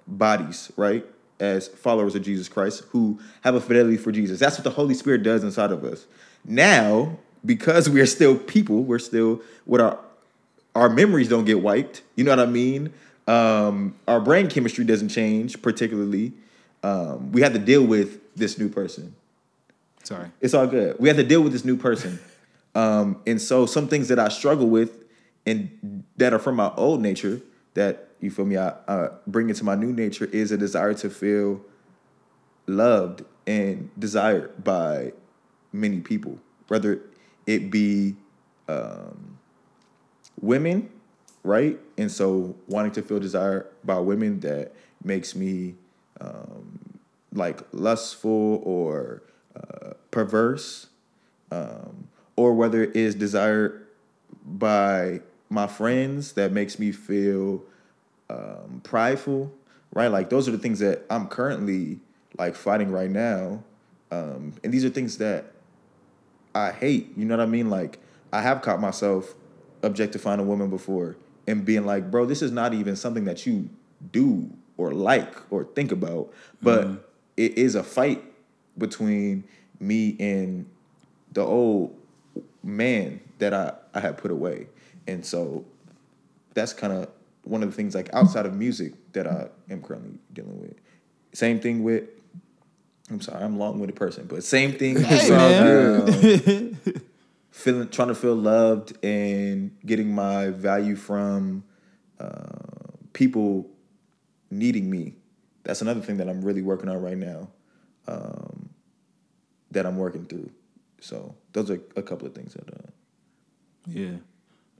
bodies, 0.07 0.71
right? 0.77 1.05
As 1.41 1.69
followers 1.69 2.15
of 2.15 2.23
Jesus 2.23 2.49
Christ 2.49 2.85
who 2.91 3.19
have 3.43 3.55
a 3.55 3.61
fidelity 3.61 3.97
for 3.97 4.13
Jesus. 4.13 4.39
That's 4.39 4.57
what 4.57 4.65
the 4.65 4.71
Holy 4.71 4.95
Spirit 4.95 5.23
does 5.23 5.43
inside 5.43 5.73
of 5.73 5.85
us. 5.85 6.07
Now, 6.45 7.19
because 7.45 7.89
we 7.89 8.01
are 8.01 8.07
still 8.07 8.37
people, 8.37 8.83
we're 8.83 8.99
still 8.99 9.43
what 9.65 9.81
our 9.81 9.99
our 10.75 10.89
memories 10.89 11.29
don't 11.29 11.45
get 11.45 11.63
wiped. 11.63 12.03
You 12.17 12.25
know 12.25 12.33
what 12.33 12.41
I 12.41 12.47
mean? 12.47 12.93
Um, 13.27 13.95
our 14.07 14.21
brain 14.21 14.49
chemistry 14.49 14.85
doesn't 14.85 15.09
change 15.09 15.63
particularly. 15.63 16.33
Um, 16.83 17.33
we 17.33 17.41
have 17.41 17.53
to 17.55 17.59
deal 17.59 17.85
with 17.85 18.21
this 18.35 18.59
new 18.59 18.69
person. 18.69 19.15
Sorry. 20.03 20.31
It's 20.41 20.53
all 20.53 20.67
good. 20.67 20.97
We 20.99 21.09
have 21.09 21.17
to 21.17 21.25
deal 21.25 21.43
with 21.43 21.53
this 21.53 21.65
new 21.65 21.77
person. 21.77 22.19
Um, 22.75 23.23
and 23.27 23.41
so 23.41 23.65
some 23.67 23.89
things 23.89 24.09
that 24.09 24.19
I 24.19 24.29
struggle 24.29 24.69
with 24.69 25.05
and 25.47 26.05
that 26.17 26.35
are 26.35 26.39
from 26.39 26.57
my 26.57 26.73
old 26.77 27.01
nature 27.01 27.41
that 27.75 28.09
you 28.21 28.31
feel 28.31 28.45
me, 28.45 28.57
I 28.57 28.69
uh, 28.89 29.09
bring 29.27 29.49
into 29.49 29.65
my 29.65 29.75
new 29.75 29.93
nature 29.93 30.25
is 30.27 30.51
a 30.51 30.57
desire 30.57 30.95
to 30.95 31.11
feel 31.11 31.61
loved 32.67 33.25
and 33.47 33.91
desired 33.99 34.65
by 34.65 35.13
many 35.73 36.01
people, 36.01 36.39
whether 36.69 37.01
it 37.47 37.71
be 37.71 38.17
um, 38.69 39.39
women, 40.41 40.91
right? 41.45 41.79
And 41.99 42.11
so 42.11 42.57
wanting 42.67 42.93
to 42.93 43.03
feel 43.03 43.21
desired 43.21 43.67
by 43.85 43.99
women 43.99 44.41
that 44.41 44.73
makes 45.05 45.37
me 45.37 45.75
um, 46.21 46.99
like 47.33 47.61
lustful 47.73 48.63
or 48.65 49.23
uh, 49.55 49.91
perverse, 50.11 50.89
um, 51.51 52.09
or 52.37 52.55
whether 52.55 52.83
it 52.83 52.97
is 52.97 53.15
desired 53.15 53.87
by 54.45 55.21
my 55.51 55.67
friends 55.67 56.33
that 56.33 56.51
makes 56.51 56.79
me 56.79 56.91
feel 56.91 57.63
um, 58.31 58.81
prideful, 58.83 59.53
right? 59.93 60.09
Like 60.09 60.31
those 60.31 60.49
are 60.49 60.51
the 60.51 60.59
things 60.59 60.79
that 60.79 61.05
I'm 61.11 61.29
currently 61.29 62.01
like 62.39 62.57
fighting 62.57 62.91
right 62.91 63.11
now, 63.11 63.63
um, 64.11 64.55
and 64.65 64.73
these 64.73 64.85
are 64.85 64.91
things 64.91 65.19
that 65.19 65.53
I 66.55 66.73
hate. 66.73 67.17
You 67.17 67.27
know 67.27 67.37
what 67.37 67.43
I 67.43 67.47
mean? 67.47 67.71
Like 67.71 67.99
I 68.33 68.41
have 68.41 68.63
caught 68.63 68.81
myself 68.81 69.35
objectifying 69.83 70.41
a 70.41 70.43
woman 70.43 70.71
before 70.71 71.17
and 71.47 71.65
being 71.65 71.85
like, 71.85 72.11
bro, 72.11 72.27
this 72.27 72.43
is 72.43 72.51
not 72.51 72.75
even 72.75 72.97
something 72.97 73.25
that 73.25 73.47
you 73.47 73.69
do 74.13 74.51
or 74.77 74.93
like 74.93 75.35
or 75.53 75.65
think 75.65 75.93
about, 75.93 76.33
but 76.63 76.89
it 77.37 77.57
is 77.59 77.75
a 77.75 77.83
fight 77.83 78.23
between 78.77 79.45
me 79.81 80.17
and 80.19 80.67
the 81.33 81.43
old 81.43 81.97
man 82.63 83.21
that 83.39 83.55
I, 83.55 83.73
I 83.93 84.01
had 84.01 84.19
put 84.19 84.31
away. 84.31 84.69
And 85.07 85.25
so 85.25 85.65
that's 86.55 86.73
kind 86.73 86.93
of 86.93 87.09
one 87.45 87.63
of 87.63 87.71
the 87.71 87.77
things 87.77 87.95
like 87.95 88.09
outside 88.13 88.47
of 88.47 88.55
music 88.55 88.95
that 89.13 89.27
I 89.27 89.49
am 89.71 89.83
currently 89.83 90.19
dealing 90.33 90.61
with. 90.61 90.75
Same 91.33 91.61
thing 91.61 91.83
with 91.83 92.05
I'm 93.11 93.21
sorry, 93.21 93.45
I'm 93.45 93.57
a 93.57 93.59
long-winded 93.59 93.97
person, 93.97 94.25
but 94.27 94.43
same 94.45 94.73
thing 94.73 94.97
It's 94.99 95.29
with, 95.29 96.77
all 96.87 96.95
um, 96.95 97.03
feeling 97.55 97.89
trying 97.89 98.09
to 98.09 98.17
feel 98.17 98.35
loved 98.35 98.99
and 99.05 99.71
getting 99.87 100.13
my 100.13 100.49
value 100.51 100.97
from 100.97 101.63
uh, 102.19 102.59
people 103.13 103.71
needing 104.51 104.91
me. 104.91 105.15
That's 105.63 105.81
another 105.81 106.01
thing 106.01 106.17
that 106.17 106.29
I'm 106.29 106.43
really 106.43 106.63
working 106.63 106.89
on 106.89 107.01
right 107.01 107.17
now. 107.17 107.49
Um, 108.09 108.71
that 109.71 109.87
I'm 109.87 109.97
working 109.97 110.25
through. 110.27 110.51
So 111.01 111.37
those 111.53 111.71
are 111.71 111.81
a 111.97 112.03
couple 112.03 112.27
of 112.27 112.35
things 112.35 112.55
that. 112.55 112.69
Uh, 112.69 112.91
Yeah, 113.87 114.17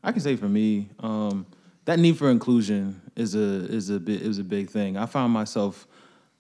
I 0.03 0.11
can 0.11 0.21
say 0.21 0.35
for 0.37 0.49
me, 0.49 0.91
um, 0.99 1.47
that 1.85 2.01
need 2.01 2.19
for 2.19 2.29
inclusion 2.29 3.01
is 3.15 3.37
a 3.37 3.67
is 3.73 3.89
a 3.89 4.01
bit 4.01 4.21
is 4.21 4.39
a 4.39 4.45
big 4.45 4.69
thing. 4.69 4.97
I 4.97 5.07
found 5.07 5.33
myself 5.33 5.87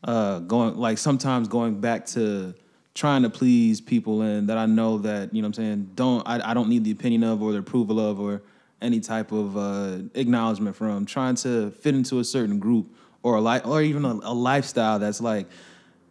uh, 0.02 0.40
going 0.40 0.76
like 0.76 0.98
sometimes 0.98 1.46
going 1.46 1.80
back 1.80 2.06
to 2.06 2.54
trying 2.94 3.22
to 3.22 3.30
please 3.30 3.80
people 3.80 4.22
and 4.22 4.48
that 4.48 4.56
I 4.56 4.66
know 4.66 4.98
that 4.98 5.34
you 5.34 5.42
know 5.42 5.48
what 5.48 5.58
I'm 5.58 5.64
saying 5.64 5.90
don't 5.94 6.26
I, 6.26 6.50
I 6.50 6.54
don't 6.54 6.68
need 6.68 6.84
the 6.84 6.92
opinion 6.92 7.24
of 7.24 7.42
or 7.42 7.52
the 7.52 7.58
approval 7.58 7.98
of 7.98 8.20
or 8.20 8.42
any 8.80 9.00
type 9.00 9.32
of 9.32 9.56
uh, 9.56 9.98
acknowledgement 10.14 10.76
from 10.76 11.06
trying 11.06 11.34
to 11.36 11.70
fit 11.72 11.94
into 11.94 12.20
a 12.20 12.24
certain 12.24 12.58
group 12.58 12.94
or 13.22 13.36
a 13.36 13.40
li- 13.40 13.62
or 13.64 13.82
even 13.82 14.04
a, 14.04 14.12
a 14.22 14.34
lifestyle 14.34 14.98
that's 14.98 15.20
like 15.20 15.46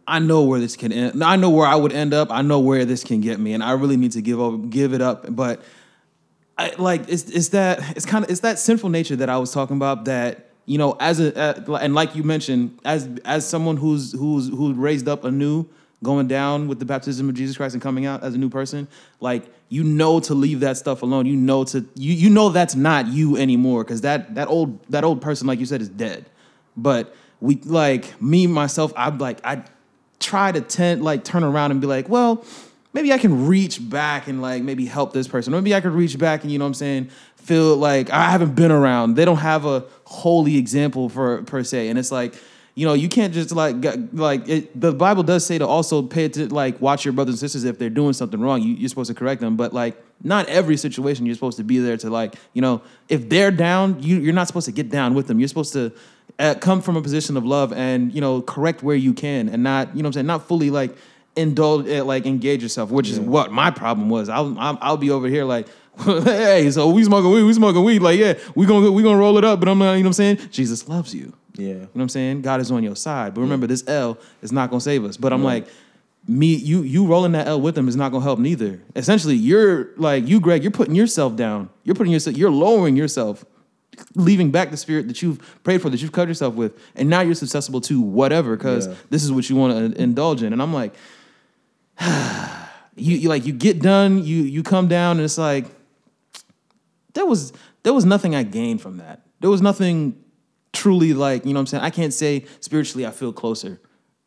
I 0.06 0.18
know 0.18 0.42
where 0.42 0.60
this 0.60 0.76
can 0.76 0.92
end. 0.92 1.24
I 1.24 1.36
know 1.36 1.50
where 1.50 1.66
I 1.66 1.76
would 1.76 1.92
end 1.92 2.12
up. 2.12 2.30
I 2.30 2.42
know 2.42 2.60
where 2.60 2.84
this 2.84 3.04
can 3.04 3.22
get 3.22 3.40
me, 3.40 3.54
and 3.54 3.62
I 3.62 3.72
really 3.72 3.96
need 3.96 4.12
to 4.12 4.20
give 4.20 4.40
up, 4.40 4.68
give 4.68 4.92
it 4.92 5.00
up. 5.00 5.34
But 5.34 5.62
I 6.58 6.74
like 6.76 7.08
it's 7.08 7.24
it's 7.30 7.48
that 7.48 7.96
it's 7.96 8.04
kind 8.04 8.24
of 8.24 8.30
it's 8.30 8.40
that 8.40 8.58
sinful 8.58 8.90
nature 8.90 9.16
that 9.16 9.30
I 9.30 9.38
was 9.38 9.52
talking 9.52 9.76
about. 9.76 10.04
That 10.04 10.50
you 10.66 10.78
know, 10.78 10.96
as 11.00 11.20
a 11.20 11.36
uh, 11.38 11.76
and 11.76 11.94
like 11.94 12.14
you 12.14 12.22
mentioned, 12.22 12.78
as 12.84 13.08
as 13.24 13.48
someone 13.48 13.78
who's 13.78 14.12
who's 14.12 14.48
who's 14.48 14.76
raised 14.76 15.08
up 15.08 15.24
anew, 15.24 15.66
going 16.04 16.28
down 16.28 16.68
with 16.68 16.78
the 16.78 16.84
baptism 16.84 17.28
of 17.28 17.34
Jesus 17.34 17.56
Christ 17.56 17.74
and 17.74 17.82
coming 17.82 18.06
out 18.06 18.22
as 18.22 18.34
a 18.34 18.38
new 18.38 18.48
person, 18.48 18.86
like 19.18 19.44
you 19.68 19.82
know 19.82 20.20
to 20.20 20.34
leave 20.34 20.60
that 20.60 20.76
stuff 20.76 21.02
alone. 21.02 21.26
You 21.26 21.34
know 21.34 21.64
to 21.64 21.84
you 21.96 22.12
you 22.12 22.30
know 22.30 22.50
that's 22.50 22.76
not 22.76 23.08
you 23.08 23.36
anymore 23.36 23.82
because 23.82 24.02
that 24.02 24.36
that 24.36 24.46
old 24.46 24.84
that 24.90 25.02
old 25.02 25.20
person, 25.20 25.48
like 25.48 25.58
you 25.58 25.66
said, 25.66 25.80
is 25.80 25.88
dead. 25.88 26.26
But 26.76 27.12
we 27.40 27.56
like 27.56 28.22
me 28.22 28.46
myself, 28.46 28.92
I'm 28.96 29.18
like 29.18 29.44
I 29.44 29.64
try 30.20 30.52
to 30.52 30.60
tend 30.60 31.02
like 31.02 31.24
turn 31.24 31.42
around 31.42 31.72
and 31.72 31.80
be 31.80 31.88
like, 31.88 32.08
well, 32.08 32.44
maybe 32.92 33.12
I 33.12 33.18
can 33.18 33.46
reach 33.46 33.86
back 33.90 34.28
and 34.28 34.40
like 34.40 34.62
maybe 34.62 34.86
help 34.86 35.12
this 35.12 35.28
person. 35.28 35.52
Maybe 35.52 35.74
I 35.74 35.80
could 35.80 35.92
reach 35.92 36.18
back 36.18 36.42
and 36.42 36.52
you 36.52 36.58
know 36.58 36.64
what 36.64 36.68
I'm 36.68 36.74
saying, 36.74 37.10
feel 37.36 37.76
like 37.76 38.10
I 38.10 38.30
haven't 38.30 38.54
been 38.54 38.70
around. 38.70 39.14
They 39.14 39.24
don't 39.24 39.38
have 39.38 39.66
a 39.66 39.84
holy 40.04 40.56
example 40.56 41.08
for 41.08 41.42
per 41.42 41.62
se. 41.62 41.88
And 41.88 41.98
it's 41.98 42.12
like, 42.12 42.34
you 42.74 42.84
know, 42.84 42.94
you 42.94 43.08
can't 43.08 43.32
just 43.32 43.52
like 43.52 43.76
like 44.12 44.48
it, 44.48 44.80
the 44.80 44.92
Bible 44.92 45.22
does 45.22 45.46
say 45.46 45.58
to 45.58 45.66
also 45.66 46.02
pay 46.02 46.28
to 46.28 46.52
like 46.52 46.80
watch 46.80 47.04
your 47.04 47.12
brothers 47.12 47.34
and 47.34 47.40
sisters 47.40 47.64
if 47.64 47.78
they're 47.78 47.88
doing 47.88 48.12
something 48.12 48.40
wrong. 48.40 48.62
You, 48.62 48.74
you're 48.74 48.88
supposed 48.88 49.08
to 49.08 49.14
correct 49.14 49.40
them, 49.40 49.56
but 49.56 49.72
like 49.72 49.96
not 50.24 50.48
every 50.48 50.76
situation 50.76 51.24
you're 51.24 51.36
supposed 51.36 51.56
to 51.58 51.64
be 51.64 51.78
there 51.78 51.96
to 51.98 52.10
like 52.10 52.34
you 52.52 52.60
know 52.60 52.82
if 53.08 53.28
they're 53.28 53.52
down, 53.52 54.02
you 54.02 54.18
you're 54.18 54.34
not 54.34 54.48
supposed 54.48 54.66
to 54.66 54.72
get 54.72 54.90
down 54.90 55.14
with 55.14 55.28
them. 55.28 55.38
You're 55.38 55.48
supposed 55.48 55.72
to 55.74 55.92
uh, 56.40 56.56
come 56.60 56.82
from 56.82 56.96
a 56.96 57.02
position 57.02 57.36
of 57.36 57.44
love 57.44 57.72
and 57.72 58.12
you 58.12 58.20
know 58.20 58.42
correct 58.42 58.82
where 58.82 58.96
you 58.96 59.14
can 59.14 59.48
and 59.48 59.62
not 59.62 59.94
you 59.94 60.02
know 60.02 60.08
what 60.08 60.10
I'm 60.10 60.12
saying 60.14 60.26
not 60.26 60.48
fully 60.48 60.70
like 60.70 60.96
indulge 61.36 61.88
uh, 61.88 62.04
like 62.04 62.26
engage 62.26 62.60
yourself, 62.60 62.90
which 62.90 63.08
is 63.08 63.20
what 63.20 63.52
my 63.52 63.70
problem 63.70 64.10
was. 64.10 64.28
I'll, 64.28 64.58
I'll 64.58 64.78
I'll 64.80 64.96
be 64.96 65.10
over 65.10 65.28
here 65.28 65.44
like 65.44 65.68
hey, 66.04 66.72
so 66.72 66.90
we 66.90 67.04
smoking 67.04 67.30
weed, 67.30 67.44
we 67.44 67.52
smoking 67.52 67.84
weed. 67.84 68.02
Like, 68.02 68.18
yeah, 68.18 68.34
we 68.56 68.66
gonna 68.66 68.90
we 68.90 69.04
gonna 69.04 69.16
roll 69.16 69.38
it 69.38 69.44
up. 69.44 69.60
But 69.60 69.68
I'm 69.68 69.78
not, 69.78 69.92
you 69.92 70.02
know 70.02 70.08
what 70.08 70.18
I'm 70.18 70.36
saying? 70.36 70.50
Jesus 70.50 70.88
loves 70.88 71.14
you. 71.14 71.34
Yeah. 71.56 71.66
You 71.66 71.74
know 71.74 71.88
what 71.92 72.02
I'm 72.02 72.08
saying? 72.08 72.42
God 72.42 72.60
is 72.60 72.70
on 72.72 72.82
your 72.82 72.96
side. 72.96 73.34
But 73.34 73.42
remember, 73.42 73.66
this 73.66 73.84
L 73.86 74.18
is 74.42 74.50
not 74.52 74.70
gonna 74.70 74.80
save 74.80 75.04
us. 75.04 75.16
But 75.16 75.32
I'm 75.32 75.44
like, 75.44 75.66
me, 76.26 76.54
you, 76.54 76.82
you 76.82 77.06
rolling 77.06 77.32
that 77.32 77.46
L 77.46 77.60
with 77.60 77.74
them 77.74 77.86
is 77.86 77.96
not 77.96 78.10
gonna 78.10 78.24
help 78.24 78.38
neither. 78.38 78.80
Essentially, 78.96 79.36
you're 79.36 79.90
like 79.96 80.26
you, 80.26 80.40
Greg. 80.40 80.62
You're 80.62 80.72
putting 80.72 80.94
yourself 80.94 81.36
down. 81.36 81.68
You're 81.84 81.94
putting 81.94 82.12
yourself. 82.12 82.36
You're 82.36 82.50
lowering 82.50 82.96
yourself, 82.96 83.44
leaving 84.16 84.50
back 84.50 84.70
the 84.70 84.76
spirit 84.76 85.06
that 85.08 85.22
you've 85.22 85.38
prayed 85.62 85.80
for, 85.82 85.90
that 85.90 86.02
you've 86.02 86.12
covered 86.12 86.28
yourself 86.30 86.54
with, 86.54 86.76
and 86.96 87.08
now 87.08 87.20
you're 87.20 87.34
susceptible 87.34 87.80
to 87.82 88.00
whatever 88.00 88.56
because 88.56 88.88
Yeah. 88.88 88.94
this 89.10 89.22
is 89.22 89.30
what 89.30 89.48
you 89.48 89.54
want 89.56 89.94
to 89.94 90.02
indulge 90.02 90.42
in. 90.42 90.52
And 90.52 90.60
I'm 90.62 90.72
like, 90.74 90.94
you, 92.96 93.16
you 93.16 93.28
like 93.28 93.46
you 93.46 93.52
get 93.52 93.80
done, 93.80 94.24
you 94.24 94.42
you 94.42 94.62
come 94.62 94.88
down, 94.88 95.18
and 95.18 95.24
it's 95.24 95.38
like 95.38 95.66
there 97.12 97.26
was 97.26 97.52
there 97.82 97.92
was 97.92 98.04
nothing 98.04 98.34
I 98.34 98.42
gained 98.42 98.80
from 98.80 98.96
that. 98.96 99.20
There 99.40 99.50
was 99.50 99.60
nothing 99.62 100.16
truly 100.74 101.14
like, 101.14 101.44
you 101.44 101.52
know 101.52 101.58
what 101.58 101.62
I'm 101.62 101.66
saying? 101.66 101.84
I 101.84 101.90
can't 101.90 102.12
say 102.12 102.44
spiritually 102.60 103.06
I 103.06 103.10
feel 103.10 103.32
closer. 103.32 103.80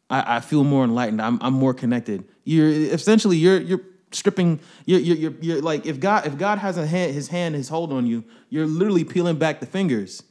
I, 0.10 0.38
I 0.38 0.40
feel 0.40 0.64
more 0.64 0.84
enlightened. 0.84 1.22
I'm 1.22 1.38
I'm 1.42 1.54
more 1.54 1.74
connected. 1.74 2.24
You're 2.46 2.70
essentially 2.70 3.38
you're 3.38 3.60
you're 3.60 3.82
stripping 4.12 4.60
you're 4.86 5.00
you're 5.00 5.18
you're, 5.18 5.34
you're 5.42 5.62
like 5.62 5.86
if 5.86 6.00
God 6.00 6.26
if 6.26 6.38
God 6.38 6.60
has 6.60 6.78
a 6.78 6.88
hand 6.88 7.14
his 7.14 7.28
hand 7.28 7.56
his 7.56 7.70
hold 7.70 7.92
on 7.92 8.08
you, 8.08 8.24
you're 8.50 8.66
literally 8.66 9.04
peeling 9.04 9.38
back 9.38 9.60
the 9.60 9.66
fingers. 9.66 10.24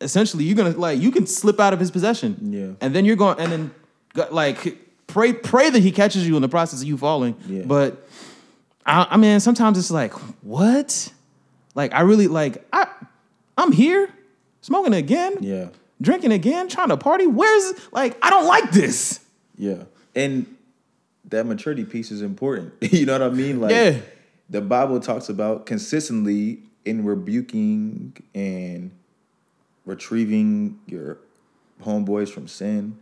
Essentially, 0.00 0.42
you're 0.44 0.56
gonna 0.56 0.76
like 0.76 1.00
you 1.00 1.12
can 1.12 1.26
slip 1.26 1.60
out 1.60 1.72
of 1.72 1.78
his 1.78 1.90
possession. 1.90 2.36
Yeah. 2.40 2.84
And 2.84 2.94
then 2.94 3.04
you're 3.04 3.16
going 3.16 3.38
and 3.38 3.52
then 3.52 3.70
like 4.32 4.76
pray 5.06 5.32
pray 5.32 5.70
that 5.70 5.80
he 5.80 5.92
catches 5.92 6.26
you 6.26 6.34
in 6.34 6.42
the 6.42 6.48
process 6.48 6.82
of 6.82 6.88
you 6.88 6.98
falling. 6.98 7.36
Yeah. 7.46 7.62
But 7.64 8.08
I, 8.84 9.06
I 9.10 9.16
mean, 9.16 9.40
sometimes 9.40 9.78
it's 9.78 9.90
like, 9.90 10.12
what? 10.42 11.12
Like, 11.74 11.94
I 11.94 12.00
really 12.00 12.26
like, 12.26 12.66
I, 12.72 12.86
I'm 13.56 13.72
here 13.72 14.12
smoking 14.62 14.94
again, 14.94 15.34
Yeah. 15.40 15.68
drinking 16.00 16.32
again, 16.32 16.68
trying 16.68 16.88
to 16.88 16.96
party. 16.96 17.26
Where's 17.26 17.74
like, 17.92 18.16
I 18.24 18.30
don't 18.30 18.46
like 18.46 18.70
this. 18.72 19.20
Yeah. 19.58 19.84
And 20.16 20.46
that 21.26 21.44
maturity 21.46 21.84
piece 21.84 22.10
is 22.10 22.22
important. 22.22 22.72
you 22.80 23.04
know 23.04 23.12
what 23.12 23.22
I 23.22 23.28
mean? 23.28 23.60
Like 23.60 23.72
Yeah. 23.72 23.98
the 24.48 24.60
Bible 24.62 24.98
talks 25.00 25.28
about 25.28 25.66
consistently 25.66 26.60
in 26.84 27.04
rebuking 27.04 28.16
and 28.34 28.90
retrieving 29.86 30.78
your 30.86 31.18
homeboys 31.84 32.28
from 32.28 32.48
sin. 32.48 32.96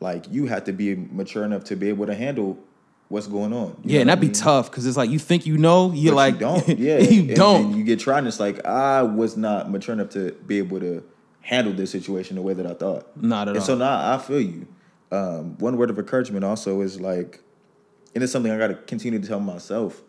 Like 0.00 0.26
you 0.30 0.46
have 0.46 0.64
to 0.64 0.72
be 0.72 0.94
mature 0.94 1.44
enough 1.44 1.64
to 1.64 1.76
be 1.76 1.88
able 1.88 2.06
to 2.06 2.14
handle 2.14 2.58
what's 3.08 3.26
going 3.26 3.52
on. 3.52 3.80
Yeah, 3.84 4.00
and 4.00 4.08
that'd 4.10 4.22
I 4.24 4.26
be 4.28 4.32
tough 4.32 4.70
because 4.70 4.86
it's 4.86 4.96
like 4.96 5.10
you 5.10 5.18
think 5.18 5.46
you 5.46 5.56
know, 5.58 5.92
you're 5.92 6.12
But 6.12 6.16
like 6.16 6.34
you 6.34 6.40
don't. 6.40 6.68
Yeah, 6.78 6.98
you 6.98 7.20
And- 7.22 7.36
don't. 7.36 7.64
And 7.66 7.76
you 7.76 7.84
get 7.84 8.00
tried, 8.00 8.18
and 8.18 8.28
it's 8.28 8.40
like 8.40 8.64
I 8.64 9.02
was 9.02 9.36
not 9.36 9.70
mature 9.70 9.92
enough 9.94 10.10
to 10.10 10.32
be 10.46 10.58
able 10.58 10.80
to 10.80 11.02
handle 11.40 11.72
this 11.72 11.90
situation 11.90 12.36
the 12.36 12.42
way 12.42 12.52
that 12.54 12.66
I 12.66 12.74
thought. 12.74 13.16
Not 13.16 13.48
at 13.48 13.52
and 13.52 13.58
all. 13.60 13.64
so 13.64 13.74
now 13.76 14.14
I 14.14 14.18
feel 14.18 14.40
you. 14.40 14.66
Um, 15.10 15.56
one 15.58 15.78
word 15.78 15.88
of 15.88 15.98
encouragement 15.98 16.44
also 16.44 16.82
is 16.82 17.00
like, 17.00 17.40
and 18.14 18.22
it's 18.22 18.30
something 18.32 18.52
I 18.52 18.58
got 18.58 18.66
to 18.68 18.74
continue 18.74 19.18
to 19.18 19.26
tell 19.26 19.40
myself, 19.40 20.02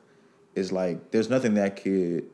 is 0.56 0.72
like 0.74 1.12
there's 1.12 1.30
nothing 1.30 1.54
that 1.54 1.82
could 1.82 2.26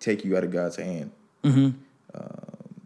take 0.00 0.24
you 0.24 0.36
out 0.36 0.42
of 0.42 0.50
God's 0.50 0.74
hand. 0.76 1.12
Mm-hmm. 1.44 1.70
Um, 2.14 2.82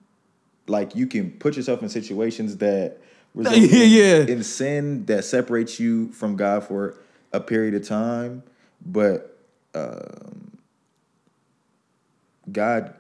like 0.67 0.95
you 0.95 1.07
can 1.07 1.31
put 1.31 1.57
yourself 1.57 1.83
in 1.83 1.89
situations 1.89 2.59
that 2.59 2.99
Yeah, 3.35 3.53
in, 3.53 3.91
yeah. 3.91 4.35
in 4.35 4.43
sin 4.43 5.07
that 5.07 5.25
separates 5.25 5.81
you 5.81 6.09
from 6.13 6.37
God 6.37 6.65
for 6.65 6.97
a 7.33 7.41
period 7.41 7.75
of 7.75 7.87
time, 7.87 8.43
but 8.85 9.39
um, 9.75 10.59
God 12.51 12.95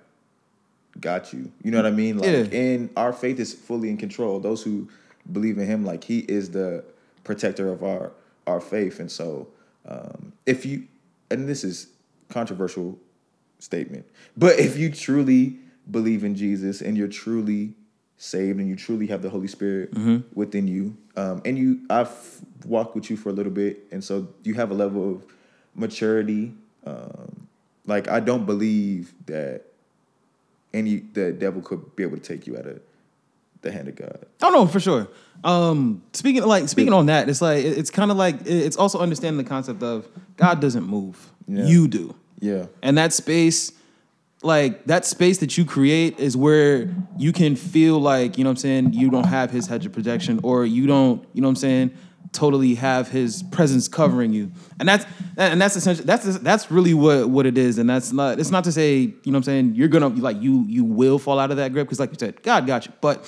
got 1.01 1.33
you. 1.33 1.51
You 1.63 1.71
know 1.71 1.79
what 1.79 1.87
I 1.87 1.91
mean? 1.91 2.19
Like, 2.19 2.31
Yeah. 2.31 2.59
and 2.59 2.91
our 2.97 3.13
faith 3.13 3.39
is 3.41 3.53
fully 3.53 3.91
in 3.91 3.97
control. 3.97 4.41
Those 4.41 4.63
who 4.63 4.89
believe 5.31 5.59
in 5.59 5.67
Him, 5.67 5.85
like 5.85 6.05
He 6.05 6.21
is 6.21 6.51
the 6.51 6.85
protector 7.25 7.71
of 7.71 7.83
our 7.83 8.13
our 8.47 8.61
faith. 8.61 8.99
And 9.01 9.11
so, 9.11 9.47
um, 9.87 10.33
if 10.47 10.67
you, 10.67 10.85
and 11.31 11.49
this 11.49 11.63
is 11.63 11.87
controversial 12.29 12.99
statement, 13.61 14.05
but 14.37 14.59
if 14.59 14.77
you 14.77 14.91
truly 14.91 15.59
believe 15.91 16.25
in 16.25 16.35
Jesus 16.35 16.81
and 16.81 16.97
you're 16.97 17.07
truly 17.09 17.75
saved 18.23 18.61
and 18.61 18.69
you 18.69 18.77
truly 18.77 19.07
have 19.09 19.21
the 19.21 19.29
Holy 19.31 19.49
Spirit 19.49 19.91
within 20.35 20.69
you, 20.69 20.97
um, 21.17 21.43
and 21.45 21.59
you, 21.59 21.81
I've 21.91 22.11
walked 22.65 22.95
with 22.95 23.11
you 23.11 23.17
for 23.17 23.31
a 23.31 23.33
little 23.33 23.53
bit, 23.53 23.81
and 23.91 24.03
so 24.03 24.29
you 24.45 24.55
have 24.55 24.71
a 24.71 24.75
level 24.75 25.11
of 25.17 25.25
maturity. 25.75 26.55
Um, 26.87 27.49
like 27.87 28.09
I 28.09 28.21
don't 28.21 28.47
believe 28.47 29.13
that 29.27 29.63
any 30.73 30.97
the 31.13 31.33
devil 31.33 31.61
could 31.63 31.97
be 31.97 32.03
able 32.05 32.17
to 32.17 32.23
take 32.23 32.47
you 32.47 32.57
out 32.57 32.67
of 32.67 32.81
the 33.63 33.73
hand 33.73 33.89
of 33.89 33.97
God. 33.97 34.25
Oh 34.43 34.51
no, 34.51 34.67
for 34.67 34.81
sure. 34.81 35.09
Um, 35.45 36.03
speaking 36.13 36.43
like 36.45 36.69
speaking 36.69 36.93
on 36.93 37.07
that, 37.07 37.29
it's 37.29 37.43
like 37.43 37.65
it's 37.65 37.91
kind 37.91 38.11
of 38.13 38.17
like 38.17 38.37
it's 38.47 38.77
also 38.77 39.01
understanding 39.01 39.39
the 39.43 39.49
concept 39.49 39.83
of 39.83 40.07
God 40.37 40.61
doesn't 40.61 40.85
move, 40.87 41.31
Yeah. 41.49 41.65
you 41.67 41.89
do. 41.89 42.15
Yeah. 42.41 42.67
And 42.83 42.97
that 42.99 43.13
space, 43.13 43.73
like 44.45 44.85
that 44.87 45.05
space 45.05 45.39
that 45.39 45.57
you 45.57 45.65
create 45.65 46.19
is 46.19 46.37
where 46.37 46.95
you 47.17 47.33
can 47.33 47.57
feel 47.57 47.99
like, 47.99 48.39
you 48.39 48.45
know 48.45 48.51
what 48.51 48.59
I'm 48.59 48.59
saying, 48.59 48.93
you 48.95 49.11
don't 49.11 49.27
have 49.27 49.51
his 49.51 49.67
hedge 49.67 49.87
of 49.87 49.93
protection 49.93 50.41
or 50.43 50.65
you 50.65 50.87
don't, 50.87 51.27
you 51.33 51.41
know 51.41 51.49
what 51.49 51.53
I'm 51.53 51.57
saying, 51.57 51.95
totally 52.33 52.75
have 52.75 53.09
his 53.09 53.43
presence 53.45 53.89
covering 53.89 54.33
you. 54.33 54.51
And 54.81 54.89
that's 54.89 55.05
and 55.37 55.61
that's 55.61 55.77
essentially 55.77 56.07
that's 56.07 56.39
that's 56.39 56.71
really 56.71 56.95
what 56.95 57.29
what 57.29 57.47
it 57.47 57.59
is. 57.59 57.79
And 57.79 57.89
that's 57.89 58.13
not 58.13 58.41
it's 58.41 58.51
not 58.51 58.65
to 58.65 58.73
say, 58.73 58.99
you 59.01 59.15
know 59.27 59.33
what 59.33 59.37
I'm 59.37 59.43
saying, 59.43 59.75
you're 59.75 59.89
gonna 59.89 60.09
like 60.09 60.41
you 60.41 60.65
you 60.67 60.85
will 60.85 61.19
fall 61.19 61.39
out 61.39 61.51
of 61.51 61.57
that 61.59 61.73
grip 61.73 61.87
because 61.87 62.01
like 62.01 62.11
you 62.11 62.17
said, 62.19 62.43
God 62.43 62.67
got 62.67 62.87
you. 62.87 62.93
But 63.01 63.25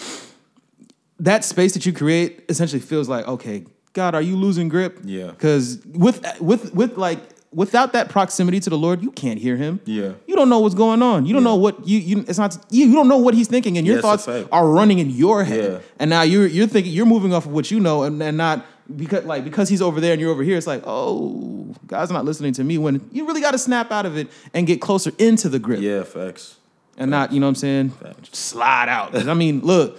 that 1.21 1.45
space 1.45 1.75
that 1.75 1.87
you 1.87 1.93
create 1.93 2.45
essentially 2.49 2.81
feels 2.81 3.09
like, 3.09 3.27
okay, 3.29 3.65
God, 3.93 4.15
are 4.15 4.23
you 4.23 4.37
losing 4.37 4.69
grip? 4.69 5.01
Yeah. 5.05 5.29
Because 5.29 5.81
with 5.87 6.25
with 6.41 6.75
with 6.75 6.97
like 6.97 7.21
without 7.55 7.93
that 7.93 8.09
proximity 8.09 8.61
to 8.61 8.69
the 8.71 8.77
Lord, 8.79 9.03
you 9.03 9.11
can't 9.13 9.39
hear 9.39 9.57
Him. 9.57 9.81
Yeah. 9.85 10.13
You 10.27 10.35
don't 10.37 10.49
know 10.49 10.59
what's 10.61 10.75
going 10.75 11.03
on. 11.03 11.25
You 11.27 11.33
don't 11.35 11.43
Yeah. 11.43 11.51
know 11.51 11.57
what 11.57 11.87
you 11.87 11.99
you. 11.99 12.25
It's 12.29 12.39
not 12.39 12.57
you. 12.71 12.87
You 12.87 12.95
don't 12.95 13.09
know 13.09 13.19
what 13.19 13.35
He's 13.35 13.49
thinking, 13.49 13.79
and 13.79 13.87
your 13.87 13.97
Yeah, 13.97 14.03
thoughts 14.03 14.27
are 14.29 14.69
running 14.69 14.99
in 14.99 15.11
your 15.11 15.45
head. 15.45 15.73
Yeah. 15.73 15.79
And 15.99 16.11
now 16.11 16.23
you're 16.23 16.47
you're 16.47 16.67
thinking 16.67 16.93
you're 16.93 17.07
moving 17.07 17.33
off 17.33 17.47
of 17.47 17.53
what 17.53 17.71
you 17.71 17.81
know, 17.81 18.03
and, 18.03 18.23
and 18.23 18.37
not 18.37 18.65
because 18.97 19.25
like 19.25 19.45
because 19.45 19.69
He's 19.69 19.81
over 19.81 20.01
there 20.01 20.13
and 20.13 20.21
you're 20.21 20.31
over 20.31 20.43
here. 20.43 20.57
It's 20.57 20.67
like 20.67 20.83
oh, 20.87 21.75
God's 21.87 22.11
not 22.11 22.25
listening 22.25 22.53
to 22.55 22.65
me. 22.65 22.77
When 22.79 23.09
you 23.13 23.27
really 23.27 23.41
got 23.41 23.53
to 23.53 23.59
snap 23.59 23.91
out 23.93 24.07
of 24.07 24.17
it 24.17 24.29
and 24.53 24.67
get 24.67 24.81
closer 24.81 25.13
into 25.19 25.49
the 25.49 25.59
grip 25.59 25.81
Yeah, 25.81 26.03
facts. 26.03 26.57
and 26.99 27.11
not, 27.11 27.33
you 27.33 27.41
know 27.41 27.47
what 27.47 27.51
I'm 27.51 27.55
saying, 27.57 27.91
Facts. 27.91 28.37
slide 28.39 28.89
out. 28.89 29.17
I 29.29 29.35
mean, 29.35 29.61
look, 29.61 29.99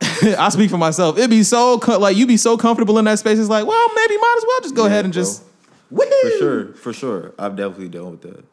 I 0.00 0.48
speak 0.50 0.70
for 0.70 0.78
myself. 0.78 1.16
It'd 1.18 1.30
be 1.30 1.42
so 1.42 1.76
like 1.98 2.16
you'd 2.16 2.28
be 2.28 2.36
so 2.36 2.56
comfortable 2.56 2.98
in 2.98 3.04
that 3.06 3.18
space. 3.18 3.38
It's 3.38 3.48
like, 3.48 3.66
well, 3.66 3.88
maybe 3.94 4.16
might 4.18 4.34
as 4.38 4.44
well 4.46 4.60
just 4.62 4.74
go 4.74 4.86
ahead 4.86 5.04
and 5.04 5.12
bro. 5.14 5.22
just 5.22 5.42
woo. 5.90 6.04
For 6.22 6.30
sure, 6.38 6.74
for 6.74 6.92
sure. 6.92 7.34
I've 7.38 7.56
definitely 7.56 7.88
dealt 7.88 8.10
with 8.10 8.22
that. 8.22 8.44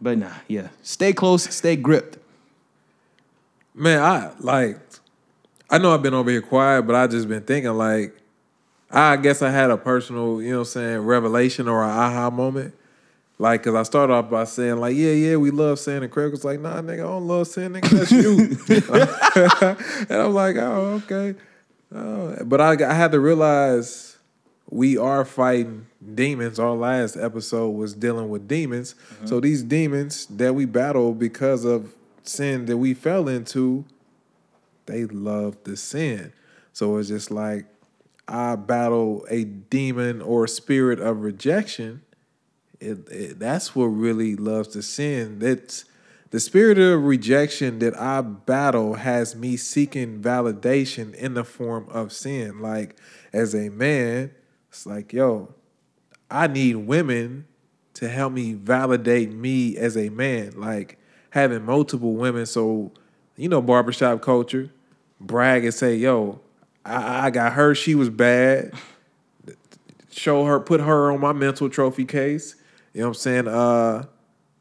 But 0.00 0.18
nah, 0.18 0.32
yeah, 0.48 0.68
stay 0.82 1.12
close, 1.12 1.44
stay 1.54 1.76
gripped. 1.76 2.18
Man, 3.74 4.02
I 4.02 4.32
like 4.40 4.78
I 5.70 5.78
know 5.78 5.94
I've 5.94 6.02
been 6.02 6.14
over 6.14 6.30
here 6.30 6.42
quiet, 6.42 6.82
but 6.82 6.94
I 6.94 7.06
just 7.06 7.28
been 7.28 7.42
thinking 7.42 7.72
like 7.72 8.14
I 8.90 9.16
guess 9.16 9.40
I 9.40 9.50
had 9.50 9.70
a 9.70 9.78
personal, 9.78 10.42
you 10.42 10.50
know 10.50 10.58
what 10.58 10.68
I'm 10.68 10.72
saying, 10.72 10.98
revelation 10.98 11.66
or 11.66 11.82
an 11.82 11.90
aha 11.90 12.28
moment. 12.30 12.74
Like, 13.38 13.62
cause 13.62 13.74
I 13.74 13.82
started 13.82 14.12
off 14.12 14.30
by 14.30 14.44
saying, 14.44 14.76
like, 14.76 14.94
yeah, 14.94 15.12
yeah, 15.12 15.36
we 15.36 15.50
love 15.50 15.78
sin, 15.78 16.02
and 16.02 16.12
Craig 16.12 16.30
was 16.30 16.44
like, 16.44 16.60
nah, 16.60 16.80
nigga, 16.82 17.00
I 17.00 17.08
don't 17.08 17.26
love 17.26 17.48
sin, 17.48 17.72
nigga, 17.72 17.88
that's 17.88 18.12
you. 18.12 18.56
and 20.14 20.22
I'm 20.22 20.34
like, 20.34 20.56
oh, 20.56 21.02
okay. 21.04 21.34
Oh. 21.92 22.36
But 22.44 22.60
I, 22.60 22.88
I 22.88 22.92
had 22.92 23.12
to 23.12 23.20
realize 23.20 24.18
we 24.70 24.98
are 24.98 25.24
fighting 25.24 25.86
demons. 26.14 26.58
Our 26.58 26.74
last 26.74 27.16
episode 27.16 27.70
was 27.70 27.94
dealing 27.94 28.28
with 28.28 28.48
demons. 28.48 28.94
Mm-hmm. 28.94 29.26
So 29.26 29.40
these 29.40 29.62
demons 29.62 30.26
that 30.26 30.54
we 30.54 30.64
battle 30.64 31.12
because 31.14 31.64
of 31.64 31.94
sin 32.24 32.66
that 32.66 32.76
we 32.76 32.94
fell 32.94 33.28
into, 33.28 33.84
they 34.86 35.04
love 35.04 35.56
the 35.64 35.76
sin. 35.76 36.32
So 36.72 36.96
it's 36.96 37.08
just 37.08 37.30
like 37.30 37.66
I 38.26 38.56
battle 38.56 39.26
a 39.28 39.44
demon 39.44 40.22
or 40.22 40.46
spirit 40.46 41.00
of 41.00 41.22
rejection. 41.22 42.02
It, 42.80 43.08
it, 43.10 43.38
that's 43.38 43.76
what 43.76 43.86
really 43.86 44.36
loves 44.36 44.74
the 44.74 44.82
sin. 44.82 45.38
That's 45.38 45.84
the 46.30 46.40
spirit 46.40 46.78
of 46.78 47.04
rejection 47.04 47.78
that 47.80 47.98
I 47.98 48.22
battle 48.22 48.94
has 48.94 49.36
me 49.36 49.56
seeking 49.56 50.22
validation 50.22 51.14
in 51.14 51.34
the 51.34 51.44
form 51.44 51.86
of 51.90 52.12
sin. 52.12 52.60
Like 52.60 52.96
as 53.32 53.54
a 53.54 53.68
man, 53.68 54.32
it's 54.70 54.86
like, 54.86 55.12
yo, 55.12 55.54
I 56.32 56.46
need 56.46 56.76
women 56.76 57.46
to 57.94 58.08
help 58.08 58.32
me 58.32 58.54
validate 58.54 59.32
me 59.32 59.76
as 59.76 59.96
a 59.96 60.08
man. 60.08 60.52
Like 60.56 60.98
having 61.30 61.64
multiple 61.64 62.14
women. 62.14 62.46
So, 62.46 62.92
you 63.36 63.48
know, 63.48 63.62
barbershop 63.62 64.22
culture, 64.22 64.70
brag 65.20 65.64
and 65.64 65.74
say, 65.74 65.96
yo, 65.96 66.40
I, 66.84 67.26
I 67.26 67.30
got 67.30 67.52
her, 67.54 67.74
she 67.74 67.94
was 67.94 68.10
bad. 68.10 68.72
Show 70.10 70.44
her, 70.44 70.60
put 70.60 70.80
her 70.80 71.10
on 71.10 71.20
my 71.20 71.32
mental 71.32 71.70
trophy 71.70 72.04
case. 72.04 72.54
You 72.92 73.00
know 73.00 73.08
what 73.08 73.16
I'm 73.16 73.20
saying? 73.20 73.48
Uh 73.48 74.04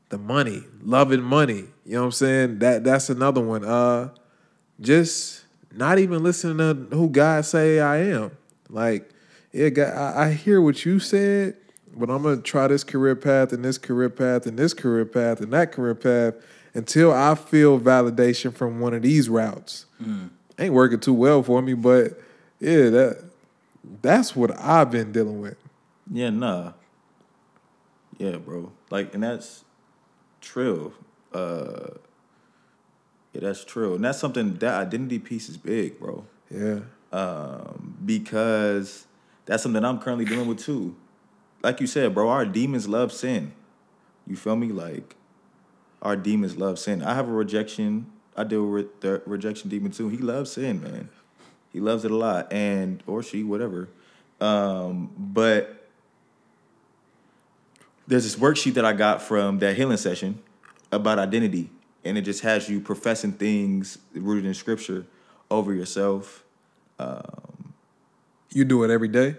the 0.10 0.18
money, 0.18 0.64
loving 0.82 1.22
money. 1.22 1.66
You 1.86 1.94
know 1.94 2.00
what 2.02 2.06
I'm 2.06 2.12
saying? 2.12 2.60
That 2.60 2.84
that's 2.84 3.10
another 3.10 3.42
one. 3.42 3.66
Uh 3.66 4.10
just 4.80 5.44
not 5.74 6.00
even 6.00 6.24
listening 6.24 6.58
to 6.58 6.96
who 6.96 7.10
God 7.10 7.46
say 7.46 7.80
I 7.80 7.98
am. 7.98 8.32
Like, 8.70 9.10
yeah, 9.52 9.70
God, 9.70 9.94
I, 9.94 10.28
I 10.28 10.32
hear 10.34 10.62
what 10.62 10.86
you 10.86 11.00
said, 11.00 11.58
but 11.96 12.10
I'm 12.10 12.24
gonna 12.24 12.42
try 12.42 12.68
this 12.68 12.84
career 12.84 13.16
path 13.16 13.54
and 13.54 13.64
this 13.64 13.78
career 13.78 14.10
path 14.10 14.46
and 14.46 14.58
this 14.58 14.74
career 14.74 15.06
path 15.06 15.42
and 15.42 15.52
that 15.54 15.72
career 15.72 15.96
path 15.96 16.36
until 16.74 17.12
I 17.12 17.36
feel 17.36 17.80
validation 17.80 18.54
from 18.54 18.80
one 18.80 18.94
of 18.94 19.02
these 19.02 19.30
routes. 19.30 19.86
Ain't 20.60 20.74
working 20.74 21.00
too 21.00 21.14
well 21.14 21.44
for 21.44 21.62
me, 21.62 21.74
but 21.74 22.20
yeah, 22.60 22.90
that 22.90 23.24
that's 24.02 24.36
what 24.36 24.58
I've 24.60 24.92
been 24.92 25.12
dealing 25.12 25.42
with. 25.42 25.58
Yeah, 26.12 26.30
nah. 26.30 26.74
Yeah, 28.18 28.38
bro. 28.38 28.72
Like, 28.90 29.14
and 29.14 29.24
that's 29.24 29.64
true. 30.42 30.94
Uh, 31.34 31.96
yeah, 33.34 33.42
that's 33.42 33.64
true, 33.64 33.96
and 33.96 34.04
that's 34.04 34.20
something 34.20 34.56
that 34.56 34.74
identity 34.76 35.18
piece 35.20 35.50
is 35.50 35.58
big, 35.58 36.00
bro. 36.00 36.26
Yeah. 36.50 36.82
Um, 37.12 37.98
because 38.06 39.08
that's 39.46 39.64
something 39.64 39.84
I'm 39.84 40.00
currently 40.00 40.26
dealing 40.26 40.48
with 40.48 40.60
too. 40.60 40.96
Like 41.64 41.80
you 41.80 41.88
said, 41.88 42.14
bro, 42.14 42.30
our 42.30 42.46
demons 42.46 42.88
love 42.88 43.12
sin. 43.12 43.54
You 44.28 44.36
feel 44.36 44.56
me? 44.56 44.70
Like, 44.70 45.16
our 46.02 46.16
demons 46.16 46.58
love 46.58 46.80
sin. 46.80 47.04
I 47.04 47.14
have 47.14 47.30
a 47.30 47.32
rejection. 47.32 48.12
I 48.36 48.44
deal 48.44 48.66
with 48.68 49.02
the 49.02 49.22
rejection 49.26 49.70
demon 49.70 49.92
too. 49.92 50.10
He 50.10 50.18
loves 50.18 50.54
sin, 50.54 50.82
man. 50.82 51.10
He 51.74 51.80
loves 51.80 52.06
it 52.06 52.12
a 52.12 52.16
lot, 52.16 52.52
and 52.52 53.04
or 53.08 53.24
she, 53.24 53.44
whatever. 53.44 53.90
Um, 54.40 55.12
but 55.18 55.88
there's 58.08 58.24
this 58.24 58.36
worksheet 58.36 58.74
that 58.76 58.86
I 58.86 58.94
got 58.94 59.22
from 59.22 59.60
that 59.60 59.76
healing 59.76 59.98
session 59.98 60.42
about 60.92 61.20
identity, 61.20 61.70
and 62.04 62.18
it 62.18 62.22
just 62.24 62.42
has 62.42 62.70
you 62.70 62.80
professing 62.82 63.34
things 63.34 64.00
rooted 64.14 64.46
in 64.46 64.54
scripture 64.54 65.06
over 65.50 65.74
yourself. 65.74 66.44
You 68.54 68.66
do 68.66 68.84
it 68.84 68.92
every 68.92 69.08
day? 69.08 69.36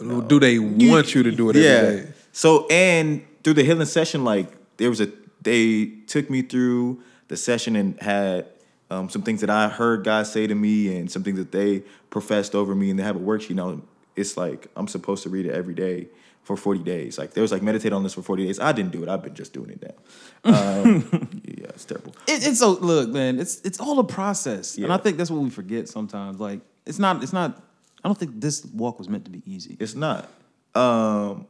Do 0.00 0.40
they 0.40 0.58
want 0.58 1.14
you 1.14 1.22
to 1.22 1.30
do 1.30 1.50
it 1.50 1.56
every 1.56 2.02
day? 2.02 2.12
So 2.32 2.66
and 2.68 3.22
through 3.44 3.54
the 3.54 3.64
healing 3.64 3.86
session, 3.86 4.24
like 4.24 4.48
there 4.76 4.88
was 4.88 5.00
a 5.00 5.08
they 5.42 5.86
took 6.06 6.30
me 6.30 6.42
through 6.42 7.02
the 7.28 7.36
session 7.36 7.76
and 7.76 8.00
had 8.00 8.46
um, 8.90 9.08
some 9.08 9.22
things 9.22 9.40
that 9.40 9.50
I 9.50 9.68
heard 9.68 10.04
God 10.04 10.26
say 10.26 10.46
to 10.46 10.54
me 10.54 10.96
and 10.96 11.10
some 11.10 11.22
things 11.22 11.38
that 11.38 11.52
they 11.52 11.82
professed 12.10 12.54
over 12.54 12.74
me, 12.74 12.90
and 12.90 12.98
they 12.98 13.02
have 13.02 13.16
a 13.16 13.20
worksheet. 13.20 13.54
Now 13.54 13.80
it's 14.16 14.36
like 14.36 14.68
I'm 14.76 14.88
supposed 14.88 15.22
to 15.24 15.28
read 15.30 15.46
it 15.46 15.52
every 15.52 15.74
day 15.74 16.08
for 16.42 16.56
40 16.56 16.80
days. 16.80 17.18
Like 17.18 17.34
there 17.34 17.42
was 17.42 17.52
like 17.52 17.62
meditate 17.62 17.92
on 17.92 18.02
this 18.02 18.14
for 18.14 18.22
40 18.22 18.46
days. 18.46 18.58
I 18.60 18.72
didn't 18.72 18.92
do 18.92 19.02
it. 19.02 19.08
I've 19.08 19.22
been 19.22 19.34
just 19.34 19.52
doing 19.52 19.70
it 19.70 19.82
now. 19.82 19.94
Um, 20.44 21.30
yeah, 21.44 21.66
it's 21.68 21.84
terrible. 21.84 22.16
It, 22.26 22.44
it's 22.44 22.58
so 22.58 22.72
look, 22.72 23.10
man. 23.10 23.38
It's 23.38 23.60
it's 23.60 23.78
all 23.78 24.00
a 24.00 24.04
process, 24.04 24.76
and 24.76 24.92
I 24.92 24.96
think 24.96 25.16
that's 25.16 25.30
what 25.30 25.40
we 25.40 25.50
forget 25.50 25.88
sometimes. 25.88 26.40
Like 26.40 26.60
it's 26.84 26.98
not 26.98 27.22
it's 27.22 27.32
not. 27.32 27.62
I 28.04 28.08
don't 28.08 28.18
think 28.18 28.40
this 28.40 28.64
walk 28.64 28.98
was 28.98 29.08
meant 29.08 29.24
to 29.26 29.30
be 29.30 29.42
easy. 29.46 29.76
It's 29.78 29.94
not. 29.94 30.28
Um, 30.74 31.46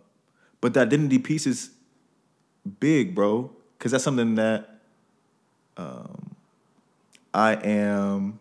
but 0.60 0.74
the 0.74 0.80
identity 0.80 1.18
piece 1.18 1.46
is 1.46 1.70
big, 2.80 3.14
bro, 3.14 3.50
because 3.78 3.92
that's 3.92 4.04
something 4.04 4.34
that 4.36 4.68
um, 5.76 6.36
I 7.32 7.54
am. 7.54 8.38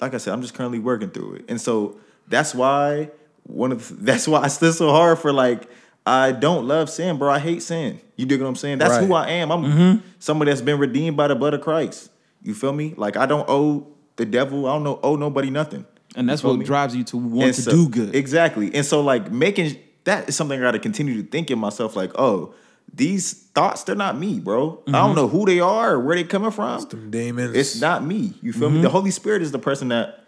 Like 0.00 0.14
I 0.14 0.16
said, 0.18 0.32
I'm 0.32 0.42
just 0.42 0.54
currently 0.54 0.78
working 0.78 1.10
through 1.10 1.34
it, 1.34 1.44
and 1.48 1.60
so 1.60 1.98
that's 2.28 2.54
why 2.54 3.10
one 3.44 3.72
of 3.72 3.88
the, 3.88 3.94
that's 4.04 4.26
why 4.26 4.40
I 4.40 4.48
still 4.48 4.72
so 4.72 4.90
hard 4.90 5.18
for 5.18 5.32
like 5.32 5.68
I 6.04 6.32
don't 6.32 6.66
love 6.66 6.90
sin, 6.90 7.18
bro. 7.18 7.30
I 7.30 7.38
hate 7.38 7.62
sin. 7.62 8.00
You 8.16 8.26
dig 8.26 8.40
what 8.40 8.48
I'm 8.48 8.56
saying? 8.56 8.78
That's 8.78 8.98
who 8.98 9.14
I 9.14 9.28
am. 9.28 9.50
I'm 9.52 10.02
somebody 10.18 10.50
that's 10.50 10.62
been 10.62 10.78
redeemed 10.78 11.16
by 11.16 11.28
the 11.28 11.34
blood 11.34 11.54
of 11.54 11.60
Christ. 11.60 12.10
You 12.42 12.54
feel 12.54 12.72
me? 12.72 12.94
Like 12.96 13.16
I 13.16 13.26
don't 13.26 13.48
owe 13.48 13.86
the 14.16 14.24
devil. 14.24 14.66
I 14.66 14.72
don't 14.74 14.84
know 14.84 14.98
owe 15.02 15.16
nobody 15.16 15.50
nothing. 15.50 15.86
And 16.16 16.28
that's 16.28 16.42
what 16.44 16.58
me? 16.58 16.64
drives 16.64 16.94
you 16.94 17.04
to 17.04 17.16
want 17.16 17.46
And 17.46 17.54
to 17.54 17.70
do 17.70 17.88
good. 17.88 18.14
Exactly. 18.14 18.74
And 18.74 18.84
so 18.84 19.00
like 19.00 19.30
making 19.30 19.76
that 20.04 20.28
is 20.28 20.36
something 20.36 20.58
I 20.58 20.62
gotta 20.62 20.78
continue 20.78 21.22
to 21.22 21.28
think 21.28 21.50
in 21.50 21.58
myself, 21.58 21.96
like, 21.96 22.10
oh, 22.16 22.54
these 22.94 23.32
thoughts, 23.32 23.84
they're 23.84 23.94
not 23.94 24.18
me, 24.18 24.38
bro. 24.40 24.82
I 24.88 24.92
don't 24.92 25.14
know 25.14 25.28
who 25.28 25.46
they 25.46 25.60
are 25.60 25.94
or 25.94 26.00
where 26.00 26.16
they 26.16 26.24
coming 26.24 26.50
from. 26.50 26.82
Them 26.88 27.10
demons. 27.10 27.56
It's 27.56 27.80
not 27.80 28.04
me. 28.04 28.34
You 28.42 28.52
feel 28.52 28.68
me? 28.70 28.82
The 28.82 28.90
Holy 28.90 29.10
Spirit 29.10 29.40
is 29.42 29.52
the 29.52 29.58
person 29.58 29.88
that 29.88 30.24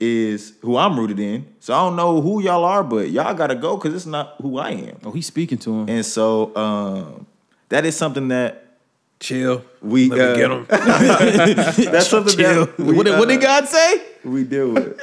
is 0.00 0.54
who 0.62 0.76
I'm 0.76 0.98
rooted 0.98 1.20
in. 1.20 1.46
So 1.60 1.74
I 1.74 1.78
don't 1.82 1.94
know 1.94 2.20
who 2.20 2.42
y'all 2.42 2.64
are, 2.64 2.82
but 2.82 3.10
y'all 3.10 3.34
gotta 3.34 3.54
go 3.54 3.76
because 3.76 3.94
it's 3.94 4.06
not 4.06 4.36
who 4.40 4.58
I 4.58 4.70
am. 4.70 4.98
oh, 5.04 5.12
he's 5.12 5.26
speaking 5.26 5.58
to 5.58 5.80
him. 5.80 5.88
And 5.88 6.04
so 6.06 6.56
um 6.56 7.26
that 7.68 7.84
is 7.84 7.96
something 7.96 8.28
that 8.28 8.78
chill. 9.20 9.64
we 9.82 10.08
Let 10.08 10.18
me 10.18 10.24
uh, 10.24 10.36
get 10.36 10.48
them. 10.48 10.66
that's 11.92 12.08
something 12.08 12.36
Chill. 12.36 12.66
that 12.66 12.78
we, 12.78 12.94
what, 12.94 13.06
did, 13.06 13.18
what 13.18 13.28
did 13.28 13.38
uh, 13.38 13.42
God 13.42 13.68
say? 13.68 14.02
We 14.24 14.44
deal 14.44 14.70
with. 14.70 15.00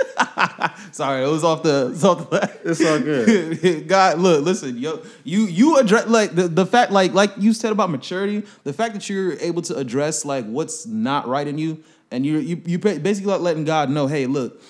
Sorry, 0.91 1.23
it 1.23 1.27
was 1.27 1.43
off 1.43 1.63
the. 1.63 1.87
It 1.87 1.89
was 1.89 2.03
off 2.03 2.29
the 2.29 2.57
It's 2.63 2.85
all 2.85 2.99
good. 2.99 3.87
God, 3.87 4.19
look, 4.19 4.43
listen, 4.43 4.77
yo, 4.77 5.01
you 5.23 5.41
you 5.41 5.77
address 5.77 6.07
like 6.07 6.35
the, 6.35 6.47
the 6.47 6.65
fact 6.65 6.91
like 6.91 7.13
like 7.13 7.31
you 7.37 7.53
said 7.53 7.71
about 7.71 7.89
maturity, 7.89 8.43
the 8.63 8.73
fact 8.73 8.93
that 8.93 9.09
you're 9.09 9.33
able 9.39 9.61
to 9.63 9.75
address 9.75 10.25
like 10.25 10.45
what's 10.45 10.85
not 10.85 11.27
right 11.27 11.47
in 11.47 11.57
you, 11.57 11.83
and 12.11 12.25
you 12.25 12.37
you 12.37 12.61
you 12.65 12.79
ba- 12.79 12.99
basically 12.99 13.31
like 13.31 13.41
letting 13.41 13.63
God 13.65 13.89
know, 13.89 14.07
hey, 14.07 14.27
look, 14.27 14.61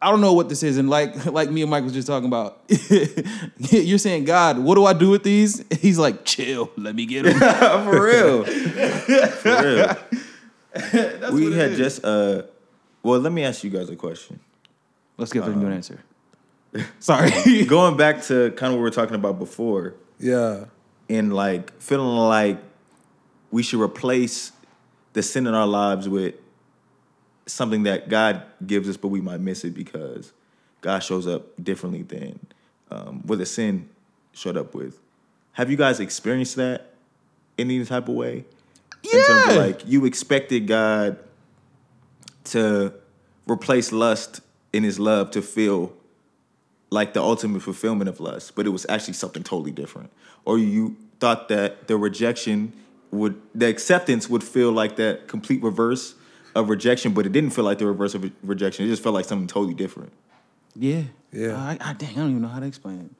I 0.00 0.10
don't 0.10 0.20
know 0.20 0.32
what 0.32 0.48
this 0.48 0.62
is, 0.62 0.78
and 0.78 0.90
like 0.90 1.26
like 1.32 1.50
me 1.50 1.62
and 1.62 1.70
Mike 1.70 1.84
was 1.84 1.92
just 1.92 2.08
talking 2.08 2.26
about, 2.26 2.60
you're 3.58 3.98
saying, 3.98 4.24
God, 4.24 4.58
what 4.58 4.74
do 4.74 4.84
I 4.84 4.92
do 4.92 5.10
with 5.10 5.22
these? 5.22 5.64
He's 5.80 5.98
like, 5.98 6.24
chill, 6.24 6.70
let 6.76 6.94
me 6.94 7.06
get 7.06 7.24
them. 7.24 7.38
For 7.38 8.04
real. 8.04 8.44
For 8.44 9.62
real. 9.62 9.96
we 11.32 11.52
had 11.52 11.72
is. 11.72 11.78
just 11.78 12.04
uh 12.04 12.42
well, 13.02 13.20
let 13.20 13.32
me 13.32 13.44
ask 13.44 13.64
you 13.64 13.70
guys 13.70 13.88
a 13.90 13.96
question. 13.96 14.40
Let's 15.16 15.32
give 15.32 15.44
him 15.44 15.64
an 15.64 15.72
answer. 15.72 16.00
Sorry. 17.00 17.64
Going 17.66 17.96
back 17.96 18.22
to 18.24 18.50
kind 18.52 18.72
of 18.72 18.78
what 18.78 18.78
we 18.78 18.82
were 18.82 18.90
talking 18.90 19.14
about 19.14 19.38
before, 19.38 19.94
Yeah. 20.18 20.64
and 21.08 21.34
like 21.34 21.78
feeling 21.80 22.16
like 22.16 22.58
we 23.50 23.62
should 23.62 23.80
replace 23.80 24.52
the 25.12 25.22
sin 25.22 25.46
in 25.46 25.54
our 25.54 25.66
lives 25.66 26.08
with 26.08 26.34
something 27.46 27.82
that 27.82 28.08
God 28.08 28.42
gives 28.66 28.88
us, 28.88 28.96
but 28.96 29.08
we 29.08 29.20
might 29.20 29.40
miss 29.40 29.64
it 29.64 29.74
because 29.74 30.32
God 30.80 31.00
shows 31.00 31.26
up 31.26 31.42
differently 31.62 32.02
than 32.02 32.38
um, 32.90 33.22
what 33.26 33.38
the 33.38 33.46
sin 33.46 33.88
showed 34.32 34.56
up 34.56 34.74
with. 34.74 34.98
Have 35.52 35.70
you 35.70 35.76
guys 35.76 36.00
experienced 36.00 36.56
that 36.56 36.94
in 37.58 37.70
any 37.70 37.84
type 37.84 38.08
of 38.08 38.14
way? 38.14 38.44
In 39.04 39.10
terms 39.10 39.26
Yeah. 39.46 39.50
of 39.50 39.56
like 39.56 39.82
you 39.86 40.06
expected 40.06 40.66
God 40.66 41.18
to 42.44 42.92
replace 43.46 43.92
lust 43.92 44.40
in 44.72 44.82
his 44.82 44.98
love 44.98 45.30
to 45.32 45.42
feel 45.42 45.92
like 46.90 47.14
the 47.14 47.22
ultimate 47.22 47.62
fulfillment 47.62 48.08
of 48.08 48.20
lust, 48.20 48.54
but 48.54 48.66
it 48.66 48.70
was 48.70 48.84
actually 48.88 49.14
something 49.14 49.42
totally 49.42 49.70
different. 49.70 50.10
Or 50.44 50.58
you 50.58 50.96
thought 51.20 51.48
that 51.48 51.88
the 51.88 51.96
rejection 51.96 52.72
would, 53.10 53.40
the 53.54 53.66
acceptance 53.66 54.28
would 54.28 54.44
feel 54.44 54.72
like 54.72 54.96
that 54.96 55.28
complete 55.28 55.62
reverse 55.62 56.14
of 56.54 56.68
rejection, 56.68 57.12
but 57.14 57.24
it 57.24 57.32
didn't 57.32 57.50
feel 57.50 57.64
like 57.64 57.78
the 57.78 57.86
reverse 57.86 58.14
of 58.14 58.30
rejection. 58.42 58.84
It 58.84 58.88
just 58.88 59.02
felt 59.02 59.14
like 59.14 59.24
something 59.24 59.46
totally 59.46 59.74
different. 59.74 60.12
yeah. 60.76 61.02
Yeah. 61.32 61.56
I, 61.56 61.78
I, 61.80 61.92
dang, 61.94 62.10
I 62.10 62.14
don't 62.14 62.30
even 62.30 62.42
know 62.42 62.48
how 62.48 62.60
to 62.60 62.66
explain 62.66 63.00
it. 63.00 63.10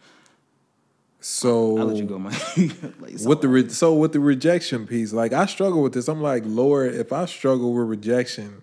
So 1.20 1.78
I'll 1.78 1.86
let 1.86 1.96
you 1.96 2.04
go, 2.04 2.18
Mike. 2.18 2.34
Like, 3.00 3.12
it's 3.12 3.24
with 3.24 3.40
the 3.40 3.48
re- 3.48 3.68
so 3.68 3.94
with 3.94 4.12
the 4.12 4.20
rejection 4.20 4.86
piece, 4.86 5.12
like 5.12 5.32
I 5.32 5.46
struggle 5.46 5.82
with 5.82 5.94
this. 5.94 6.08
I'm 6.08 6.20
like, 6.20 6.42
Lord, 6.44 6.94
if 6.94 7.12
I 7.12 7.24
struggle 7.26 7.72
with 7.72 7.88
rejection, 7.88 8.62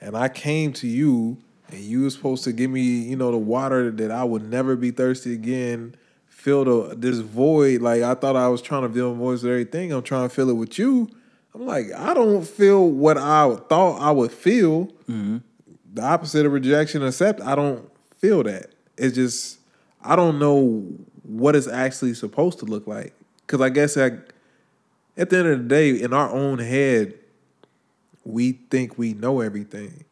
and 0.00 0.16
I 0.16 0.28
came 0.28 0.72
to 0.74 0.86
you, 0.86 1.38
and 1.68 1.80
you 1.80 2.02
were 2.02 2.10
supposed 2.10 2.44
to 2.44 2.52
give 2.52 2.70
me, 2.70 2.80
you 2.80 3.16
know, 3.16 3.30
the 3.30 3.38
water 3.38 3.90
that 3.90 4.10
I 4.10 4.24
would 4.24 4.48
never 4.48 4.76
be 4.76 4.90
thirsty 4.90 5.34
again, 5.34 5.94
fill 6.26 6.64
the 6.64 6.94
this 6.94 7.18
void. 7.18 7.82
Like 7.82 8.02
I 8.02 8.14
thought 8.14 8.36
I 8.36 8.48
was 8.48 8.62
trying 8.62 8.82
to 8.82 8.88
fill 8.88 9.14
voids 9.14 9.42
with 9.42 9.52
everything. 9.52 9.92
I'm 9.92 10.02
trying 10.02 10.28
to 10.28 10.34
fill 10.34 10.50
it 10.50 10.54
with 10.54 10.78
you. 10.78 11.10
I'm 11.54 11.66
like, 11.66 11.92
I 11.92 12.14
don't 12.14 12.46
feel 12.46 12.88
what 12.88 13.18
I 13.18 13.56
thought 13.68 14.00
I 14.00 14.10
would 14.10 14.32
feel. 14.32 14.86
Mm-hmm. 15.08 15.38
The 15.94 16.02
opposite 16.02 16.46
of 16.46 16.52
rejection, 16.52 17.02
accept. 17.02 17.40
I 17.40 17.54
don't 17.54 17.90
feel 18.18 18.42
that. 18.44 18.70
It's 18.96 19.14
just 19.14 19.58
I 20.02 20.16
don't 20.16 20.38
know 20.38 20.84
what 21.22 21.56
it's 21.56 21.68
actually 21.68 22.14
supposed 22.14 22.58
to 22.60 22.64
look 22.64 22.86
like. 22.86 23.14
Cause 23.46 23.60
I 23.60 23.70
guess 23.70 23.96
I, 23.96 24.10
at 25.16 25.30
the 25.30 25.38
end 25.38 25.48
of 25.48 25.58
the 25.58 25.64
day, 25.64 25.90
in 25.90 26.12
our 26.12 26.30
own 26.30 26.58
head, 26.58 27.14
we 28.28 28.52
think 28.52 28.98
we 28.98 29.14
know 29.14 29.40
everything. 29.40 30.04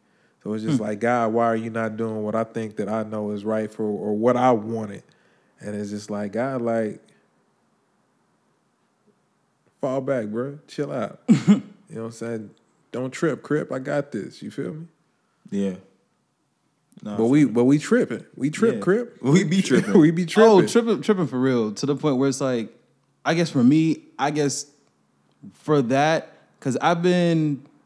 So 0.43 0.53
it's 0.53 0.63
just 0.63 0.77
hmm. 0.77 0.83
like, 0.83 0.99
God, 0.99 1.33
why 1.33 1.45
are 1.45 1.55
you 1.55 1.69
not 1.69 1.97
doing 1.97 2.23
what 2.23 2.35
I 2.35 2.43
think 2.43 2.77
that 2.77 2.89
I 2.89 3.03
know 3.03 3.31
is 3.31 3.45
right 3.45 3.71
for 3.71 3.83
or 3.83 4.15
what 4.15 4.35
I 4.35 4.51
wanted? 4.51 5.03
And 5.59 5.75
it's 5.75 5.89
just 5.89 6.09
like, 6.09 6.33
God, 6.33 6.61
like, 6.61 7.01
fall 9.81 10.01
back, 10.01 10.27
bro. 10.27 10.59
Chill 10.67 10.91
out. 10.91 11.19
you 11.27 11.35
know 11.47 11.61
what 11.89 12.01
I'm 12.05 12.11
saying? 12.11 12.49
Don't 12.91 13.11
trip, 13.11 13.43
Crip. 13.43 13.71
I 13.71 13.79
got 13.79 14.11
this. 14.11 14.41
You 14.41 14.51
feel 14.51 14.73
me? 14.73 14.87
Yeah. 15.51 15.75
No, 17.03 17.15
But 17.15 17.25
we 17.25 17.45
but 17.45 17.65
we 17.65 17.77
tripping. 17.77 18.25
We 18.35 18.49
trip, 18.49 18.75
Yeah. 18.75 18.81
Crip. 18.81 19.17
We 19.21 19.43
be 19.43 19.61
tripping. 19.61 19.97
we 19.99 20.11
be 20.11 20.23
oh, 20.23 20.25
tripping. 20.25 20.51
Oh, 20.51 20.67
tripping, 20.67 21.01
tripping 21.01 21.27
for 21.27 21.39
real 21.39 21.71
to 21.73 21.85
the 21.85 21.95
point 21.95 22.17
where 22.17 22.29
it's 22.29 22.41
like, 22.41 22.69
I 23.23 23.33
guess 23.35 23.51
for 23.51 23.63
me, 23.63 24.03
I 24.17 24.31
guess 24.31 24.65
for 25.53 25.81
that, 25.83 26.33
because 26.59 26.77
I've 26.77 27.01
been, 27.03 27.63
I- 27.65 27.76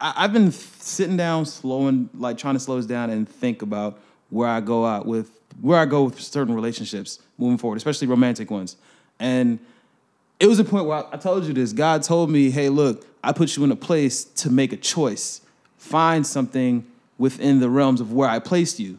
I've 0.00 0.32
been 0.32 0.52
sitting 0.52 1.16
down, 1.16 1.46
slowing, 1.46 2.08
like 2.14 2.38
trying 2.38 2.54
to 2.54 2.60
slow 2.60 2.78
us 2.78 2.86
down 2.86 3.10
and 3.10 3.28
think 3.28 3.62
about 3.62 3.98
where 4.30 4.48
I 4.48 4.60
go 4.60 4.86
out 4.86 5.06
with, 5.06 5.30
where 5.60 5.78
I 5.78 5.86
go 5.86 6.04
with 6.04 6.20
certain 6.20 6.54
relationships 6.54 7.18
moving 7.36 7.58
forward, 7.58 7.76
especially 7.76 8.06
romantic 8.06 8.50
ones. 8.50 8.76
And 9.18 9.58
it 10.38 10.46
was 10.46 10.58
a 10.58 10.64
point 10.64 10.86
where 10.86 10.98
I, 10.98 11.04
I 11.12 11.16
told 11.16 11.44
you 11.44 11.52
this. 11.52 11.72
God 11.72 12.02
told 12.02 12.30
me, 12.30 12.50
"Hey, 12.50 12.68
look, 12.68 13.06
I 13.24 13.32
put 13.32 13.56
you 13.56 13.64
in 13.64 13.72
a 13.72 13.76
place 13.76 14.24
to 14.24 14.50
make 14.50 14.72
a 14.72 14.76
choice. 14.76 15.40
Find 15.76 16.26
something 16.26 16.86
within 17.16 17.58
the 17.58 17.68
realms 17.68 18.00
of 18.00 18.12
where 18.12 18.28
I 18.28 18.38
placed 18.38 18.78
you." 18.78 18.98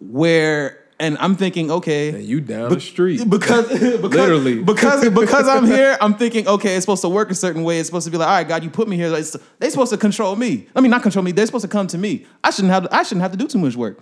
Where 0.00 0.84
and 1.00 1.16
I'm 1.18 1.36
thinking, 1.36 1.70
okay, 1.70 2.08
And 2.10 2.24
you 2.24 2.40
down 2.40 2.70
the 2.70 2.80
street. 2.80 3.18
because 3.30 3.68
because 3.68 4.02
Literally. 4.02 4.62
because 4.62 5.08
because 5.14 5.46
I'm 5.48 5.66
here, 5.66 5.96
I'm 6.00 6.14
thinking, 6.14 6.48
okay, 6.48 6.74
it's 6.74 6.84
supposed 6.84 7.02
to 7.02 7.08
work 7.08 7.30
a 7.30 7.34
certain 7.34 7.62
way. 7.62 7.78
It's 7.78 7.88
supposed 7.88 8.06
to 8.06 8.10
be 8.10 8.18
like, 8.18 8.28
all 8.28 8.34
right, 8.34 8.48
God, 8.48 8.64
you 8.64 8.70
put 8.70 8.88
me 8.88 8.96
here. 8.96 9.08
Like, 9.08 9.24
They're 9.58 9.70
supposed 9.70 9.92
to 9.92 9.98
control 9.98 10.34
me. 10.34 10.66
I 10.74 10.80
mean, 10.80 10.90
not 10.90 11.02
control 11.02 11.24
me. 11.24 11.32
They're 11.32 11.46
supposed 11.46 11.64
to 11.64 11.68
come 11.68 11.86
to 11.88 11.98
me. 11.98 12.26
I 12.42 12.50
shouldn't 12.50 12.72
have. 12.72 12.88
I 12.90 13.02
shouldn't 13.02 13.22
have 13.22 13.32
to 13.32 13.38
do 13.38 13.46
too 13.46 13.58
much 13.58 13.76
work. 13.76 14.00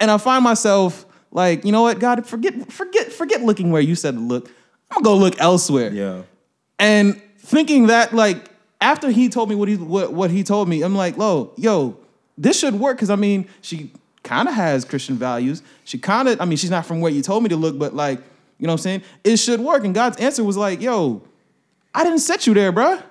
And 0.00 0.10
I 0.10 0.18
find 0.18 0.42
myself 0.42 1.06
like, 1.30 1.64
you 1.64 1.72
know 1.72 1.82
what, 1.82 1.98
God, 1.98 2.26
forget 2.26 2.72
forget 2.72 3.12
forget 3.12 3.42
looking 3.42 3.70
where 3.70 3.82
you 3.82 3.94
said 3.94 4.14
to 4.14 4.20
look. 4.20 4.48
I'm 4.90 5.02
gonna 5.02 5.16
go 5.16 5.16
look 5.16 5.40
elsewhere. 5.40 5.92
Yeah. 5.92 6.22
And 6.78 7.20
thinking 7.38 7.86
that, 7.86 8.12
like, 8.12 8.50
after 8.80 9.10
he 9.10 9.28
told 9.28 9.48
me 9.48 9.54
what 9.54 9.68
he 9.68 9.76
what, 9.76 10.12
what 10.12 10.30
he 10.30 10.42
told 10.42 10.68
me, 10.68 10.82
I'm 10.82 10.94
like, 10.94 11.16
"Lo, 11.16 11.52
yo, 11.56 11.98
this 12.36 12.58
should 12.58 12.74
work." 12.74 12.96
Because 12.96 13.10
I 13.10 13.16
mean, 13.16 13.48
she 13.60 13.92
kind 14.22 14.48
of 14.48 14.54
has 14.54 14.84
Christian 14.84 15.16
values. 15.16 15.62
She 15.84 15.98
kind 15.98 16.28
of, 16.28 16.40
I 16.40 16.44
mean, 16.44 16.56
she's 16.56 16.70
not 16.70 16.86
from 16.86 17.00
where 17.00 17.12
you 17.12 17.22
told 17.22 17.42
me 17.42 17.48
to 17.50 17.56
look, 17.56 17.78
but 17.78 17.94
like, 17.94 18.18
you 18.58 18.66
know 18.66 18.72
what 18.72 18.80
I'm 18.80 18.82
saying? 18.82 19.02
It 19.24 19.36
should 19.36 19.60
work. 19.60 19.84
And 19.84 19.94
God's 19.94 20.18
answer 20.18 20.44
was 20.44 20.56
like, 20.56 20.80
"Yo, 20.80 21.22
I 21.94 22.04
didn't 22.04 22.20
set 22.20 22.46
you 22.46 22.54
there, 22.54 22.72
bruh. 22.72 23.02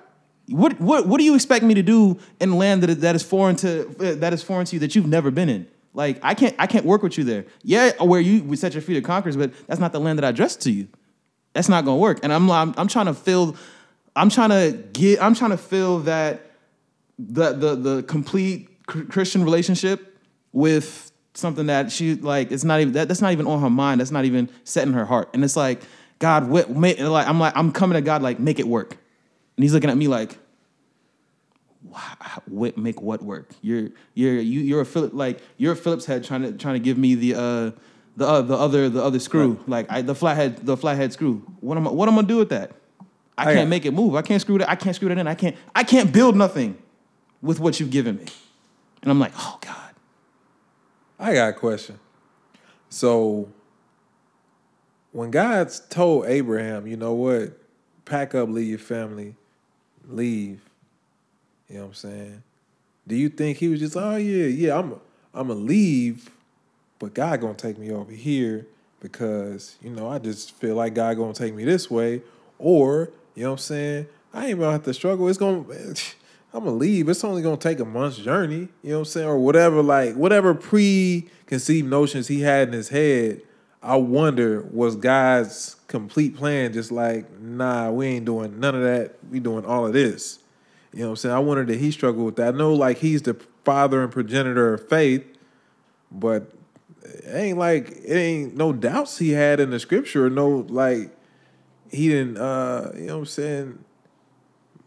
What 0.48 0.80
what 0.80 1.06
what 1.06 1.18
do 1.18 1.24
you 1.24 1.34
expect 1.34 1.64
me 1.64 1.74
to 1.74 1.82
do 1.82 2.18
in 2.40 2.56
land 2.56 2.82
that 2.82 3.00
that 3.02 3.14
is 3.14 3.22
foreign 3.22 3.56
to 3.56 3.88
uh, 4.00 4.14
that 4.16 4.32
is 4.32 4.42
foreign 4.42 4.64
to 4.66 4.76
you 4.76 4.80
that 4.80 4.94
you've 4.94 5.06
never 5.06 5.30
been 5.30 5.50
in? 5.50 5.66
Like, 5.92 6.18
I 6.22 6.32
can't 6.32 6.54
I 6.58 6.66
can't 6.66 6.86
work 6.86 7.02
with 7.02 7.18
you 7.18 7.24
there. 7.24 7.44
Yeah, 7.62 8.02
where 8.02 8.20
you 8.20 8.42
would 8.44 8.58
set 8.58 8.72
your 8.72 8.80
feet 8.80 8.94
to 8.94 9.02
conquerors, 9.02 9.36
but 9.36 9.52
that's 9.66 9.80
not 9.80 9.92
the 9.92 10.00
land 10.00 10.18
that 10.18 10.24
I 10.24 10.30
addressed 10.30 10.62
to 10.62 10.70
you." 10.70 10.88
that's 11.52 11.68
not 11.68 11.84
gonna 11.84 11.98
work. 11.98 12.20
And 12.22 12.32
I'm 12.32 12.50
I'm, 12.50 12.74
I'm 12.76 12.88
trying 12.88 13.06
to 13.06 13.14
fill, 13.14 13.56
I'm 14.16 14.30
trying 14.30 14.50
to 14.50 14.76
get, 14.92 15.22
I'm 15.22 15.34
trying 15.34 15.50
to 15.50 15.56
fill 15.56 16.00
that 16.00 16.50
the 17.18 17.52
the 17.52 17.74
the 17.76 18.02
complete 18.04 18.86
Christian 18.86 19.44
relationship 19.44 20.11
with 20.52 21.12
something 21.34 21.66
that 21.66 21.90
she 21.92 22.14
like. 22.14 22.52
It's 22.52 22.64
not 22.64 22.80
even 22.80 22.92
that. 22.94 23.08
That's 23.08 23.20
not 23.20 23.32
even 23.32 23.46
on 23.46 23.60
her 23.60 23.70
mind. 23.70 24.00
That's 24.00 24.10
not 24.10 24.24
even 24.24 24.50
set 24.64 24.86
in 24.86 24.94
her 24.94 25.04
heart. 25.04 25.30
And 25.34 25.44
it's 25.44 25.56
like 25.56 25.82
God, 26.18 26.48
what, 26.48 26.70
make, 26.70 27.00
like 27.00 27.26
I'm 27.26 27.40
like 27.40 27.56
I'm 27.56 27.72
coming 27.72 27.94
to 27.94 28.02
God 28.02 28.22
like 28.22 28.38
make 28.38 28.58
it 28.58 28.66
work. 28.66 28.92
And 29.56 29.64
He's 29.64 29.74
looking 29.74 29.90
at 29.90 29.96
me 29.96 30.08
like. 30.08 30.38
What 32.46 32.78
make 32.78 33.02
what 33.02 33.22
work? 33.22 33.50
You're 33.60 33.90
you're 34.14 34.36
you, 34.36 34.60
you're 34.60 34.80
a 34.80 34.86
Philip 34.86 35.12
like 35.12 35.40
you're 35.58 35.72
a 35.72 35.76
Phillips 35.76 36.06
head 36.06 36.24
trying 36.24 36.42
to 36.42 36.52
trying 36.52 36.74
to 36.74 36.80
give 36.80 36.96
me 36.96 37.14
the 37.14 37.34
uh 37.34 37.70
the 38.16 38.26
uh, 38.26 38.40
the 38.40 38.56
other 38.56 38.88
the 38.88 39.02
other 39.02 39.18
screw 39.18 39.58
like 39.66 39.90
I, 39.90 40.00
the 40.00 40.14
flathead 40.14 40.64
the 40.64 40.76
flathead 40.76 41.12
screw. 41.12 41.42
What 41.60 41.76
am 41.76 41.86
I, 41.86 41.90
what 41.90 42.08
am 42.08 42.14
I 42.14 42.18
gonna 42.18 42.28
do 42.28 42.36
with 42.38 42.48
that? 42.50 42.72
I 43.36 43.52
can't 43.54 43.68
make 43.68 43.84
it 43.84 43.92
move. 43.92 44.14
I 44.14 44.22
can't 44.22 44.40
screw 44.40 44.58
that. 44.58 44.70
I 44.70 44.76
can't 44.76 44.94
screw 44.94 45.08
that 45.08 45.18
in. 45.18 45.26
I 45.26 45.34
can't 45.34 45.56
I 45.74 45.84
can't 45.84 46.12
build 46.12 46.36
nothing 46.36 46.78
with 47.42 47.60
what 47.60 47.80
you've 47.80 47.90
given 47.90 48.16
me. 48.16 48.24
And 49.02 49.10
I'm 49.10 49.18
like, 49.18 49.32
oh 49.36 49.58
God. 49.60 49.91
I 51.22 51.34
got 51.34 51.50
a 51.50 51.52
question. 51.52 52.00
So, 52.90 53.48
when 55.12 55.30
God's 55.30 55.78
told 55.78 56.26
Abraham, 56.26 56.88
you 56.88 56.96
know 56.96 57.14
what, 57.14 57.56
pack 58.04 58.34
up, 58.34 58.48
leave 58.48 58.68
your 58.68 58.78
family, 58.80 59.36
leave. 60.08 60.60
You 61.68 61.76
know 61.76 61.82
what 61.82 61.88
I'm 61.90 61.94
saying? 61.94 62.42
Do 63.06 63.14
you 63.14 63.28
think 63.28 63.58
he 63.58 63.68
was 63.68 63.78
just, 63.78 63.96
oh 63.96 64.16
yeah, 64.16 64.46
yeah, 64.46 64.76
I'm, 64.76 65.00
I'm 65.32 65.46
gonna 65.46 65.60
leave, 65.60 66.28
but 66.98 67.14
God 67.14 67.40
gonna 67.40 67.54
take 67.54 67.78
me 67.78 67.92
over 67.92 68.10
here 68.10 68.66
because 68.98 69.76
you 69.80 69.90
know 69.90 70.08
I 70.08 70.18
just 70.18 70.56
feel 70.56 70.74
like 70.74 70.94
God 70.94 71.16
gonna 71.16 71.34
take 71.34 71.54
me 71.54 71.64
this 71.64 71.88
way, 71.88 72.22
or 72.58 73.10
you 73.36 73.44
know 73.44 73.50
what 73.50 73.54
I'm 73.54 73.58
saying? 73.58 74.06
I 74.34 74.46
ain't 74.46 74.58
gonna 74.58 74.72
have 74.72 74.82
to 74.84 74.94
struggle. 74.94 75.28
It's 75.28 75.38
gonna. 75.38 75.64
I'm 76.54 76.64
gonna 76.64 76.76
leave. 76.76 77.08
It's 77.08 77.24
only 77.24 77.42
gonna 77.42 77.56
take 77.56 77.80
a 77.80 77.84
month's 77.84 78.18
journey, 78.18 78.68
you 78.82 78.90
know 78.90 78.96
what 78.96 78.98
I'm 79.00 79.04
saying, 79.06 79.28
or 79.28 79.38
whatever. 79.38 79.82
Like 79.82 80.14
whatever 80.14 80.54
preconceived 80.54 81.88
notions 81.88 82.28
he 82.28 82.42
had 82.42 82.68
in 82.68 82.74
his 82.74 82.90
head, 82.90 83.40
I 83.82 83.96
wonder 83.96 84.62
was 84.70 84.96
God's 84.96 85.76
complete 85.88 86.36
plan 86.36 86.72
just 86.72 86.92
like, 86.92 87.40
nah, 87.40 87.90
we 87.90 88.06
ain't 88.06 88.26
doing 88.26 88.60
none 88.60 88.74
of 88.74 88.82
that. 88.82 89.16
We 89.30 89.40
doing 89.40 89.64
all 89.64 89.86
of 89.86 89.92
this. 89.92 90.40
You 90.92 91.00
know 91.00 91.06
what 91.06 91.10
I'm 91.10 91.16
saying? 91.16 91.34
I 91.34 91.38
wonder 91.38 91.64
did 91.64 91.80
he 91.80 91.90
struggle 91.90 92.24
with 92.24 92.36
that. 92.36 92.54
I 92.54 92.56
know 92.56 92.74
like 92.74 92.98
he's 92.98 93.22
the 93.22 93.34
father 93.64 94.02
and 94.02 94.12
progenitor 94.12 94.74
of 94.74 94.88
faith, 94.88 95.24
but 96.10 96.52
it 97.02 97.34
ain't 97.34 97.58
like 97.58 97.90
it 98.04 98.14
ain't 98.14 98.56
no 98.56 98.74
doubts 98.74 99.18
he 99.18 99.30
had 99.30 99.58
in 99.58 99.70
the 99.70 99.80
scripture. 99.80 100.28
No 100.28 100.66
like 100.68 101.16
he 101.90 102.08
didn't. 102.08 102.36
uh 102.36 102.92
You 102.94 103.06
know 103.06 103.14
what 103.14 103.20
I'm 103.20 103.26
saying? 103.26 103.84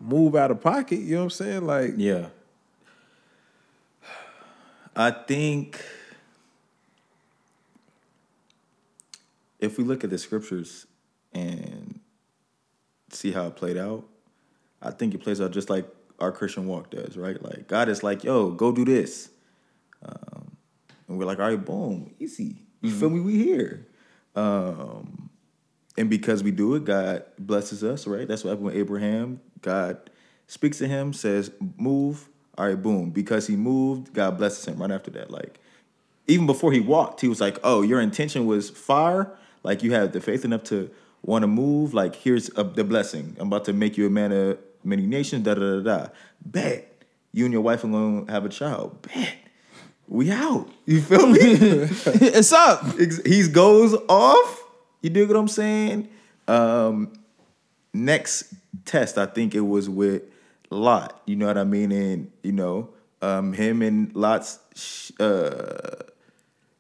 Move 0.06 0.36
out 0.36 0.52
of 0.52 0.62
pocket. 0.62 1.00
You 1.00 1.16
know 1.16 1.18
what 1.18 1.24
I'm 1.24 1.30
saying? 1.32 1.66
Like 1.66 1.94
Yeah. 1.98 2.28
I 4.96 5.12
think 5.12 5.84
if 9.60 9.78
we 9.78 9.84
look 9.84 10.04
at 10.04 10.10
the 10.10 10.18
scriptures 10.18 10.88
and 11.34 12.00
see 13.10 13.32
how 13.32 13.48
it 13.48 13.56
played 13.56 13.78
out, 13.78 14.06
I 14.82 14.92
think 14.92 15.14
it 15.14 15.20
plays 15.20 15.42
out 15.42 15.52
just 15.52 15.70
like 15.70 15.86
our 16.20 16.32
Christian 16.32 16.68
walk 16.68 16.92
does, 16.92 17.18
right? 17.18 17.42
Like 17.42 17.68
God 17.68 17.90
is 17.90 18.04
like, 18.04 18.24
yo, 18.24 18.52
go 18.52 18.72
do 18.72 18.86
this. 18.86 19.30
Um, 20.04 20.56
and 21.08 21.18
we're 21.18 21.26
like, 21.26 21.40
all 21.40 21.50
right, 21.50 21.66
boom, 21.66 22.14
easy. 22.20 22.62
You 22.82 22.92
feel 22.92 23.10
me? 23.10 23.20
We 23.20 23.44
here. 23.44 23.88
Um, 24.36 25.30
and 25.98 26.10
because 26.10 26.44
we 26.44 26.52
do 26.52 26.76
it, 26.76 26.86
God 26.86 27.24
blesses 27.40 27.84
us, 27.84 28.06
right? 28.06 28.28
That's 28.28 28.44
what 28.44 28.52
happened 28.52 28.68
with 28.68 28.76
Abraham. 28.76 29.42
God 29.66 29.98
speaks 30.48 30.78
to 30.78 30.88
him, 30.88 31.12
says, 31.12 31.52
move. 31.78 32.30
All 32.58 32.68
right, 32.68 32.82
boom. 32.82 33.10
Because 33.10 33.48
he 33.48 33.56
moved, 33.56 34.14
God 34.14 34.38
blesses 34.38 34.66
him 34.66 34.78
right 34.78 34.92
after 34.92 35.12
that. 35.12 35.32
Like, 35.32 35.60
even 36.28 36.46
before 36.46 36.72
he 36.72 36.80
walked, 36.80 37.22
he 37.22 37.28
was 37.28 37.42
like, 37.42 37.58
oh, 37.64 37.82
your 37.82 38.00
intention 38.00 38.46
was 38.46 38.70
fire. 38.70 39.32
Like, 39.64 39.84
you 39.84 39.92
have 39.94 40.14
the 40.14 40.22
faith 40.22 40.46
enough 40.46 40.64
to 40.66 40.92
want 41.24 41.42
to 41.42 41.48
move. 41.48 41.94
Like, 41.94 42.16
here's 42.16 42.50
a, 42.56 42.64
the 42.64 42.84
blessing. 42.84 43.36
I'm 43.40 43.48
about 43.48 43.66
to 43.66 43.74
make 43.74 43.98
you 43.98 44.06
a 44.06 44.10
man 44.10 44.32
of 44.32 44.60
many 44.84 45.08
nations, 45.08 45.44
da 45.44 45.56
da 45.56 45.80
da 45.80 45.82
da. 45.82 46.08
Bet. 46.46 46.92
You 47.34 47.46
and 47.46 47.52
your 47.52 47.64
wife 47.64 47.84
are 47.84 47.88
going 47.88 48.28
to 48.28 48.32
have 48.32 48.46
a 48.46 48.50
child. 48.50 49.02
Bet. 49.02 49.36
We 50.08 50.32
out. 50.32 50.70
You 50.86 51.02
feel 51.02 51.26
me? 51.26 51.40
it's 51.42 52.54
up. 52.54 52.86
He 53.26 53.48
goes 53.48 53.96
off. 54.08 54.64
You 55.02 55.10
dig 55.10 55.28
what 55.28 55.36
I'm 55.36 55.48
saying? 55.48 56.08
Um, 56.48 57.14
next 57.94 58.54
test, 58.86 59.18
I 59.18 59.26
think 59.26 59.56
it 59.56 59.62
was 59.62 59.90
with 59.90 60.24
Lot. 60.70 61.22
You 61.26 61.36
know 61.36 61.48
what 61.48 61.58
I 61.58 61.64
mean? 61.64 61.92
And 61.92 62.32
you 62.44 62.52
know, 62.52 62.90
um, 63.22 63.54
him 63.54 63.82
and 63.82 64.16
Lot's 64.16 64.60
sh- 64.76 65.12
uh, 65.20 66.04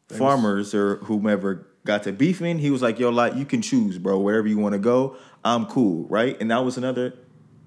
farmers 0.09 0.73
or 0.73 0.97
whomever 0.97 1.67
got 1.85 2.03
to 2.03 2.11
beefing. 2.11 2.59
He 2.59 2.69
was 2.69 2.81
like, 2.81 2.99
"Yo, 2.99 3.09
Lot, 3.09 3.35
you 3.37 3.45
can 3.45 3.61
choose, 3.61 3.97
bro. 3.97 4.19
Wherever 4.19 4.47
you 4.47 4.57
want 4.57 4.73
to 4.73 4.79
go, 4.79 5.15
I'm 5.43 5.65
cool, 5.65 6.05
right?" 6.07 6.37
And 6.39 6.51
that 6.51 6.63
was 6.63 6.77
another 6.77 7.13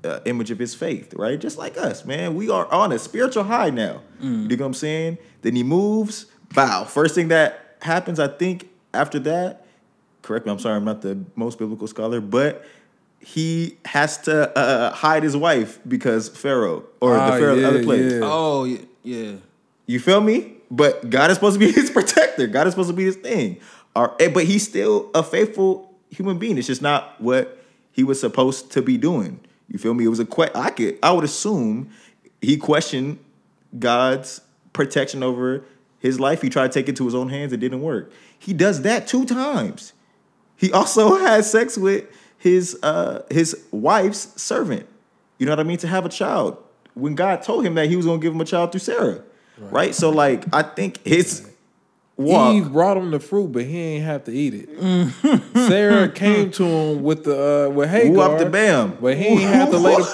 uh, 0.05 0.21
image 0.25 0.51
of 0.51 0.59
his 0.59 0.75
faith, 0.75 1.15
right? 1.15 1.39
Just 1.39 1.59
like 1.59 1.77
us, 1.77 2.05
man. 2.05 2.35
We 2.35 2.51
are 2.51 2.71
on 2.73 2.93
a 2.93 2.99
spiritual 2.99 3.45
high 3.45 3.71
now. 3.71 4.03
You 4.43 4.49
dig 4.49 4.61
what 4.61 4.67
I'm 4.67 4.75
saying? 4.75 5.19
Then 5.43 5.57
he 5.57 5.63
moves. 5.63 6.27
Bow. 6.55 6.85
First 6.85 7.15
thing 7.15 7.29
that 7.29 7.77
happens, 7.83 8.19
I 8.19 8.29
think, 8.29 8.69
after 8.95 9.19
that. 9.21 9.67
Correct 10.23 10.47
me. 10.47 10.53
I'm 10.53 10.59
sorry. 10.59 10.77
I'm 10.77 10.85
not 10.85 11.03
the 11.03 11.19
most 11.37 11.59
biblical 11.59 11.87
scholar, 11.87 12.21
but 12.21 12.65
he 13.21 13.77
has 13.85 14.19
to 14.23 14.57
uh, 14.57 14.93
hide 14.93 15.23
his 15.23 15.37
wife 15.37 15.79
because 15.87 16.29
Pharaoh 16.29 16.85
or 17.01 17.17
Ah, 17.17 17.33
the 17.33 17.39
Pharaoh 17.39 17.53
of 17.55 17.61
the 17.61 17.69
other 17.69 17.83
place. 17.85 18.13
yeah. 18.15 18.21
Oh 18.23 18.65
yeah, 18.65 18.79
yeah. 19.03 19.33
You 19.87 20.01
feel 20.01 20.21
me? 20.21 20.55
But 20.71 21.09
God 21.11 21.31
is 21.31 21.37
supposed 21.37 21.59
to 21.59 21.67
be 21.67 21.73
his 21.81 21.91
protector. 21.91 22.47
God 22.47 22.67
is 22.67 22.73
supposed 22.75 22.91
to 22.91 22.97
be 22.97 23.05
his 23.05 23.17
thing. 23.17 23.59
Or, 23.97 24.15
eh, 24.21 24.29
but 24.29 24.45
he's 24.45 24.69
still 24.69 25.11
a 25.15 25.23
faithful 25.23 25.93
human 26.11 26.39
being. 26.39 26.59
It's 26.59 26.67
just 26.67 26.83
not 26.83 27.21
what 27.21 27.59
he 27.93 28.05
was 28.05 28.21
supposed 28.21 28.71
to 28.73 28.83
be 28.83 28.97
doing. 28.99 29.41
You 29.69 29.79
feel 29.79 29.95
me? 29.95 30.05
It 30.05 30.09
was 30.09 30.21
a 30.21 30.25
que- 30.27 30.51
I 30.55 30.71
could 30.71 30.99
I 31.03 31.11
would 31.13 31.25
assume 31.25 31.91
he 32.41 32.57
questioned 32.57 33.19
God's 33.79 34.41
protection 34.73 35.23
over 35.23 35.65
his 35.99 36.21
life. 36.21 36.41
He 36.43 36.49
tried 36.49 36.71
to 36.73 36.79
take 36.81 36.89
it 36.89 36.97
to 36.97 37.05
his 37.05 37.15
own 37.15 37.29
hands. 37.29 37.53
It 37.53 37.59
didn't 37.59 37.81
work. 37.83 38.13
He 38.39 38.53
does 38.53 38.83
that 38.83 39.07
two 39.09 39.25
times. 39.27 39.93
He 40.57 40.73
also 40.73 41.17
had 41.21 41.45
sex 41.45 41.77
with 41.77 42.05
his 42.39 42.79
uh 42.83 43.23
his 43.31 43.65
wife's 43.71 44.41
servant. 44.41 44.87
You 45.39 45.47
know 45.47 45.53
what 45.53 45.61
I 45.61 45.65
mean? 45.65 45.79
To 45.79 45.89
have 45.89 46.05
a 46.07 46.09
child. 46.09 46.57
When 46.95 47.15
God 47.15 47.43
told 47.43 47.65
him 47.65 47.75
that 47.75 47.89
he 47.89 47.97
was 47.97 48.07
gonna 48.07 48.19
give 48.21 48.33
him 48.35 48.41
a 48.41 48.45
child 48.45 48.73
through 48.73 48.81
Sarah. 48.81 49.23
Right? 49.59 49.95
So 49.95 50.11
like 50.11 50.45
I 50.53 50.63
think 50.63 51.05
his 51.07 51.49
walk. 52.17 52.55
Eve 52.55 52.73
brought 52.73 52.97
him 52.97 53.11
the 53.13 53.21
fruit, 53.21 53.53
but 53.53 53.65
he 53.65 53.79
ain't 53.79 54.05
have 54.05 54.25
to 54.25 54.33
eat 54.33 54.55
it. 54.55 54.69
Sarah 55.55 56.09
came 56.09 56.51
to 56.53 56.65
him 56.65 57.03
with 57.03 57.25
the 57.25 57.67
uh, 57.67 57.71
with 57.71 57.89
Hagar, 57.91 58.31
Whoop 58.31 58.39
the 58.39 58.47
bam. 58.51 58.97
but 59.01 59.17
he 59.17 59.27
ain't 59.27 59.41
have 59.43 59.71
to 59.71 59.79
lay 59.79 59.95
the 59.97 60.05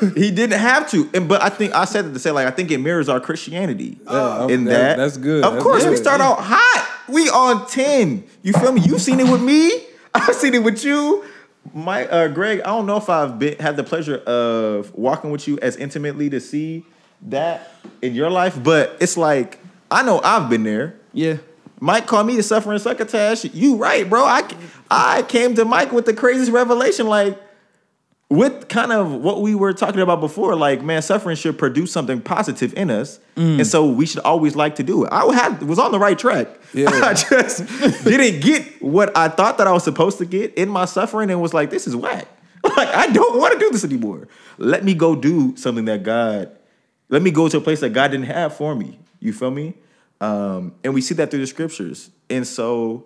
pipe. 0.00 0.14
he 0.16 0.30
didn't 0.30 0.58
have 0.58 0.88
to, 0.90 1.08
and 1.14 1.28
but 1.28 1.42
I 1.42 1.48
think 1.48 1.74
I 1.74 1.84
said 1.84 2.06
it 2.06 2.12
to 2.12 2.18
say 2.18 2.30
like 2.30 2.46
I 2.46 2.50
think 2.50 2.70
it 2.70 2.78
mirrors 2.78 3.08
our 3.08 3.20
Christianity. 3.20 3.98
Yeah, 4.08 4.46
in 4.48 4.64
that- 4.64 4.72
that, 4.72 4.96
that's 4.98 5.16
good. 5.16 5.44
Of 5.44 5.52
That's 5.54 5.62
course, 5.64 5.84
we 5.84 5.90
good. 5.90 5.98
start 5.98 6.20
out 6.20 6.38
hot. 6.40 6.88
We 7.08 7.28
on 7.28 7.66
ten. 7.68 8.24
You 8.42 8.52
feel 8.52 8.72
me? 8.72 8.80
You've 8.82 9.00
seen 9.02 9.20
it 9.20 9.30
with 9.30 9.42
me. 9.42 9.70
I've 10.14 10.34
seen 10.34 10.54
it 10.54 10.62
with 10.62 10.84
you. 10.84 11.24
My 11.74 12.06
uh, 12.06 12.28
Greg, 12.28 12.60
I 12.60 12.66
don't 12.66 12.86
know 12.86 12.96
if 12.96 13.08
I've 13.08 13.38
been 13.38 13.58
had 13.58 13.76
the 13.76 13.84
pleasure 13.84 14.16
of 14.18 14.94
walking 14.94 15.30
with 15.30 15.46
you 15.48 15.58
as 15.60 15.76
intimately 15.76 16.30
to 16.30 16.40
see 16.40 16.84
that 17.22 17.72
in 18.02 18.14
your 18.14 18.30
life, 18.30 18.62
but 18.62 18.96
it's 19.00 19.16
like 19.16 19.58
I 19.90 20.02
know 20.02 20.20
I've 20.22 20.50
been 20.50 20.64
there. 20.64 20.96
Yeah. 21.12 21.38
Mike 21.78 22.06
called 22.06 22.26
me 22.26 22.36
the 22.36 22.42
suffering 22.42 22.78
succotash. 22.78 23.44
You 23.44 23.76
right, 23.76 24.08
bro. 24.08 24.24
I 24.24 24.48
I 24.90 25.22
came 25.22 25.54
to 25.56 25.64
Mike 25.64 25.92
with 25.92 26.06
the 26.06 26.14
craziest 26.14 26.50
revelation, 26.52 27.06
like 27.06 27.38
with 28.28 28.68
kind 28.68 28.90
of 28.90 29.12
what 29.12 29.40
we 29.40 29.54
were 29.54 29.72
talking 29.72 30.00
about 30.00 30.20
before. 30.20 30.56
Like, 30.56 30.82
man, 30.82 31.00
suffering 31.02 31.36
should 31.36 31.58
produce 31.58 31.92
something 31.92 32.20
positive 32.20 32.74
in 32.74 32.90
us, 32.90 33.20
and 33.36 33.66
so 33.66 33.86
we 33.86 34.06
should 34.06 34.20
always 34.20 34.56
like 34.56 34.76
to 34.76 34.82
do 34.82 35.04
it. 35.04 35.12
I 35.12 35.32
had 35.32 35.62
was 35.62 35.78
on 35.78 35.92
the 35.92 35.98
right 35.98 36.18
track. 36.18 36.48
Yeah. 36.74 36.90
I 36.92 37.14
just 37.14 37.66
didn't 38.04 38.40
get 38.40 38.82
what 38.82 39.16
I 39.16 39.28
thought 39.28 39.58
that 39.58 39.66
I 39.66 39.72
was 39.72 39.84
supposed 39.84 40.18
to 40.18 40.24
get 40.24 40.54
in 40.54 40.68
my 40.68 40.86
suffering, 40.86 41.30
and 41.30 41.40
was 41.40 41.54
like, 41.54 41.70
this 41.70 41.86
is 41.86 41.94
whack. 41.96 42.28
Like, 42.76 42.88
I 42.88 43.06
don't 43.06 43.38
want 43.38 43.52
to 43.52 43.60
do 43.60 43.70
this 43.70 43.84
anymore. 43.84 44.26
Let 44.58 44.82
me 44.82 44.92
go 44.92 45.14
do 45.14 45.56
something 45.56 45.84
that 45.84 46.02
God. 46.02 46.50
Let 47.08 47.22
me 47.22 47.30
go 47.30 47.48
to 47.48 47.58
a 47.58 47.60
place 47.60 47.78
that 47.78 47.90
God 47.90 48.10
didn't 48.10 48.26
have 48.26 48.56
for 48.56 48.74
me. 48.74 48.98
You 49.20 49.32
feel 49.32 49.52
me? 49.52 49.74
Um, 50.20 50.74
and 50.82 50.92
we 50.92 51.00
see 51.00 51.14
that 51.14 51.30
through 51.30 51.40
the 51.40 51.46
scriptures. 51.46 52.10
And 52.28 52.44
so 52.44 53.04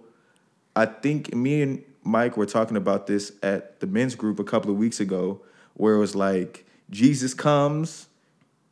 I 0.75 0.87
think 0.87 1.35
me 1.35 1.61
and 1.61 1.85
Mike 2.03 2.37
we 2.37 2.41
were 2.41 2.47
talking 2.47 2.77
about 2.77 3.07
this 3.07 3.33
at 3.43 3.81
the 3.81 3.87
men's 3.87 4.15
group 4.15 4.39
a 4.39 4.45
couple 4.45 4.71
of 4.71 4.77
weeks 4.77 5.01
ago, 5.01 5.41
where 5.75 5.95
it 5.95 5.99
was 5.99 6.15
like 6.15 6.67
Jesus 6.91 7.35
comes, 7.35 8.09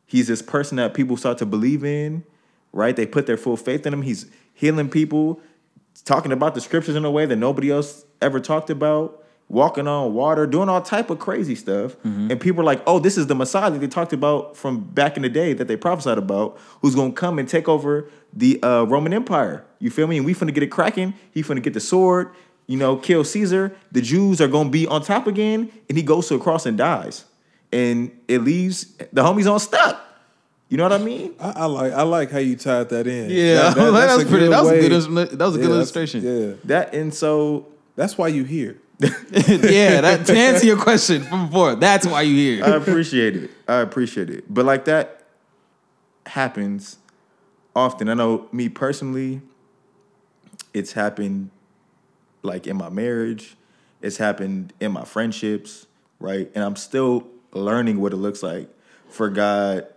he's 0.05 0.27
this 0.27 0.41
person 0.41 0.77
that 0.77 0.93
people 0.93 1.15
start 1.17 1.37
to 1.37 1.45
believe 1.45 1.83
in, 1.83 2.23
right? 2.73 2.95
They 2.95 3.05
put 3.05 3.25
their 3.27 3.37
full 3.37 3.57
faith 3.57 3.85
in 3.85 3.93
him. 3.93 4.01
He's 4.01 4.25
healing 4.53 4.89
people, 4.89 5.39
talking 6.05 6.31
about 6.31 6.55
the 6.55 6.61
scriptures 6.61 6.95
in 6.95 7.05
a 7.05 7.11
way 7.11 7.25
that 7.25 7.35
nobody 7.35 7.71
else 7.71 8.05
ever 8.21 8.39
talked 8.39 8.69
about, 8.69 9.23
walking 9.47 9.87
on 9.87 10.13
water, 10.13 10.45
doing 10.45 10.69
all 10.69 10.81
type 10.81 11.09
of 11.09 11.19
crazy 11.19 11.55
stuff. 11.55 11.95
And 12.03 12.39
people 12.39 12.61
are 12.61 12.65
like, 12.65 12.81
"Oh, 12.85 12.99
this 12.99 13.17
is 13.17 13.27
the 13.27 13.35
Messiah 13.35 13.71
that 13.71 13.79
they 13.79 13.87
talked 13.87 14.13
about 14.13 14.57
from 14.57 14.79
back 14.81 15.15
in 15.15 15.23
the 15.23 15.29
day 15.29 15.53
that 15.53 15.67
they 15.67 15.75
prophesied 15.77 16.17
about, 16.17 16.57
who's 16.81 16.95
gonna 16.95 17.13
come 17.13 17.39
and 17.39 17.47
take 17.47 17.67
over 17.69 18.09
the 18.33 18.61
uh, 18.61 18.83
Roman 18.83 19.13
Empire." 19.13 19.65
You 19.79 19.89
feel 19.89 20.07
me? 20.07 20.17
And 20.17 20.25
we 20.25 20.35
finna 20.35 20.53
get 20.53 20.63
it 20.63 20.67
cracking. 20.67 21.13
He 21.31 21.41
finna 21.41 21.63
get 21.63 21.73
the 21.73 21.79
sword. 21.79 22.31
You 22.69 22.77
know, 22.77 22.95
kill 22.97 23.23
Caesar. 23.23 23.75
The 23.91 23.99
Jews 24.01 24.39
are 24.39 24.47
gonna 24.47 24.69
be 24.69 24.85
on 24.85 25.01
top 25.01 25.25
again, 25.25 25.71
and 25.89 25.97
he 25.97 26.03
goes 26.03 26.27
to 26.27 26.35
a 26.35 26.39
cross 26.39 26.67
and 26.67 26.77
dies, 26.77 27.25
and 27.73 28.11
it 28.27 28.41
leaves 28.43 28.85
the 29.11 29.23
homies 29.23 29.51
on 29.51 29.59
stuck. 29.59 29.99
You 30.69 30.77
know 30.77 30.83
what 30.83 30.93
I 30.93 30.99
mean? 30.99 31.33
I, 31.39 31.49
I 31.49 31.65
like 31.65 31.93
I 31.93 32.03
like 32.03 32.29
how 32.29 32.37
you 32.37 32.55
tied 32.55 32.89
that 32.89 33.07
in. 33.07 33.31
Yeah, 33.31 33.55
That- 33.55 33.75
that- 33.75 33.83
that, 33.85 33.91
that's 33.93 34.17
was 34.17 34.25
a 34.25 34.29
pretty. 34.29 34.47
That 34.49 34.61
was 34.61 34.69
a 34.69 34.73
way- 34.73 34.81
good. 34.81 34.91
illustration- 34.91 35.37
That 35.39 35.45
was 35.45 35.55
a 35.55 35.57
Yeah, 35.57 35.63
good 35.65 35.71
that's- 35.71 35.95
illustration. 35.95 36.21
Yeah, 36.23 36.53
That 36.65 36.93
and 36.93 37.11
so 37.11 37.65
that's 37.95 38.17
why 38.19 38.27
you 38.27 38.43
here. 38.43 38.77
yeah, 39.01 40.01
that 40.01 40.25
to 40.27 40.37
answer 40.37 40.67
your 40.67 40.77
question 40.77 41.23
from 41.23 41.47
before, 41.47 41.73
that's 41.73 42.05
why 42.05 42.21
you 42.21 42.35
here. 42.35 42.65
I 42.65 42.75
appreciate 42.75 43.35
it. 43.35 43.49
I 43.67 43.77
appreciate 43.79 44.29
it. 44.29 44.43
But 44.53 44.65
like 44.65 44.85
that 44.85 45.23
happens 46.27 46.97
often. 47.75 48.09
I 48.09 48.13
know 48.13 48.47
me 48.51 48.69
personally, 48.69 49.41
it's 50.73 50.91
happened 50.93 51.49
like 52.41 52.67
in 52.67 52.77
my 52.77 52.89
marriage, 52.89 53.55
it's 54.01 54.17
happened 54.17 54.73
in 54.79 54.91
my 54.91 55.03
friendships, 55.05 55.87
right? 56.19 56.49
And 56.55 56.63
I'm 56.63 56.75
still 56.75 57.27
learning 57.51 57.99
what 57.99 58.13
it 58.13 58.17
looks 58.17 58.41
like 58.43 58.69
for 59.09 59.29
God 59.29 59.87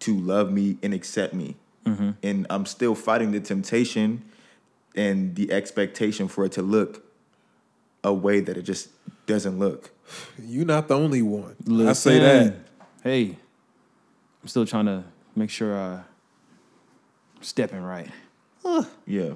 to 0.00 0.18
love 0.18 0.52
me 0.52 0.76
and 0.82 0.92
accept 0.94 1.34
me. 1.34 1.56
Mm-hmm. 1.84 2.10
And 2.22 2.46
I'm 2.50 2.66
still 2.66 2.94
fighting 2.94 3.32
the 3.32 3.40
temptation 3.40 4.24
and 4.94 5.34
the 5.34 5.52
expectation 5.52 6.28
for 6.28 6.44
it 6.44 6.52
to 6.52 6.62
look 6.62 7.04
a 8.02 8.12
way 8.12 8.40
that 8.40 8.56
it 8.56 8.62
just 8.62 8.90
doesn't 9.26 9.58
look. 9.58 9.90
You're 10.38 10.66
not 10.66 10.88
the 10.88 10.96
only 10.96 11.22
one. 11.22 11.56
I 11.88 11.94
say 11.94 12.18
that. 12.18 12.56
Hey, 13.02 13.36
I'm 14.42 14.48
still 14.48 14.66
trying 14.66 14.86
to 14.86 15.04
make 15.34 15.50
sure 15.50 15.74
I'm 15.74 16.04
stepping 17.40 17.82
right. 17.82 18.08
Yeah. 19.06 19.32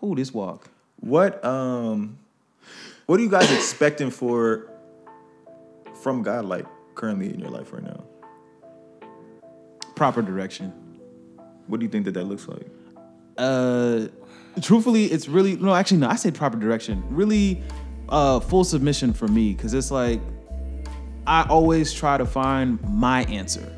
Who 0.00 0.14
this 0.14 0.32
walk? 0.32 0.70
What 1.04 1.44
um 1.44 2.18
what 3.04 3.20
are 3.20 3.22
you 3.22 3.28
guys 3.28 3.52
expecting 3.52 4.10
for 4.10 4.70
from 6.02 6.22
God 6.22 6.46
like 6.46 6.64
currently 6.94 7.28
in 7.28 7.38
your 7.40 7.50
life 7.50 7.74
right 7.74 7.82
now? 7.82 8.04
Proper 9.94 10.22
direction. 10.22 10.72
What 11.66 11.80
do 11.80 11.84
you 11.84 11.90
think 11.90 12.06
that 12.06 12.12
that 12.12 12.24
looks 12.24 12.48
like? 12.48 12.66
Uh, 13.36 14.06
truthfully, 14.62 15.04
it's 15.04 15.28
really 15.28 15.56
no. 15.56 15.74
Actually, 15.74 15.98
no. 15.98 16.08
I 16.08 16.16
say 16.16 16.30
proper 16.30 16.58
direction. 16.58 17.04
Really, 17.10 17.62
uh, 18.08 18.40
full 18.40 18.64
submission 18.64 19.12
for 19.12 19.28
me 19.28 19.52
because 19.52 19.74
it's 19.74 19.90
like 19.90 20.22
I 21.26 21.46
always 21.50 21.92
try 21.92 22.16
to 22.16 22.24
find 22.24 22.80
my 22.82 23.24
answer 23.24 23.70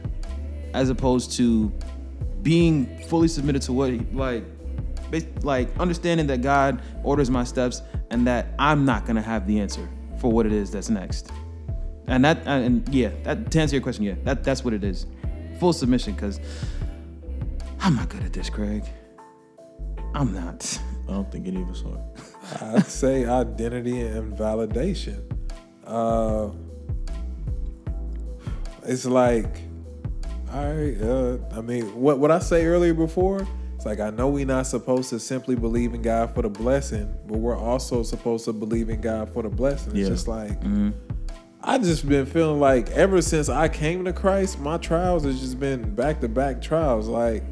as 0.75 0.91
opposed 0.91 1.33
to 1.39 1.73
being 2.43 3.03
fully 3.09 3.27
submitted 3.27 3.63
to 3.63 3.73
what 3.73 3.91
he, 3.91 3.99
like 4.13 4.45
like 5.43 5.69
understanding 5.79 6.27
that 6.29 6.43
God 6.43 6.83
orders 7.03 7.31
my 7.31 7.45
steps 7.45 7.83
and 8.11 8.27
that 8.27 8.49
I'm 8.59 8.85
not 8.85 9.07
gonna 9.07 9.23
have 9.23 9.47
the 9.47 9.61
answer 9.61 9.89
for 10.19 10.31
what 10.33 10.47
it 10.47 10.53
is 10.53 10.71
that's 10.71 10.91
next. 10.91 11.31
And 12.07 12.25
that 12.25 12.47
and 12.47 12.89
yeah, 12.95 13.11
that 13.25 13.51
to 13.51 13.61
answer 13.61 13.77
your 13.77 13.83
question, 13.83 14.05
yeah, 14.05 14.15
that 14.25 14.45
that's 14.45 14.65
what 14.65 14.75
it 14.75 14.85
is. 14.85 15.07
Full 15.59 15.73
submission 15.73 16.15
because 16.15 16.41
I'm 17.81 17.97
not 17.97 18.09
good 18.09 18.23
at 18.23 18.33
this, 18.33 18.51
Craig. 18.51 18.85
I'm 20.15 20.33
not. 20.33 20.81
I 21.09 21.13
don't 21.13 21.31
think 21.31 21.47
any 21.47 21.63
of 21.63 21.71
us 21.71 21.83
are. 21.85 22.75
I'd 22.77 22.87
say 22.87 23.27
identity 23.27 24.01
and 24.01 24.37
validation. 24.37 25.23
Uh, 25.85 26.51
it's 28.85 29.05
like, 29.05 29.61
all 30.53 30.75
right. 30.75 31.01
Uh, 31.01 31.39
I 31.53 31.61
mean, 31.61 31.95
what 32.01 32.19
what 32.19 32.31
I 32.31 32.39
say 32.39 32.67
earlier 32.67 32.95
before. 32.95 33.47
It's 33.87 33.99
like 34.01 34.07
I 34.07 34.11
know 34.11 34.29
we're 34.29 34.45
not 34.47 34.67
supposed 34.67 35.11
to 35.11 35.21
simply 35.21 35.55
believe 35.55 35.95
in 35.95 36.03
God 36.03 36.35
for 36.35 36.43
the 36.43 36.49
blessing, 36.49 37.15
but 37.29 37.39
we're 37.39 37.57
also 37.57 38.03
supposed 38.03 38.45
to 38.47 38.53
believe 38.53 38.91
in 38.91 39.01
God 39.01 39.33
for 39.33 39.45
the 39.45 39.49
blessing. 39.49 39.93
It's 39.93 40.01
Yeah. 40.01 40.09
just 40.09 40.27
like 40.27 40.59
I 41.63 41.79
just 41.79 42.09
been 42.09 42.27
feeling 42.27 42.59
like 42.61 42.91
ever 42.91 43.23
since 43.23 43.49
I 43.49 43.69
came 43.69 44.05
to 44.07 44.13
Christ, 44.13 44.59
my 44.59 44.77
trials 44.79 45.25
has 45.25 45.41
just 45.41 45.61
been 45.61 45.95
back 45.95 46.21
to 46.23 46.29
back 46.29 46.61
trials. 46.61 47.07
Like, 47.07 47.45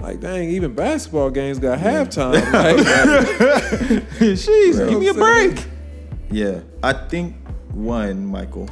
like 0.00 0.18
dang, 0.20 0.48
even 0.50 0.74
basketball 0.74 1.30
games 1.30 1.60
got 1.60 1.78
halftime. 1.78 2.32
Like, 2.52 4.02
Jeez, 4.18 4.78
give 4.88 4.98
me 4.98 5.08
a 5.08 5.12
know 5.14 5.20
what 5.20 5.30
I'm 5.32 5.50
break. 5.54 5.66
Yeah. 6.30 6.60
I 6.82 6.92
think 6.92 7.36
one, 7.72 8.26
Michael, 8.26 8.68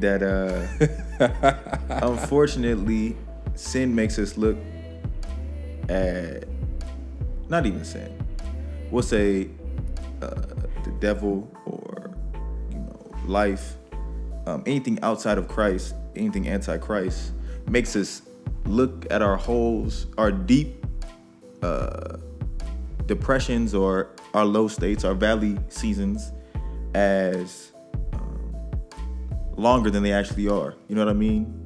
that 0.00 0.22
uh 0.24 0.66
unfortunately 2.06 3.16
sin 3.54 3.94
makes 3.94 4.18
us 4.18 4.36
look 4.36 4.56
not 7.48 7.66
even 7.66 7.84
sin. 7.84 8.16
We'll 8.90 9.02
say 9.02 9.50
uh, 10.22 10.30
the 10.84 10.90
devil 11.00 11.50
or 11.66 12.10
you 12.70 12.78
know 12.78 13.10
life, 13.26 13.76
um, 14.46 14.62
anything 14.66 14.98
outside 15.02 15.36
of 15.36 15.48
Christ, 15.48 15.94
anything 16.16 16.48
anti-Christ, 16.48 17.32
makes 17.68 17.96
us 17.96 18.22
look 18.66 19.06
at 19.10 19.20
our 19.20 19.36
holes, 19.36 20.06
our 20.16 20.30
deep 20.30 20.86
uh, 21.62 22.16
depressions 23.06 23.74
or 23.74 24.10
our 24.34 24.44
low 24.44 24.68
states, 24.68 25.04
our 25.04 25.14
valley 25.14 25.58
seasons, 25.68 26.32
as 26.94 27.72
um, 28.12 28.70
longer 29.56 29.90
than 29.90 30.02
they 30.02 30.12
actually 30.12 30.48
are. 30.48 30.74
You 30.88 30.94
know 30.94 31.04
what 31.04 31.10
I 31.10 31.14
mean? 31.18 31.56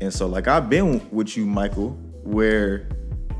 And 0.00 0.14
so, 0.14 0.26
like 0.28 0.46
I've 0.46 0.70
been 0.70 1.08
with 1.10 1.36
you, 1.36 1.44
Michael, 1.44 1.90
where 2.22 2.88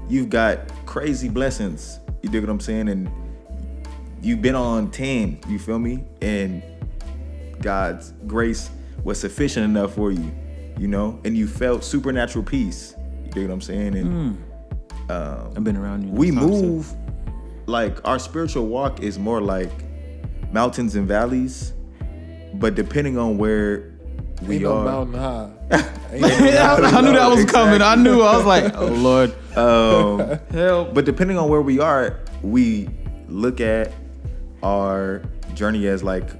you've 0.08 0.30
got 0.30 0.60
crazy 0.86 1.28
blessings. 1.28 2.00
You 2.22 2.28
dig 2.30 2.42
what 2.42 2.50
I'm 2.50 2.60
saying? 2.60 2.88
And 2.88 3.10
you've 4.22 4.42
been 4.42 4.54
on 4.54 4.90
10, 4.90 5.40
you 5.48 5.58
feel 5.58 5.78
me? 5.78 6.04
And 6.22 6.62
God's 7.60 8.12
grace 8.26 8.70
was 9.04 9.20
sufficient 9.20 9.64
enough 9.64 9.94
for 9.94 10.10
you, 10.10 10.32
you 10.78 10.88
know? 10.88 11.20
And 11.24 11.36
you 11.36 11.46
felt 11.46 11.84
supernatural 11.84 12.44
peace. 12.44 12.94
You 13.24 13.30
dig 13.30 13.48
what 13.48 13.54
I'm 13.54 13.60
saying? 13.60 13.96
And 13.96 14.38
mm. 15.08 15.10
um, 15.10 15.52
I've 15.56 15.64
been 15.64 15.76
around 15.76 16.04
you. 16.04 16.10
we 16.10 16.30
time, 16.30 16.40
so- 16.40 16.48
move 16.48 16.94
like 17.66 18.06
our 18.08 18.18
spiritual 18.18 18.66
walk 18.66 19.02
is 19.02 19.18
more 19.18 19.42
like 19.42 19.70
mountains 20.52 20.96
and 20.96 21.06
valleys, 21.06 21.74
but 22.54 22.74
depending 22.74 23.18
on 23.18 23.36
where 23.36 23.97
we 24.42 24.54
Ain't 24.56 24.64
no 24.64 24.84
mountain 24.84 25.14
high. 25.20 25.50
Ain't 26.12 26.22
no 26.22 26.28
Yeah, 26.28 26.76
I, 26.80 26.98
I 26.98 27.00
knew 27.00 27.12
that 27.12 27.28
was 27.30 27.44
coming. 27.44 27.82
I 27.82 27.94
knew. 27.96 28.22
I 28.22 28.36
was 28.36 28.46
like, 28.46 28.74
oh 28.76 28.86
Lord, 28.86 29.34
Um, 29.56 30.38
help. 30.50 30.94
but 30.94 31.04
depending 31.04 31.36
on 31.38 31.48
where 31.48 31.62
we 31.62 31.80
are, 31.80 32.20
we 32.42 32.88
look 33.28 33.60
at 33.60 33.92
our 34.62 35.22
journey 35.54 35.86
as 35.88 36.02
like 36.04 36.30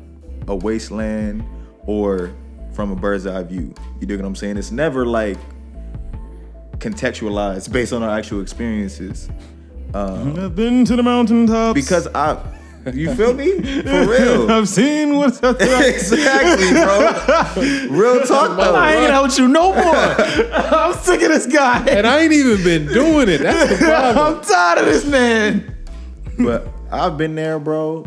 a 0.46 0.55
wasteland 0.55 1.44
or 1.86 2.32
from 2.72 2.92
a 2.92 2.96
bird's 2.96 3.26
eye 3.26 3.42
view. 3.42 3.74
You 4.01 4.07
dig 4.07 4.20
what 4.20 4.26
I'm 4.26 4.36
saying? 4.36 4.57
It's 4.57 4.70
never 4.70 5.05
like 5.05 5.38
contextualized 6.78 7.72
based 7.72 7.92
on 7.92 8.03
our 8.03 8.16
actual 8.16 8.40
experiences. 8.40 9.28
I've 9.94 10.55
been 10.55 10.84
to 10.84 10.96
the 10.96 11.03
mountaintops 11.03 11.74
Because 11.74 12.07
I, 12.09 12.40
you 12.95 13.14
feel 13.14 13.34
me? 13.34 13.61
For 13.82 14.07
real. 14.07 14.51
I've 14.51 14.68
seen 14.68 15.16
what's 15.16 15.43
up 15.43 15.57
exactly, 15.61 16.70
bro. 16.70 17.97
Real 17.97 18.26
talk 18.26 18.57
though. 18.57 18.74
Hanging 18.74 19.09
though. 19.09 19.14
out 19.14 19.22
with 19.24 19.39
you 19.39 19.49
no 19.49 19.72
more. 19.72 19.95
I'm 20.53 20.95
sick 20.95 21.22
of 21.22 21.28
this 21.28 21.47
guy. 21.47 21.84
And 21.89 22.07
I 22.07 22.20
ain't 22.20 22.32
even 22.32 22.62
been 22.62 22.86
doing 22.86 23.28
it. 23.28 23.39
That's 23.39 23.70
the 23.70 23.84
problem. 23.84 24.36
I'm 24.36 24.45
tired 24.45 24.78
of 24.78 24.86
this 24.86 25.05
man. 25.07 25.76
But 26.39 26.68
I've 26.91 27.18
been 27.18 27.34
there, 27.34 27.59
bro, 27.59 28.07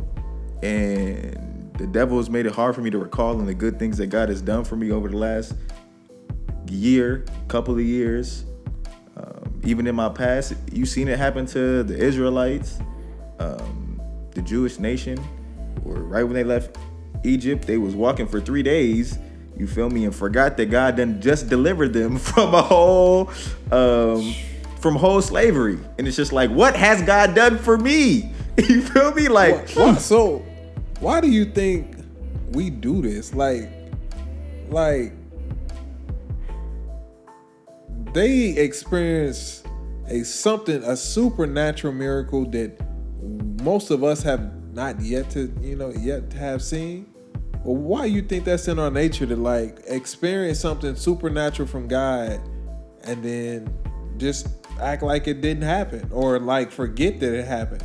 and 0.63 1.71
the 1.77 1.87
devil 1.87 2.17
has 2.17 2.29
made 2.29 2.45
it 2.45 2.53
hard 2.53 2.75
for 2.75 2.81
me 2.81 2.89
to 2.89 2.97
recall 2.97 3.39
on 3.39 3.45
the 3.45 3.53
good 3.53 3.79
things 3.79 3.97
that 3.97 4.07
God 4.07 4.29
has 4.29 4.41
done 4.41 4.63
for 4.63 4.75
me 4.75 4.91
over 4.91 5.09
the 5.09 5.17
last 5.17 5.53
year, 6.67 7.25
couple 7.47 7.73
of 7.73 7.81
years. 7.81 8.45
Um, 9.17 9.59
even 9.63 9.87
in 9.87 9.95
my 9.95 10.09
past, 10.09 10.53
you've 10.71 10.89
seen 10.89 11.07
it 11.07 11.17
happen 11.17 11.45
to 11.47 11.83
the 11.83 11.97
Israelites, 11.97 12.79
um, 13.39 13.80
the 14.31 14.41
Jewish 14.41 14.79
nation, 14.79 15.19
or 15.85 15.95
right 15.95 16.23
when 16.23 16.33
they 16.33 16.43
left 16.43 16.77
Egypt, 17.23 17.65
they 17.67 17.77
was 17.77 17.95
walking 17.95 18.27
for 18.27 18.39
three 18.39 18.63
days. 18.63 19.17
You 19.57 19.67
feel 19.67 19.89
me? 19.89 20.05
And 20.05 20.15
forgot 20.15 20.57
that 20.57 20.67
God 20.67 20.95
then 20.95 21.21
just 21.21 21.49
delivered 21.49 21.93
them 21.93 22.17
from 22.31 22.53
a 22.53 22.61
whole, 22.61 23.29
um, 23.71 24.33
from 24.79 24.95
whole 24.95 25.21
slavery. 25.21 25.79
And 25.97 26.07
it's 26.07 26.17
just 26.17 26.33
like, 26.33 26.49
what 26.49 26.75
has 26.75 27.01
God 27.01 27.35
done 27.35 27.57
for 27.57 27.77
me? 27.77 28.33
You 28.57 28.81
feel 28.81 29.13
me? 29.13 29.27
Like, 29.27 29.69
so, 29.69 30.45
why 30.99 31.21
do 31.21 31.31
you 31.31 31.45
think 31.45 31.95
we 32.51 32.69
do 32.69 33.01
this? 33.01 33.33
Like, 33.33 33.69
like 34.69 35.13
they 38.13 38.49
experience 38.49 39.63
a 40.07 40.23
something, 40.23 40.83
a 40.83 40.95
supernatural 40.95 41.93
miracle 41.93 42.45
that 42.51 42.77
most 43.61 43.91
of 43.91 44.03
us 44.03 44.23
have 44.23 44.73
not 44.73 44.99
yet 45.01 45.29
to, 45.31 45.53
you 45.61 45.75
know, 45.75 45.89
yet 45.89 46.29
to 46.31 46.37
have 46.37 46.61
seen. 46.61 47.11
But 47.63 47.73
why 47.73 48.05
you 48.05 48.21
think 48.21 48.45
that's 48.45 48.67
in 48.67 48.79
our 48.79 48.89
nature 48.89 49.25
to 49.27 49.35
like 49.35 49.79
experience 49.87 50.59
something 50.59 50.95
supernatural 50.95 51.67
from 51.67 51.87
God 51.87 52.41
and 53.03 53.23
then 53.23 53.73
just 54.17 54.47
act 54.79 55.03
like 55.03 55.27
it 55.27 55.41
didn't 55.41 55.63
happen 55.63 56.09
or 56.11 56.39
like 56.39 56.71
forget 56.71 57.19
that 57.19 57.33
it 57.33 57.45
happened? 57.45 57.83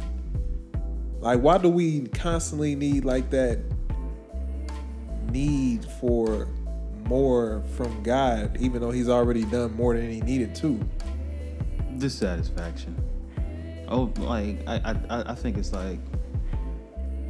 Like, 1.21 1.41
why 1.41 1.59
do 1.59 1.69
we 1.69 2.07
constantly 2.09 2.75
need 2.75 3.05
like 3.05 3.31
that 3.31 3.59
need 5.31 5.85
for 6.01 6.49
more 7.05 7.63
from 7.77 8.03
God, 8.03 8.57
even 8.61 8.81
though 8.81 8.91
He's 8.91 9.09
already 9.09 9.45
done 9.45 9.75
more 9.75 9.95
than 9.95 10.11
He 10.11 10.21
needed 10.21 10.55
to? 10.57 10.81
Dissatisfaction. 11.99 13.06
Oh, 13.89 14.13
like 14.19 14.67
I, 14.67 14.97
I, 15.11 15.31
I- 15.33 15.35
think 15.35 15.57
it's 15.59 15.73
like 15.73 15.99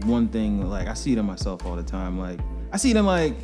one 0.05 0.29
thing. 0.29 0.69
Like 0.69 0.89
I 0.89 0.95
see 0.95 1.13
it 1.13 1.19
in 1.19 1.25
myself 1.25 1.65
all 1.67 1.77
the 1.77 1.83
time. 1.83 2.19
Like 2.19 2.41
I 2.73 2.77
see 2.77 2.91
it 2.91 2.97
in 2.97 3.07
like 3.07 3.35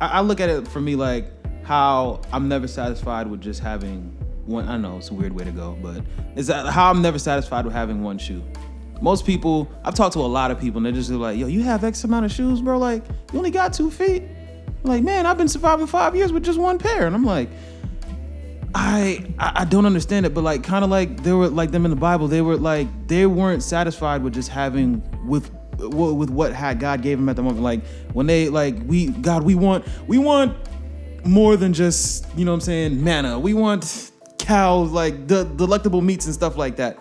I, 0.00 0.08
I 0.08 0.20
look 0.20 0.40
at 0.40 0.48
it 0.48 0.68
for 0.68 0.80
me 0.80 0.94
like 0.96 1.30
how 1.64 2.20
I'm 2.32 2.48
never 2.48 2.68
satisfied 2.68 3.26
with 3.26 3.40
just 3.40 3.60
having 3.60 4.16
one. 4.46 4.68
I 4.68 4.76
know 4.76 4.98
it's 4.98 5.10
a 5.10 5.14
weird 5.14 5.32
way 5.32 5.44
to 5.44 5.50
go, 5.52 5.76
but 5.82 6.02
is 6.36 6.46
that 6.48 6.66
uh, 6.66 6.70
how 6.70 6.90
I'm 6.90 7.02
never 7.02 7.18
satisfied 7.18 7.64
with 7.64 7.74
having 7.74 8.02
one 8.02 8.18
shoe. 8.18 8.42
Most 9.02 9.26
people, 9.26 9.70
I've 9.84 9.94
talked 9.94 10.14
to 10.14 10.20
a 10.20 10.22
lot 10.22 10.50
of 10.50 10.58
people, 10.58 10.78
and 10.78 10.86
they're 10.86 10.92
just 10.92 11.10
like, 11.10 11.36
"Yo, 11.36 11.48
you 11.48 11.62
have 11.64 11.84
X 11.84 12.02
amount 12.04 12.24
of 12.24 12.32
shoes, 12.32 12.62
bro. 12.62 12.78
Like, 12.78 13.04
you 13.32 13.38
only 13.38 13.50
got 13.50 13.72
two 13.74 13.90
feet." 13.90 14.22
like, 14.84 15.02
man, 15.02 15.26
I've 15.26 15.36
been 15.36 15.48
surviving 15.48 15.86
five 15.88 16.14
years 16.14 16.32
with 16.32 16.44
just 16.44 16.58
one 16.60 16.78
pair, 16.78 17.06
and 17.06 17.14
I'm 17.14 17.24
like, 17.24 17.48
I 18.78 19.24
I 19.38 19.64
don't 19.64 19.86
understand 19.86 20.26
it, 20.26 20.34
but 20.34 20.44
like 20.44 20.62
kind 20.62 20.84
of 20.84 20.90
like 20.90 21.22
they 21.22 21.32
were 21.32 21.48
like 21.48 21.70
them 21.70 21.86
in 21.86 21.90
the 21.90 21.96
Bible. 21.96 22.28
They 22.28 22.42
were 22.42 22.58
like 22.58 23.08
they 23.08 23.24
weren't 23.24 23.62
satisfied 23.62 24.22
with 24.22 24.34
just 24.34 24.50
having 24.50 25.02
with 25.26 25.50
with 25.78 26.28
what 26.28 26.52
had 26.52 26.78
God 26.78 27.00
gave 27.00 27.16
them 27.16 27.30
at 27.30 27.36
the 27.36 27.42
moment. 27.42 27.62
Like 27.62 27.86
when 28.12 28.26
they 28.26 28.50
like 28.50 28.76
we 28.84 29.06
God 29.06 29.44
we 29.44 29.54
want 29.54 29.86
we 30.06 30.18
want 30.18 30.54
more 31.24 31.56
than 31.56 31.72
just 31.72 32.26
you 32.36 32.44
know 32.44 32.50
what 32.50 32.56
I'm 32.56 32.60
saying 32.60 33.02
manna. 33.02 33.40
We 33.40 33.54
want 33.54 34.10
cows 34.38 34.90
like 34.90 35.26
the 35.26 35.44
delectable 35.44 36.02
meats 36.02 36.26
and 36.26 36.34
stuff 36.34 36.58
like 36.58 36.76
that. 36.76 36.98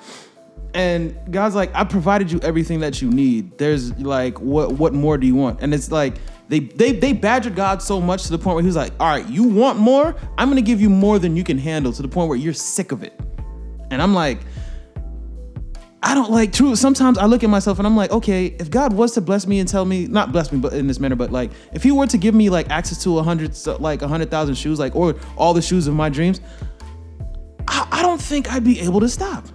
And 0.76 1.18
God's 1.32 1.56
like, 1.56 1.74
I 1.74 1.86
provided 1.86 2.30
you 2.30 2.40
everything 2.42 2.82
that 2.82 3.02
you 3.02 3.10
need. 3.10 3.58
There's 3.58 3.98
like, 3.98 4.42
what 4.42 4.74
what 4.74 4.94
more 4.94 5.18
do 5.18 5.26
you 5.26 5.34
want? 5.34 5.62
And 5.62 5.74
it's 5.74 5.90
like 5.90 6.16
they 6.50 6.60
they 6.60 6.92
they 6.92 7.14
badgered 7.14 7.56
God 7.56 7.82
so 7.82 8.02
much 8.02 8.24
to 8.24 8.32
the 8.32 8.38
point 8.38 8.56
where 8.56 8.62
he 8.62 8.68
was 8.68 8.76
like, 8.76 8.92
all 9.00 9.08
right, 9.08 9.26
you 9.30 9.44
want 9.44 9.80
more? 9.80 10.14
I'm 10.38 10.50
gonna 10.50 10.62
give 10.62 10.82
you 10.82 10.90
more 10.90 11.18
than 11.18 11.38
you 11.38 11.46
can 11.46 11.58
handle 11.58 11.94
to 11.94 12.02
the 12.02 12.10
point 12.10 12.28
where 12.28 12.38
you're 12.38 12.54
sick 12.54 12.92
of 12.92 13.04
it. 13.04 13.18
And 13.90 14.02
I'm 14.02 14.14
like, 14.14 14.40
I 16.04 16.14
don't 16.14 16.30
like 16.30 16.52
true. 16.52 16.76
Sometimes 16.76 17.18
I 17.18 17.26
look 17.26 17.46
at 17.46 17.50
myself 17.50 17.78
and 17.78 17.88
I'm 17.88 17.96
like, 17.96 18.12
okay, 18.12 18.48
if 18.60 18.70
God 18.70 18.92
was 18.92 19.14
to 19.14 19.22
bless 19.22 19.48
me 19.48 19.60
and 19.60 19.70
tell 19.70 19.86
me, 19.86 20.08
not 20.08 20.34
bless 20.34 20.52
me, 20.52 20.60
but 20.60 20.74
in 20.74 20.88
this 20.88 21.00
manner, 21.00 21.16
but 21.16 21.32
like, 21.32 21.52
if 21.72 21.84
He 21.84 21.94
were 21.94 22.06
to 22.08 22.18
give 22.18 22.36
me 22.36 22.50
like 22.50 22.70
access 22.70 23.02
to 23.06 23.18
a 23.18 23.24
hundred, 23.24 23.58
like 23.80 24.02
a 24.02 24.10
hundred 24.10 24.30
thousand 24.30 24.56
shoes, 24.56 24.78
like 24.78 24.94
or 24.94 25.16
all 25.38 25.54
the 25.54 25.62
shoes 25.62 25.88
of 25.88 25.94
my 25.94 26.10
dreams, 26.10 26.42
I, 27.66 27.88
I 27.92 28.02
don't 28.02 28.22
think 28.22 28.52
I'd 28.52 28.66
be 28.66 28.82
able 28.82 29.00
to 29.00 29.08
stop. 29.08 29.48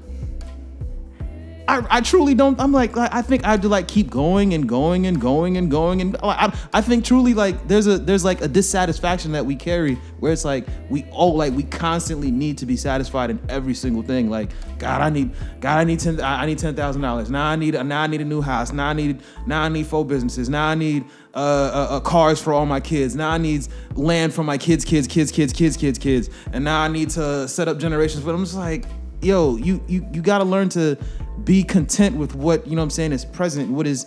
I, 1.70 1.98
I 1.98 2.00
truly 2.00 2.34
don't. 2.34 2.58
I'm 2.60 2.72
like, 2.72 2.96
I 2.96 3.22
think 3.22 3.44
I 3.44 3.52
have 3.52 3.60
to 3.60 3.68
like 3.68 3.86
keep 3.86 4.10
going 4.10 4.54
and 4.54 4.68
going 4.68 5.06
and 5.06 5.20
going 5.20 5.56
and 5.56 5.70
going 5.70 6.00
and 6.00 6.16
I, 6.22 6.52
I 6.72 6.80
think 6.80 7.04
truly 7.04 7.34
like 7.34 7.68
there's 7.68 7.86
a 7.86 7.98
there's 7.98 8.24
like 8.24 8.40
a 8.40 8.48
dissatisfaction 8.48 9.32
that 9.32 9.46
we 9.46 9.54
carry 9.54 9.94
where 10.18 10.32
it's 10.32 10.44
like 10.44 10.66
we 10.88 11.04
all 11.12 11.36
like 11.36 11.52
we 11.52 11.62
constantly 11.62 12.30
need 12.30 12.58
to 12.58 12.66
be 12.66 12.76
satisfied 12.76 13.30
in 13.30 13.40
every 13.48 13.74
single 13.74 14.02
thing. 14.02 14.30
Like 14.30 14.50
God, 14.78 15.00
I 15.00 15.10
need 15.10 15.32
God, 15.60 15.78
I 15.78 15.84
need 15.84 16.00
ten 16.00 16.20
I 16.20 16.44
need 16.46 16.58
ten 16.58 16.74
thousand 16.74 17.02
dollars. 17.02 17.30
Now 17.30 17.46
I 17.46 17.56
need 17.56 17.74
a 17.74 17.84
now 17.84 18.02
I 18.02 18.06
need 18.06 18.20
a 18.20 18.24
new 18.24 18.40
house. 18.40 18.72
Now 18.72 18.88
I 18.88 18.92
need 18.92 19.20
now 19.46 19.62
I 19.62 19.68
need 19.68 19.86
four 19.86 20.04
businesses. 20.04 20.48
Now 20.48 20.66
I 20.66 20.74
need 20.74 21.04
uh, 21.32 21.38
uh, 21.38 21.96
uh, 21.96 22.00
cars 22.00 22.42
for 22.42 22.52
all 22.52 22.66
my 22.66 22.80
kids. 22.80 23.14
Now 23.14 23.30
I 23.30 23.38
need 23.38 23.68
land 23.94 24.34
for 24.34 24.42
my 24.42 24.58
kids, 24.58 24.84
kids, 24.84 25.06
kids, 25.06 25.30
kids, 25.30 25.52
kids, 25.52 25.76
kids, 25.76 25.98
kids. 25.98 26.28
And 26.52 26.64
now 26.64 26.80
I 26.80 26.88
need 26.88 27.10
to 27.10 27.46
set 27.46 27.68
up 27.68 27.78
generations. 27.78 28.24
But 28.24 28.34
I'm 28.34 28.42
just 28.42 28.56
like, 28.56 28.86
yo, 29.20 29.56
you 29.56 29.82
you 29.86 30.06
you 30.12 30.22
got 30.22 30.38
to 30.38 30.44
learn 30.44 30.68
to 30.70 30.96
be 31.44 31.62
content 31.62 32.16
with 32.16 32.34
what 32.34 32.66
you 32.66 32.76
know. 32.76 32.82
what 32.82 32.84
I'm 32.84 32.90
saying 32.90 33.12
is 33.12 33.24
present. 33.24 33.70
What 33.70 33.86
is 33.86 34.06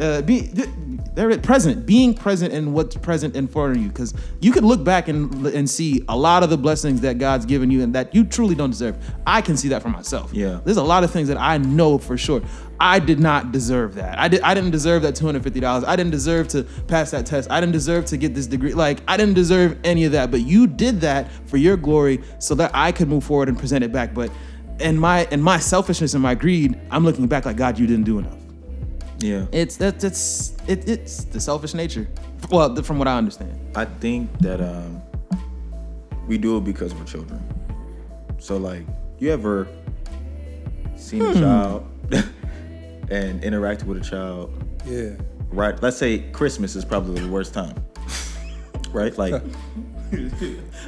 uh, 0.00 0.22
be 0.22 0.50
they're 1.14 1.30
at 1.30 1.42
present, 1.44 1.86
being 1.86 2.14
present 2.14 2.52
in 2.52 2.72
what's 2.72 2.96
present 2.96 3.36
in 3.36 3.46
front 3.46 3.76
of 3.76 3.82
you. 3.82 3.88
Because 3.88 4.12
you 4.40 4.50
could 4.50 4.64
look 4.64 4.82
back 4.82 5.08
and 5.08 5.46
and 5.46 5.68
see 5.68 6.04
a 6.08 6.16
lot 6.16 6.42
of 6.42 6.50
the 6.50 6.58
blessings 6.58 7.00
that 7.02 7.18
God's 7.18 7.46
given 7.46 7.70
you 7.70 7.82
and 7.82 7.94
that 7.94 8.14
you 8.14 8.24
truly 8.24 8.54
don't 8.54 8.70
deserve. 8.70 8.98
I 9.26 9.40
can 9.40 9.56
see 9.56 9.68
that 9.68 9.82
for 9.82 9.88
myself. 9.88 10.32
Yeah. 10.32 10.60
there's 10.64 10.76
a 10.76 10.82
lot 10.82 11.04
of 11.04 11.10
things 11.10 11.28
that 11.28 11.36
I 11.36 11.58
know 11.58 11.98
for 11.98 12.16
sure. 12.18 12.42
I 12.80 12.98
did 12.98 13.20
not 13.20 13.52
deserve 13.52 13.94
that. 13.94 14.18
I 14.18 14.26
did. 14.26 14.40
I 14.40 14.54
didn't 14.54 14.72
deserve 14.72 15.02
that 15.02 15.14
two 15.14 15.26
hundred 15.26 15.44
fifty 15.44 15.60
dollars. 15.60 15.84
I 15.84 15.94
didn't 15.94 16.12
deserve 16.12 16.48
to 16.48 16.64
pass 16.88 17.12
that 17.12 17.26
test. 17.26 17.50
I 17.50 17.60
didn't 17.60 17.72
deserve 17.72 18.06
to 18.06 18.16
get 18.16 18.34
this 18.34 18.46
degree. 18.46 18.74
Like 18.74 19.00
I 19.06 19.16
didn't 19.16 19.34
deserve 19.34 19.78
any 19.84 20.04
of 20.04 20.12
that. 20.12 20.32
But 20.32 20.40
you 20.40 20.66
did 20.66 21.00
that 21.02 21.30
for 21.46 21.56
your 21.56 21.76
glory, 21.76 22.22
so 22.40 22.56
that 22.56 22.72
I 22.74 22.90
could 22.90 23.08
move 23.08 23.22
forward 23.22 23.48
and 23.48 23.56
present 23.56 23.84
it 23.84 23.92
back. 23.92 24.12
But 24.12 24.32
in 24.80 24.98
my 24.98 25.26
in 25.30 25.40
my 25.40 25.58
selfishness 25.58 26.14
and 26.14 26.22
my 26.22 26.34
greed, 26.34 26.78
I'm 26.90 27.04
looking 27.04 27.26
back 27.26 27.44
like 27.46 27.56
God, 27.56 27.78
you 27.78 27.86
didn't 27.86 28.04
do 28.04 28.18
enough. 28.18 28.38
yeah. 29.18 29.46
It's 29.52 29.76
that 29.78 30.02
it's 30.04 30.54
it, 30.66 30.88
it's 30.88 31.24
the 31.24 31.40
selfish 31.40 31.74
nature. 31.74 32.08
Well, 32.50 32.74
from 32.82 32.98
what 32.98 33.08
I 33.08 33.16
understand. 33.16 33.58
I 33.74 33.86
think 33.86 34.30
that 34.40 34.60
um, 34.60 35.00
we 36.26 36.36
do 36.38 36.58
it 36.58 36.64
because 36.64 36.94
we're 36.94 37.04
children. 37.04 37.42
So 38.38 38.56
like, 38.58 38.84
you 39.18 39.30
ever 39.32 39.66
seen 40.96 41.22
a 41.24 41.34
child 41.34 41.86
and 43.10 43.42
interacted 43.42 43.84
with 43.84 43.98
a 43.98 44.04
child? 44.04 44.52
Yeah. 44.84 45.10
Right. 45.50 45.80
Let's 45.82 45.96
say 45.96 46.18
Christmas 46.32 46.76
is 46.76 46.84
probably 46.84 47.20
the 47.20 47.28
worst 47.28 47.54
time. 47.54 47.74
Right. 48.92 49.16
Like 49.18 49.42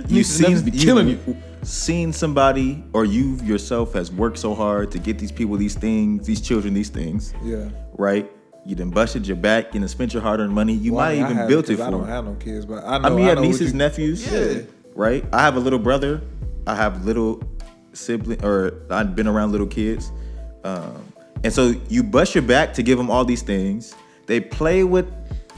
you 0.06 0.22
Celebrities 0.22 0.62
be 0.62 0.70
killing 0.70 1.08
you. 1.08 1.36
Seen 1.66 2.12
somebody 2.12 2.84
or 2.92 3.04
you 3.04 3.34
yourself 3.42 3.92
has 3.94 4.12
worked 4.12 4.38
so 4.38 4.54
hard 4.54 4.92
to 4.92 5.00
get 5.00 5.18
these 5.18 5.32
people 5.32 5.56
these 5.56 5.74
things, 5.74 6.24
these 6.24 6.40
children 6.40 6.74
these 6.74 6.90
things. 6.90 7.34
Yeah. 7.42 7.68
Right. 7.94 8.30
You 8.64 8.76
done 8.76 8.90
busted 8.90 9.26
your 9.26 9.36
back. 9.36 9.74
You 9.74 9.80
done 9.80 9.88
spent 9.88 10.12
your 10.14 10.22
hard-earned 10.22 10.52
money. 10.52 10.74
You 10.74 10.94
Well, 10.94 11.04
I 11.04 11.08
might 11.08 11.14
mean, 11.14 11.24
even 11.24 11.36
have 11.38 11.48
built 11.48 11.68
it 11.68 11.76
for. 11.78 11.82
I 11.82 11.90
don't 11.90 12.06
have 12.06 12.24
no 12.24 12.34
kids, 12.34 12.66
but 12.66 12.84
I 12.84 12.98
know. 12.98 13.08
I 13.08 13.10
mean, 13.10 13.18
you 13.24 13.30
have 13.30 13.40
nieces, 13.40 13.72
you- 13.72 13.78
nephews. 13.78 14.32
Yeah. 14.32 14.62
Right? 14.94 15.24
I 15.32 15.40
have 15.42 15.56
a 15.56 15.60
little 15.60 15.78
brother. 15.80 16.20
I 16.68 16.76
have 16.76 17.04
little 17.04 17.42
sibling, 17.92 18.44
or 18.44 18.74
I've 18.88 19.16
been 19.16 19.26
around 19.26 19.50
little 19.52 19.66
kids. 19.66 20.12
Um, 20.62 21.02
and 21.42 21.52
so 21.52 21.74
you 21.88 22.02
bust 22.04 22.34
your 22.34 22.42
back 22.42 22.74
to 22.74 22.82
give 22.84 22.96
them 22.96 23.10
all 23.10 23.24
these 23.24 23.42
things. 23.42 23.92
They 24.26 24.38
play 24.40 24.84
with 24.84 25.06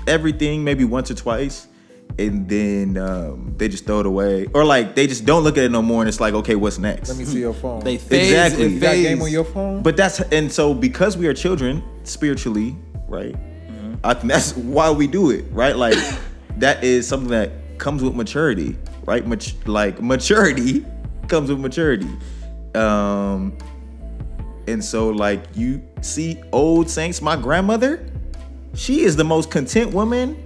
everything 0.06 0.64
maybe 0.64 0.84
once 0.84 1.11
or 1.11 1.14
twice. 1.14 1.66
And 2.18 2.48
then 2.48 2.96
um, 2.96 3.54
they 3.56 3.68
just 3.68 3.86
throw 3.86 4.00
it 4.00 4.06
away, 4.06 4.46
or 4.54 4.64
like 4.64 4.94
they 4.94 5.06
just 5.06 5.24
don't 5.24 5.44
look 5.44 5.56
at 5.59 5.64
it 5.64 5.70
no 5.70 5.82
more, 5.82 6.02
and 6.02 6.09
it's 6.09 6.20
like, 6.20 6.34
okay, 6.34 6.54
what's 6.56 6.78
next? 6.78 7.09
Let 7.09 7.18
me 7.18 7.24
see 7.24 7.40
your 7.40 7.54
phone. 7.54 7.80
They 7.84 7.96
phase, 7.98 8.30
Exactly. 8.30 8.64
it 8.64 8.68
You 8.68 8.74
you 8.74 8.80
got 8.80 8.92
game 8.94 9.22
on 9.22 9.30
your 9.30 9.44
phone? 9.44 9.82
But 9.82 9.96
that's 9.96 10.20
and 10.20 10.50
so 10.52 10.74
because 10.74 11.16
we 11.16 11.26
are 11.26 11.34
children 11.34 11.82
spiritually, 12.04 12.76
right? 13.09 13.36
I 14.04 14.14
think 14.14 14.30
that's 14.30 14.56
why 14.56 14.90
we 14.90 15.06
do 15.09 15.30
it, 15.30 15.44
right? 15.50 15.76
Like 15.76 15.98
that 16.59 16.84
is 16.84 17.06
something 17.06 17.30
that 17.30 17.78
comes 17.78 18.02
with 18.02 18.14
maturity, 18.14 18.76
right? 19.06 19.26
Mat- 19.26 19.54
like 19.66 20.00
maturity 20.00 20.84
comes 21.28 21.50
with 21.50 21.59
maturity. 21.59 22.09
Um 22.74 23.56
and 24.68 24.84
so 24.84 25.09
like 25.09 25.42
you 25.54 25.82
see 26.02 26.40
old 26.52 26.88
saints, 26.90 27.20
my 27.22 27.34
grandmother, 27.36 28.06
she 28.74 29.00
is 29.00 29.16
the 29.16 29.24
most 29.24 29.50
content 29.50 29.92
woman 29.92 30.36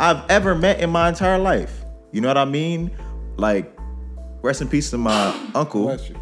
I've 0.00 0.24
ever 0.30 0.54
met 0.54 0.80
in 0.80 0.88
my 0.88 1.10
entire 1.10 1.38
life. 1.38 1.84
You 2.10 2.22
know 2.22 2.28
what 2.28 2.38
I 2.38 2.46
mean? 2.46 2.90
Like 3.36 3.70
rest 4.40 4.62
in 4.62 4.68
peace 4.68 4.88
to 4.90 4.98
my 4.98 5.38
uncle. 5.54 5.84
Bless 5.84 6.08
you. 6.08 6.16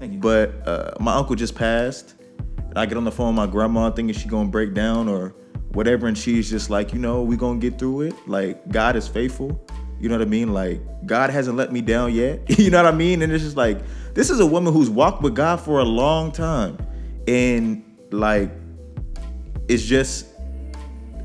Thank 0.00 0.14
you. 0.14 0.18
But 0.18 0.66
uh, 0.66 0.94
my 0.98 1.14
uncle 1.14 1.36
just 1.36 1.54
passed. 1.54 2.14
And 2.56 2.78
I 2.78 2.86
get 2.86 2.96
on 2.96 3.04
the 3.04 3.12
phone 3.12 3.36
with 3.36 3.36
my 3.36 3.46
grandma 3.46 3.90
thinking 3.90 4.14
she 4.14 4.28
gonna 4.28 4.48
break 4.48 4.72
down 4.72 5.10
or 5.10 5.34
whatever, 5.72 6.06
and 6.06 6.16
she's 6.16 6.48
just 6.48 6.70
like, 6.70 6.94
you 6.94 6.98
know, 6.98 7.22
we 7.22 7.36
gonna 7.36 7.58
get 7.58 7.78
through 7.78 8.02
it. 8.02 8.14
Like 8.26 8.66
God 8.70 8.96
is 8.96 9.06
faithful. 9.06 9.62
You 10.00 10.08
know 10.08 10.16
what 10.16 10.26
I 10.26 10.30
mean? 10.30 10.54
Like 10.54 10.80
God 11.04 11.28
hasn't 11.28 11.58
let 11.58 11.70
me 11.70 11.82
down 11.82 12.14
yet. 12.14 12.40
you 12.58 12.70
know 12.70 12.82
what 12.82 12.94
I 12.94 12.96
mean? 12.96 13.20
And 13.20 13.30
it's 13.30 13.44
just 13.44 13.58
like 13.58 13.78
this 14.14 14.30
is 14.30 14.40
a 14.40 14.46
woman 14.46 14.72
who's 14.72 14.88
walked 14.88 15.20
with 15.20 15.34
God 15.34 15.60
for 15.60 15.80
a 15.80 15.84
long 15.84 16.32
time, 16.32 16.78
and 17.26 17.84
like 18.10 18.50
it's 19.68 19.84
just 19.84 20.28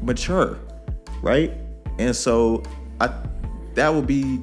mature, 0.02 0.60
right? 1.22 1.63
And 2.00 2.16
so 2.16 2.64
I 3.00 3.14
that 3.76 3.90
would 3.94 4.08
be 4.08 4.38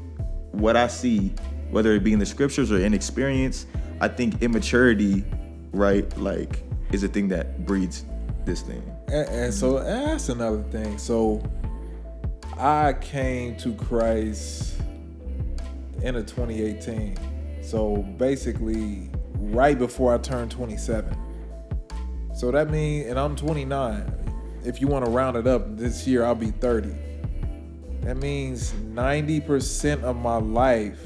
what 0.53 0.77
I 0.77 0.89
see, 0.89 1.35
whether 1.71 1.95
it 1.95 2.03
be 2.05 2.13
in 2.13 2.19
the 2.19 2.27
scriptures 2.27 2.73
or 2.73 2.79
in 2.79 2.95
experience. 2.95 3.67
I 4.01 4.09
think 4.09 4.43
immaturity, 4.43 5.25
right, 5.73 6.17
like 6.19 6.65
is 6.93 7.05
a 7.05 7.09
thing 7.09 7.29
that 7.29 7.67
breeds 7.67 8.05
this 8.45 8.63
thing. 8.63 8.83
And, 9.09 9.29
and 9.29 9.55
so 9.55 9.75
mm-hmm. 9.75 9.87
that's 9.87 10.29
another 10.29 10.63
thing. 10.65 10.99
So 10.99 11.43
I 12.57 12.95
came 12.95 13.57
to 13.59 13.75
Christ 13.75 14.75
end 16.03 16.17
of 16.17 16.27
2018. 16.27 17.17
So 17.63 17.97
basically, 17.97 19.11
right 19.35 19.79
before 19.79 20.15
I 20.15 20.19
turned 20.19 20.51
27. 20.51 21.17
So 22.35 22.51
that 22.51 22.71
means, 22.71 23.09
and 23.09 23.19
I'm 23.19 23.37
29. 23.37 24.61
If 24.65 24.81
you 24.81 24.87
want 24.87 25.05
to 25.05 25.11
round 25.11 25.37
it 25.37 25.47
up, 25.47 25.77
this 25.77 26.07
year 26.07 26.25
I'll 26.25 26.35
be 26.35 26.51
30. 26.51 26.95
That 28.03 28.17
means 28.17 28.73
90% 28.73 30.03
of 30.03 30.17
my 30.17 30.37
life, 30.37 31.01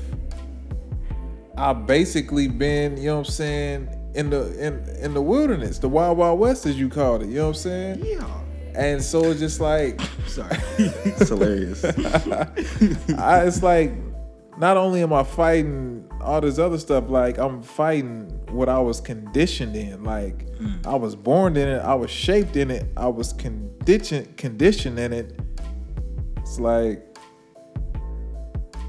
I've 1.57 1.87
basically 1.87 2.49
been, 2.49 2.97
you 2.97 3.05
know 3.05 3.19
what 3.19 3.29
I'm 3.29 3.33
saying, 3.33 3.89
in 4.15 4.31
the 4.31 4.65
in 4.65 4.89
in 5.01 5.15
the 5.15 5.23
wilderness, 5.23 5.79
the 5.79 5.89
wild 5.89 6.19
wild 6.19 6.39
west 6.39 6.67
as 6.67 6.79
you 6.79 6.89
called 6.89 7.23
it. 7.23 7.29
You 7.29 7.37
know 7.37 7.43
what 7.43 7.49
I'm 7.49 7.55
saying? 7.55 8.05
Yeah. 8.05 8.41
And 8.77 9.03
so 9.03 9.31
it's 9.31 9.41
just 9.41 9.61
like 9.61 10.01
Sorry. 10.27 10.57
It's 10.79 11.29
hilarious. 11.29 11.85
I, 11.85 13.45
it's 13.45 13.63
like 13.63 13.93
not 14.59 14.77
only 14.77 15.03
am 15.03 15.13
I 15.13 15.25
fighting 15.25 16.09
all 16.21 16.41
this 16.41 16.59
other 16.59 16.79
stuff, 16.79 17.09
like 17.09 17.39
I'm 17.39 17.63
fighting 17.63 18.31
what 18.51 18.69
I 18.69 18.79
was 18.79 19.01
conditioned 19.01 19.77
in. 19.77 20.05
Like 20.05 20.47
mm. 20.59 20.87
I 20.87 20.95
was 20.95 21.15
born 21.17 21.57
in 21.57 21.69
it, 21.69 21.79
I 21.81 21.95
was 21.95 22.11
shaped 22.11 22.57
in 22.57 22.71
it, 22.71 22.87
I 22.97 23.09
was 23.09 23.33
conditioned 23.33 24.37
conditioned 24.37 24.99
in 24.99 25.13
it. 25.13 25.39
It's 26.55 26.61
like, 26.61 27.03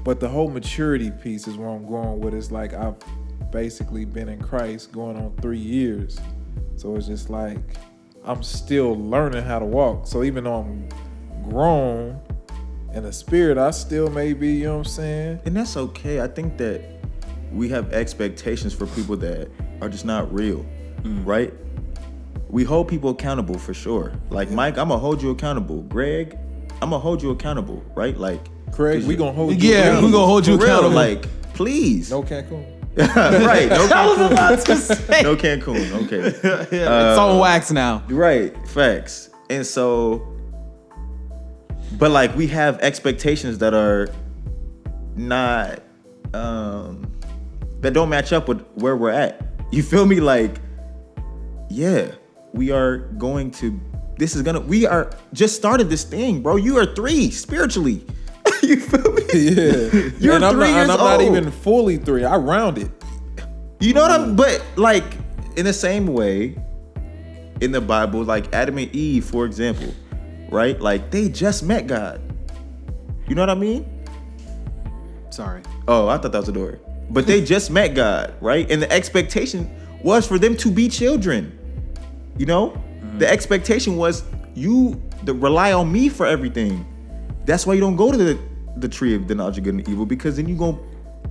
but 0.04 0.20
the 0.20 0.28
whole 0.28 0.48
maturity 0.48 1.10
piece 1.10 1.48
is 1.48 1.56
where 1.56 1.68
I'm 1.68 1.84
going 1.84 2.20
with. 2.20 2.32
It's 2.32 2.52
like 2.52 2.72
I've 2.74 2.94
basically 3.50 4.04
been 4.04 4.28
in 4.28 4.40
Christ 4.40 4.92
going 4.92 5.16
on 5.16 5.34
three 5.42 5.58
years, 5.58 6.16
so 6.76 6.94
it's 6.94 7.08
just 7.08 7.28
like 7.28 7.58
I'm 8.24 8.44
still 8.44 8.96
learning 8.96 9.42
how 9.42 9.58
to 9.58 9.64
walk. 9.64 10.06
So 10.06 10.22
even 10.22 10.44
though 10.44 10.60
I'm 10.60 10.88
grown 11.50 12.20
in 12.94 13.02
the 13.02 13.12
spirit, 13.12 13.58
I 13.58 13.72
still 13.72 14.10
may 14.10 14.32
be, 14.32 14.52
you 14.52 14.66
know 14.66 14.78
what 14.78 14.86
I'm 14.86 14.92
saying? 14.92 15.40
and 15.44 15.56
that's 15.56 15.76
okay. 15.76 16.20
I 16.20 16.28
think 16.28 16.58
that 16.58 16.82
we 17.50 17.68
have 17.70 17.92
expectations 17.92 18.74
for 18.74 18.86
people 18.86 19.16
that 19.16 19.50
are 19.80 19.88
just 19.88 20.04
not 20.04 20.32
real, 20.32 20.64
mm. 21.02 21.26
right? 21.26 21.52
We 22.48 22.62
hold 22.62 22.86
people 22.86 23.10
accountable 23.10 23.58
for 23.58 23.74
sure. 23.74 24.12
Like 24.30 24.52
Mike, 24.52 24.78
I'm 24.78 24.90
gonna 24.90 25.00
hold 25.00 25.20
you 25.20 25.30
accountable. 25.30 25.82
Greg, 25.82 26.38
I'm 26.82 26.90
gonna 26.90 26.98
hold 26.98 27.22
you 27.22 27.30
accountable, 27.30 27.82
right? 27.94 28.16
Like 28.16 28.40
Craig, 28.72 29.00
'cause 29.00 29.06
we 29.08 29.14
you- 29.14 29.18
gonna 29.18 29.32
hold 29.32 29.60
you 29.62 29.70
Yeah, 29.70 29.78
accountable. 29.78 30.06
we 30.08 30.12
gonna 30.12 30.26
hold 30.26 30.46
you 30.46 30.56
for 30.58 30.64
real, 30.64 30.72
accountable. 30.78 30.94
Like, 30.96 31.26
please, 31.54 32.10
No 32.10 32.22
Cancun. 32.22 32.64
right? 32.96 33.68
No 33.68 33.88
I 33.94 34.06
was 34.06 34.18
Cancun. 34.18 34.32
about 34.32 34.58
to 34.66 34.76
say. 34.76 35.22
no 35.22 35.36
Cancun. 35.36 36.04
Okay. 36.04 36.18
it's 36.76 37.18
on 37.18 37.38
wax 37.38 37.70
now. 37.70 38.02
Right, 38.08 38.54
facts. 38.68 39.30
And 39.50 39.64
so, 39.66 40.26
but 41.98 42.10
like 42.10 42.34
we 42.36 42.46
have 42.48 42.78
expectations 42.80 43.58
that 43.58 43.74
are 43.74 44.08
not, 45.14 45.80
um, 46.34 47.10
that 47.80 47.92
don't 47.92 48.08
match 48.08 48.32
up 48.32 48.48
with 48.48 48.66
where 48.74 48.96
we're 48.96 49.10
at. 49.10 49.40
You 49.70 49.82
feel 49.82 50.04
me? 50.06 50.20
Like, 50.20 50.56
yeah, 51.70 52.12
we 52.52 52.70
are 52.70 52.98
going 52.98 53.50
to, 53.52 53.78
this 54.16 54.34
is 54.34 54.42
gonna, 54.42 54.60
we 54.60 54.86
are 54.86 55.10
just 55.32 55.56
started 55.56 55.90
this 55.90 56.04
thing, 56.04 56.42
bro. 56.42 56.56
You 56.56 56.78
are 56.78 56.86
three 56.86 57.30
spiritually. 57.30 58.04
you 58.62 58.80
feel 58.80 59.12
me? 59.12 59.22
Yeah. 59.32 60.10
You're 60.18 60.36
and 60.36 60.44
I'm, 60.44 60.54
three 60.54 60.70
not, 60.70 60.82
and 60.82 60.92
I'm 60.92 60.98
not 60.98 61.20
even 61.20 61.50
fully 61.50 61.98
three. 61.98 62.24
I 62.24 62.36
rounded. 62.36 62.90
You 63.80 63.92
know 63.92 64.02
what 64.02 64.10
I'm 64.10 64.36
but 64.36 64.64
like 64.76 65.04
in 65.56 65.64
the 65.66 65.72
same 65.72 66.06
way 66.06 66.56
in 67.60 67.72
the 67.72 67.80
Bible, 67.80 68.22
like 68.22 68.52
Adam 68.54 68.78
and 68.78 68.94
Eve, 68.94 69.24
for 69.24 69.44
example, 69.44 69.92
right? 70.50 70.80
Like 70.80 71.10
they 71.10 71.28
just 71.28 71.62
met 71.62 71.86
God. 71.86 72.20
You 73.28 73.34
know 73.34 73.42
what 73.42 73.50
I 73.50 73.54
mean? 73.54 74.06
Sorry. 75.30 75.62
Oh, 75.88 76.08
I 76.08 76.18
thought 76.18 76.32
that 76.32 76.38
was 76.38 76.48
a 76.48 76.52
door. 76.52 76.78
But 77.10 77.26
they 77.26 77.44
just 77.44 77.70
met 77.70 77.94
God, 77.94 78.34
right? 78.40 78.70
And 78.70 78.80
the 78.80 78.90
expectation 78.90 79.70
was 80.02 80.26
for 80.26 80.38
them 80.38 80.56
to 80.58 80.70
be 80.70 80.88
children. 80.88 81.58
You 82.38 82.46
know? 82.46 82.82
The 83.18 83.26
mm. 83.26 83.30
expectation 83.30 83.96
was 83.96 84.24
you 84.54 85.02
to 85.24 85.34
rely 85.34 85.72
on 85.72 85.90
me 85.90 86.08
for 86.08 86.26
everything. 86.26 86.84
That's 87.44 87.66
why 87.66 87.74
you 87.74 87.80
don't 87.80 87.96
go 87.96 88.10
to 88.10 88.16
the, 88.16 88.38
the 88.76 88.88
tree 88.88 89.14
of 89.14 89.28
the 89.28 89.34
knowledge 89.34 89.58
of 89.58 89.64
good 89.64 89.74
and 89.74 89.88
evil, 89.88 90.06
because 90.06 90.36
then 90.36 90.48
you're 90.48 90.58
gonna 90.58 90.78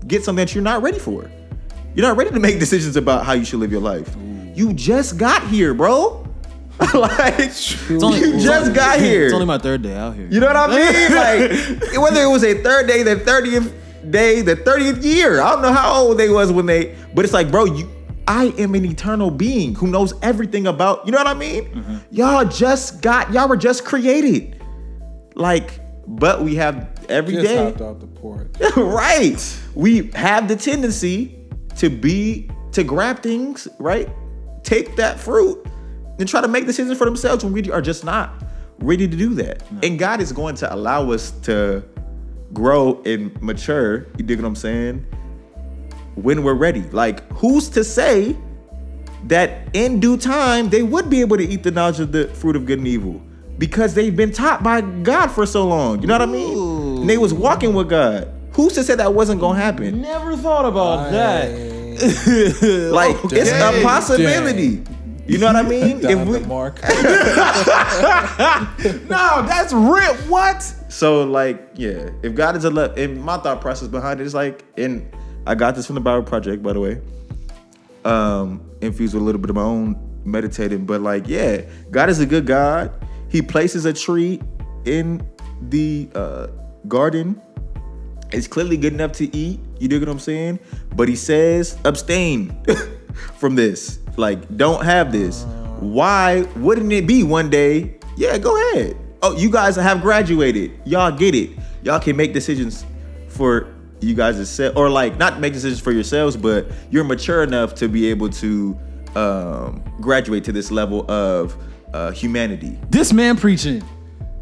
get 0.08 0.24
something 0.24 0.46
that 0.46 0.54
you're 0.56 0.64
not 0.64 0.82
ready 0.82 1.00
for. 1.00 1.30
You're 1.94 2.08
not 2.08 2.18
ready 2.18 2.32
to 2.32 2.40
make 2.40 2.60
decisions 2.66 2.96
about 2.96 3.26
how 3.26 3.34
you 3.34 3.46
should 3.46 3.60
live 3.60 3.72
your 3.72 3.82
life. 3.82 4.10
Mm. 4.16 4.58
You 4.58 4.74
just 4.74 5.18
got 5.18 5.46
here, 5.48 5.74
bro. 5.74 6.26
like 6.94 7.52
only- 7.90 8.20
you 8.20 8.40
just 8.40 8.50
only- 8.50 8.74
got 8.74 9.00
here. 9.00 9.26
It's 9.26 9.34
only 9.34 9.46
my 9.46 9.58
third 9.58 9.82
day 9.82 9.96
out 9.96 10.16
here. 10.16 10.28
You 10.30 10.40
know 10.40 10.48
what 10.48 10.58
I 10.58 10.68
mean? 10.68 11.80
Like 11.86 12.02
whether 12.02 12.22
it 12.22 12.30
was 12.30 12.44
a 12.44 12.62
third 12.62 12.88
day, 12.88 13.04
the 13.04 13.18
thirtieth 13.18 13.74
day, 14.10 14.42
the 14.42 14.56
thirtieth 14.58 15.04
year. 15.04 15.42
I 15.42 15.52
don't 15.52 15.62
know 15.62 15.74
how 15.74 16.02
old 16.02 16.18
they 16.18 16.30
was 16.30 16.52
when 16.52 16.66
they, 16.66 16.96
but 17.14 17.24
it's 17.24 17.34
like, 17.34 17.50
bro, 17.50 17.66
you. 17.66 17.90
I 18.28 18.53
am 18.57 18.76
an 18.76 18.86
eternal 18.86 19.30
being 19.32 19.76
who 19.76 19.88
knows 19.88 20.13
everything 20.21 20.67
about. 20.67 21.05
You 21.05 21.11
know 21.11 21.17
what 21.17 21.28
I 21.28 21.34
mean? 21.34 21.65
Mm-hmm. 21.65 21.97
Y'all 22.11 22.45
just 22.45 23.01
got. 23.01 23.32
Y'all 23.32 23.47
were 23.47 23.57
just 23.57 23.86
created. 23.86 24.63
Like, 25.36 25.80
but 26.07 26.43
we 26.43 26.55
have 26.55 26.89
every 27.09 27.34
Just 27.34 27.45
day. 27.45 27.63
hopped 27.63 27.82
off 27.82 27.99
the 27.99 28.07
porch. 28.07 28.51
right. 28.78 29.59
We 29.76 30.11
have 30.11 30.47
the 30.47 30.55
tendency 30.55 31.38
to 31.78 31.89
be 31.89 32.49
to 32.71 32.84
grab 32.84 33.21
things, 33.21 33.67
right? 33.80 34.09
Take 34.63 34.95
that 34.95 35.19
fruit 35.19 35.65
and 36.19 36.28
try 36.28 36.41
to 36.41 36.47
make 36.47 36.65
decisions 36.65 36.97
for 36.97 37.05
themselves 37.05 37.43
when 37.43 37.53
we 37.53 37.69
are 37.71 37.82
just 37.82 38.03
not 38.03 38.43
ready 38.80 39.07
to 39.07 39.15
do 39.15 39.34
that. 39.36 39.63
And 39.84 39.97
God 39.99 40.21
is 40.21 40.32
going 40.32 40.55
to 40.55 40.73
allow 40.73 41.11
us 41.11 41.32
to 41.43 41.84
grow 42.53 43.01
and 43.03 43.39
mature. 43.41 44.07
You 44.17 44.26
dig 44.26 44.39
what 44.39 44.47
I'm 44.47 44.55
saying? 44.55 45.05
When 46.16 46.43
we're 46.43 46.53
ready. 46.53 46.82
Like, 46.82 47.30
who's 47.34 47.70
to 47.70 47.84
say 47.84 48.36
that 49.26 49.68
in 49.74 49.99
due 49.99 50.18
time 50.18 50.70
they 50.70 50.82
would 50.84 51.09
be 51.09 51.22
able 51.22 51.38
to 51.38 51.43
eat 51.43 51.63
the 51.63 51.72
knowledge 51.72 51.99
of 51.99 52.11
the 52.11 52.28
fruit 52.30 52.55
of 52.55 52.66
good 52.66 52.80
and 52.80 52.88
evil? 52.88 53.22
Because 53.57 53.93
they've 53.93 54.16
been 54.16 54.32
taught 54.32 54.63
by 54.63 54.82
God 54.82 55.28
for 55.28 55.45
so 55.45 55.66
long. 55.68 56.01
You 56.01 56.07
know 56.07 56.13
what 56.16 56.22
I 56.22 56.26
mean? 56.26 57.01
And 57.01 57.09
they 57.09 57.18
was 57.18 57.34
walking 57.34 57.74
with 57.74 57.89
God. 57.89 58.32
Who's 58.53 58.74
to 58.74 58.84
say 58.84 58.95
that 58.95 59.13
wasn't 59.13 59.39
gonna 59.41 59.59
happen? 59.59 60.01
Never 60.01 60.36
thought 60.38 60.66
about 60.66 61.11
that. 61.11 61.76
Like 62.91 63.16
it's 63.32 63.49
a 63.51 63.72
Dang. 63.72 63.82
possibility. 63.84 64.84
You 65.28 65.38
know 65.39 65.47
what 65.47 65.55
I 65.55 65.63
mean? 65.63 66.01
Down 66.01 66.11
If 66.11 66.28
we, 66.28 66.39
mark. 66.45 66.80
No, 69.09 69.41
that's 69.47 69.74
real. 69.74 70.13
What? 70.30 70.61
so 70.89 71.24
like, 71.24 71.70
yeah, 71.76 72.09
if 72.22 72.36
God 72.36 72.55
is 72.55 72.63
a 72.66 72.70
love, 72.70 72.97
and 72.97 73.24
my 73.24 73.38
thought 73.38 73.61
process 73.61 73.88
behind 73.88 74.20
it 74.22 74.28
is 74.28 74.34
like, 74.34 74.63
and 74.78 75.09
I 75.46 75.56
got 75.56 75.76
this 75.76 75.86
from 75.86 75.96
the 75.96 76.02
Bible 76.02 76.24
Project, 76.24 76.64
by 76.64 76.74
the 76.74 76.80
way. 76.80 77.02
Um, 78.06 78.70
infused 78.82 79.14
with 79.14 79.24
a 79.24 79.26
little 79.26 79.41
bit 79.41 79.50
of 79.50 79.56
my 79.56 79.64
own 79.64 80.22
meditating, 80.26 80.86
but 80.86 81.02
like, 81.02 81.28
yeah, 81.28 81.62
God 81.91 82.10
is 82.10 82.20
a 82.20 82.26
good 82.26 82.46
God. 82.46 82.91
He 83.30 83.41
places 83.41 83.86
a 83.86 83.93
tree 83.93 84.41
in 84.86 85.28
the 85.70 86.10
uh, 86.16 86.48
garden 86.88 87.41
It's 88.32 88.48
clearly 88.48 88.78
good 88.78 88.93
enough 88.93 89.14
to 89.14 89.36
eat. 89.36 89.60
You 89.80 89.88
dig 89.88 90.02
what 90.02 90.10
I'm 90.10 90.20
saying? 90.20 90.60
But 90.96 91.08
he 91.10 91.16
says 91.16 91.78
abstain 91.86 92.58
from 93.38 93.56
this. 93.56 94.00
Like, 94.18 94.58
don't 94.58 94.84
have 94.84 95.12
this. 95.12 95.43
Why 95.80 96.41
wouldn't 96.58 96.91
it 96.91 97.08
be 97.08 97.24
one 97.24 97.50
day? 97.50 97.98
Yeah, 98.18 98.38
go 98.38 98.56
ahead. 98.72 98.98
Oh, 99.22 99.36
you 99.38 99.50
guys 99.52 99.76
have 99.76 100.02
graduated. 100.02 100.72
Y'all 100.86 101.12
get 101.12 101.36
it. 101.36 101.52
Y'all 101.84 102.00
can 102.00 102.16
make 102.16 102.34
decisions 102.34 102.86
for 103.30 103.74
you 104.06 104.14
guys 104.16 104.49
set, 104.49 104.78
or 104.78 104.89
like 104.89 105.18
not 105.18 105.39
make 105.39 105.53
decisions 105.53 105.80
for 105.82 105.91
yourselves, 105.91 106.38
but 106.38 106.68
you're 106.91 107.03
mature 107.03 107.43
enough 107.43 107.74
to 107.76 107.88
be 107.88 108.08
able 108.08 108.30
to 108.30 108.78
um, 109.16 109.84
graduate 110.01 110.43
to 110.45 110.51
this 110.51 110.72
level 110.72 111.10
of 111.10 111.56
uh, 111.93 112.12
humanity. 112.12 112.78
This 112.89 113.12
man 113.14 113.38
preaching. 113.38 113.84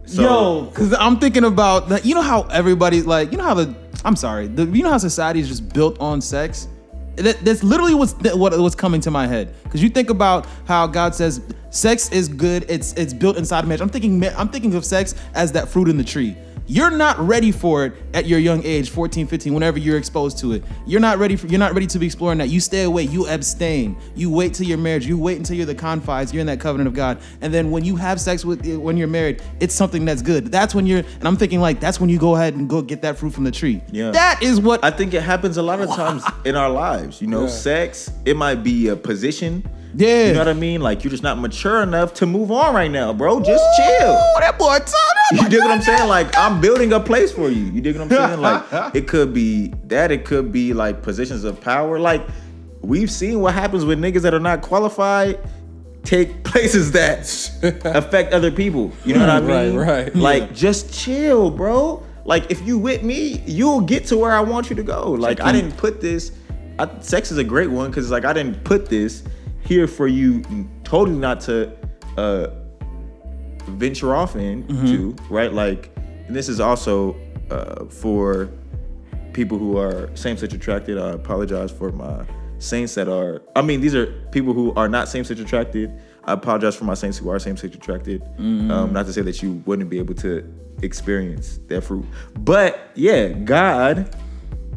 So- 0.05 0.21
Yo, 0.21 0.61
because 0.65 0.93
I'm 0.93 1.17
thinking 1.19 1.45
about 1.45 1.89
that. 1.89 2.05
You 2.05 2.15
know 2.15 2.21
how 2.21 2.43
everybody's 2.43 3.05
like, 3.05 3.31
you 3.31 3.37
know 3.37 3.43
how 3.45 3.53
the, 3.53 3.73
I'm 4.03 4.15
sorry, 4.15 4.47
the, 4.47 4.65
you 4.65 4.83
know 4.83 4.89
how 4.89 4.97
society 4.97 5.39
is 5.39 5.47
just 5.47 5.73
built 5.73 5.99
on 5.99 6.19
sex? 6.21 6.67
That, 7.15 7.39
that's 7.45 7.63
literally 7.63 7.93
what's 7.93 8.13
what 8.33 8.57
what's 8.59 8.73
coming 8.75 8.99
to 9.01 9.11
my 9.11 9.27
head. 9.27 9.53
Because 9.63 9.83
you 9.83 9.89
think 9.89 10.09
about 10.09 10.47
how 10.65 10.87
God 10.87 11.13
says 11.13 11.41
sex 11.69 12.11
is 12.11 12.27
good. 12.27 12.65
It's 12.67 12.93
it's 12.93 13.13
built 13.13 13.37
inside 13.37 13.59
of 13.59 13.67
marriage. 13.67 13.81
I'm 13.81 13.89
thinking 13.89 14.25
I'm 14.35 14.49
thinking 14.49 14.73
of 14.73 14.83
sex 14.83 15.13
as 15.35 15.51
that 15.51 15.69
fruit 15.69 15.89
in 15.89 15.97
the 15.97 16.03
tree. 16.03 16.35
You're 16.65 16.91
not 16.91 17.19
ready 17.19 17.51
for 17.51 17.85
it 17.85 17.93
at 18.13 18.25
your 18.25 18.39
young 18.39 18.63
age, 18.63 18.89
14, 18.89 19.27
15, 19.27 19.53
whenever 19.53 19.77
you're 19.77 19.97
exposed 19.97 20.37
to 20.39 20.53
it. 20.53 20.63
You're 20.85 21.01
not 21.01 21.17
ready 21.17 21.35
for 21.35 21.47
you're 21.47 21.59
not 21.59 21.73
ready 21.73 21.87
to 21.87 21.99
be 21.99 22.05
exploring 22.05 22.37
that. 22.37 22.47
You 22.49 22.61
stay 22.61 22.83
away, 22.83 23.03
you 23.03 23.27
abstain. 23.27 23.97
You 24.15 24.29
wait 24.29 24.53
till 24.53 24.65
your 24.65 24.77
marriage, 24.77 25.05
you 25.05 25.17
wait 25.17 25.37
until 25.37 25.57
you're 25.57 25.65
the 25.65 25.75
confines, 25.75 26.33
you're 26.33 26.39
in 26.41 26.47
that 26.47 26.61
covenant 26.61 26.87
of 26.87 26.93
God. 26.93 27.19
And 27.41 27.53
then 27.53 27.69
when 27.69 27.83
you 27.83 27.97
have 27.97 28.21
sex 28.21 28.45
with 28.45 28.65
when 28.77 28.95
you're 28.95 29.07
married, 29.09 29.41
it's 29.59 29.75
something 29.75 30.05
that's 30.05 30.21
good. 30.21 30.51
That's 30.51 30.73
when 30.73 30.87
you're 30.87 30.99
and 30.99 31.27
I'm 31.27 31.35
thinking 31.35 31.59
like 31.59 31.81
that's 31.81 31.99
when 31.99 32.09
you 32.09 32.17
go 32.17 32.35
ahead 32.35 32.55
and 32.55 32.69
go 32.69 32.81
get 32.81 33.01
that 33.01 33.17
fruit 33.17 33.33
from 33.33 33.43
the 33.43 33.51
tree. 33.51 33.81
Yeah. 33.91 34.11
That 34.11 34.41
is 34.41 34.61
what 34.61 34.83
I 34.85 34.91
think 34.91 35.13
it 35.13 35.21
happens 35.23 35.57
a 35.57 35.61
lot 35.63 35.81
of 35.81 35.89
times 35.89 36.23
in 36.45 36.55
our 36.55 36.69
lives. 36.69 37.21
You 37.21 37.27
know, 37.27 37.41
Yeah. 37.43 37.47
sex, 37.49 38.09
it 38.23 38.37
might 38.37 38.63
be 38.63 38.87
a 38.87 38.95
position. 38.95 39.63
Yeah. 39.95 40.27
You 40.27 40.33
know 40.33 40.39
what 40.39 40.47
I 40.47 40.53
mean? 40.53 40.81
Like 40.81 41.03
you're 41.03 41.11
just 41.11 41.23
not 41.23 41.37
mature 41.37 41.81
enough 41.81 42.13
to 42.15 42.25
move 42.25 42.51
on 42.51 42.73
right 42.73 42.89
now, 42.91 43.13
bro. 43.13 43.39
Just 43.39 43.63
chill. 43.77 44.17
Oh, 44.17 44.37
that 44.39 44.57
boy 44.57 44.79
Tom, 44.79 45.43
You 45.43 45.49
dig 45.49 45.59
what 45.59 45.71
I'm 45.71 45.81
saying? 45.81 46.07
Like 46.07 46.35
I'm 46.37 46.59
building 46.61 46.93
a 46.93 46.99
place 46.99 47.31
for 47.31 47.49
you. 47.49 47.65
You 47.65 47.81
dig 47.81 47.95
what 47.97 48.03
I'm 48.03 48.09
saying? 48.29 48.41
Like 48.41 48.95
it 48.95 49.07
could 49.07 49.33
be 49.33 49.73
that. 49.85 50.11
It 50.11 50.25
could 50.25 50.51
be 50.51 50.73
like 50.73 51.01
positions 51.01 51.43
of 51.43 51.61
power. 51.61 51.99
Like 51.99 52.25
we've 52.81 53.11
seen 53.11 53.39
what 53.39 53.53
happens 53.53 53.85
with 53.85 53.99
niggas 53.99 54.21
that 54.21 54.33
are 54.33 54.39
not 54.39 54.61
qualified 54.61 55.39
take 56.03 56.43
places 56.43 56.91
that 56.91 57.21
affect 57.85 58.33
other 58.33 58.51
people. 58.51 58.91
You 59.05 59.13
know 59.15 59.21
what 59.21 59.29
I 59.29 59.39
mean? 59.39 59.75
right. 59.75 60.05
right. 60.05 60.15
Like 60.15 60.53
just 60.53 60.93
chill, 60.93 61.49
bro. 61.49 62.03
Like 62.25 62.49
if 62.51 62.65
you 62.65 62.77
with 62.77 63.03
me, 63.03 63.41
you'll 63.45 63.81
get 63.81 64.05
to 64.07 64.17
where 64.17 64.31
I 64.31 64.41
want 64.41 64.69
you 64.69 64.75
to 64.77 64.83
go. 64.83 65.11
Like 65.11 65.41
I 65.41 65.51
didn't 65.51 65.77
put 65.77 66.01
this. 66.01 66.31
I, 66.79 66.89
sex 67.01 67.31
is 67.31 67.37
a 67.37 67.43
great 67.43 67.69
one 67.69 67.91
because 67.91 68.09
like 68.09 68.25
I 68.25 68.33
didn't 68.33 68.63
put 68.63 68.87
this 68.87 69.23
here 69.65 69.87
for 69.87 70.07
you 70.07 70.41
totally 70.83 71.17
not 71.17 71.39
to 71.41 71.71
uh 72.17 72.47
venture 73.65 74.13
off 74.15 74.35
into, 74.35 75.15
right? 75.29 75.53
Like, 75.53 75.89
and 76.27 76.35
this 76.35 76.49
is 76.49 76.59
also 76.59 77.15
uh, 77.49 77.85
for 77.85 78.49
people 79.31 79.57
who 79.57 79.77
are 79.77 80.09
same-sex 80.15 80.53
attracted. 80.53 80.97
I 80.97 81.11
apologize 81.11 81.71
for 81.71 81.91
my 81.91 82.25
saints 82.59 82.93
that 82.95 83.07
are. 83.07 83.41
I 83.55 83.61
mean, 83.61 83.79
these 83.79 83.95
are 83.95 84.07
people 84.31 84.53
who 84.53 84.73
are 84.75 84.89
not 84.89 85.07
same-sex 85.07 85.39
attracted. 85.39 85.91
I 86.25 86.33
apologize 86.33 86.75
for 86.75 86.83
my 86.85 86.93
saints 86.93 87.17
who 87.17 87.29
are 87.29 87.39
same-sex 87.39 87.73
attracted. 87.75 88.21
Um, 88.37 88.91
not 88.93 89.05
to 89.05 89.13
say 89.13 89.21
that 89.21 89.41
you 89.41 89.63
wouldn't 89.65 89.89
be 89.89 89.97
able 89.99 90.15
to 90.15 90.43
experience 90.81 91.59
that 91.69 91.81
fruit, 91.85 92.05
but 92.39 92.91
yeah, 92.95 93.29
God 93.29 94.13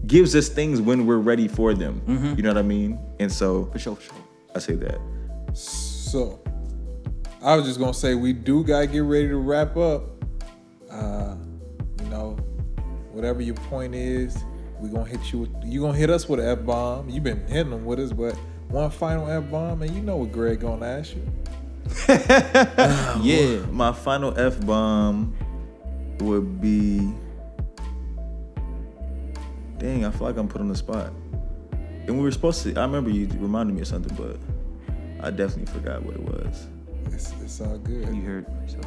gives 0.06 0.36
us 0.36 0.48
things 0.48 0.80
when 0.80 1.06
we're 1.06 1.18
ready 1.18 1.48
for 1.48 1.74
them. 1.74 2.00
You 2.36 2.42
know 2.42 2.50
what 2.50 2.58
I 2.58 2.62
mean? 2.62 2.98
And 3.18 3.30
so 3.32 3.64
For 3.72 3.78
sure, 3.80 3.96
for 3.96 4.02
sure. 4.02 4.14
I 4.56 4.58
say 4.58 4.74
that. 4.76 4.98
So, 5.52 6.42
I 7.42 7.56
was 7.56 7.66
just 7.66 7.78
gonna 7.78 7.92
say 7.92 8.14
we 8.14 8.32
do 8.32 8.64
gotta 8.64 8.86
get 8.86 9.00
ready 9.00 9.28
to 9.28 9.36
wrap 9.36 9.76
up. 9.76 10.24
Uh, 10.90 11.36
you 12.00 12.08
know, 12.08 12.36
whatever 13.12 13.42
your 13.42 13.54
point 13.54 13.94
is, 13.94 14.36
we 14.80 14.88
gonna 14.88 15.04
hit 15.04 15.30
you. 15.30 15.40
With, 15.40 15.50
you 15.62 15.82
gonna 15.82 15.98
hit 15.98 16.08
us 16.08 16.26
with 16.26 16.40
an 16.40 16.46
f 16.46 16.64
bomb. 16.64 17.10
You've 17.10 17.22
been 17.22 17.46
hitting 17.46 17.70
them 17.70 17.84
with 17.84 18.00
us, 18.00 18.12
but 18.12 18.34
one 18.68 18.90
final 18.90 19.30
f 19.30 19.50
bomb, 19.50 19.82
and 19.82 19.94
you 19.94 20.00
know 20.00 20.16
what 20.16 20.32
Greg 20.32 20.60
gonna 20.60 20.86
ask 20.86 21.14
you. 21.14 21.22
Yeah. 23.22 23.58
My 23.70 23.92
final 23.92 24.36
F 24.38 24.64
bomb 24.64 25.36
would 26.20 26.60
be. 26.60 27.12
Dang, 29.78 30.04
I 30.06 30.10
feel 30.10 30.26
like 30.26 30.36
I'm 30.38 30.48
put 30.48 30.60
on 30.60 30.68
the 30.68 30.76
spot. 30.76 31.12
And 32.06 32.16
we 32.16 32.22
were 32.22 32.30
supposed 32.30 32.62
to. 32.62 32.74
I 32.76 32.82
remember 32.82 33.10
you 33.10 33.28
reminded 33.38 33.74
me 33.74 33.82
of 33.82 33.88
something, 33.88 34.16
but 34.16 34.38
I 35.24 35.30
definitely 35.30 35.72
forgot 35.72 36.02
what 36.02 36.14
it 36.14 36.22
was. 36.22 36.68
It's, 37.12 37.32
it's 37.42 37.60
all 37.60 37.78
good. 37.78 38.14
You 38.14 38.22
heard 38.22 38.46
so. 38.66 38.80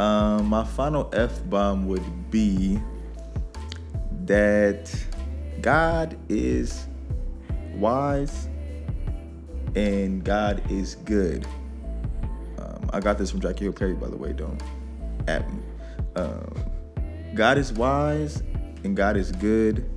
Um, 0.00 0.46
my 0.46 0.64
final 0.64 1.08
F 1.12 1.48
bomb 1.48 1.86
would 1.86 2.30
be 2.30 2.80
that 4.26 4.94
God 5.60 6.18
is 6.28 6.88
wise 7.74 8.48
and 9.76 10.24
God 10.24 10.62
is 10.70 10.96
good. 10.96 11.46
Um, 12.58 12.90
I 12.92 13.00
got 13.00 13.18
this 13.18 13.30
from 13.30 13.40
Jackie 13.40 13.64
Hill 13.64 13.72
Perry, 13.72 13.94
by 13.94 14.08
the 14.08 14.16
way. 14.16 14.32
Don't 14.32 14.60
at 15.26 15.50
me. 15.52 15.62
Um, 16.16 16.54
God 17.34 17.58
is 17.58 17.72
wise 17.72 18.42
and 18.84 18.96
God 18.96 19.16
is 19.16 19.32
good, 19.32 19.88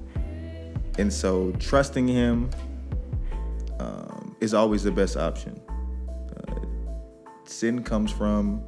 and 0.98 1.12
so 1.12 1.52
trusting 1.60 2.08
Him 2.08 2.50
um, 3.80 4.36
is 4.40 4.54
always 4.54 4.84
the 4.84 4.92
best 4.92 5.18
option. 5.18 5.62
Uh, 6.36 6.56
sin 7.46 7.84
comes 7.84 8.12
from 8.12 8.64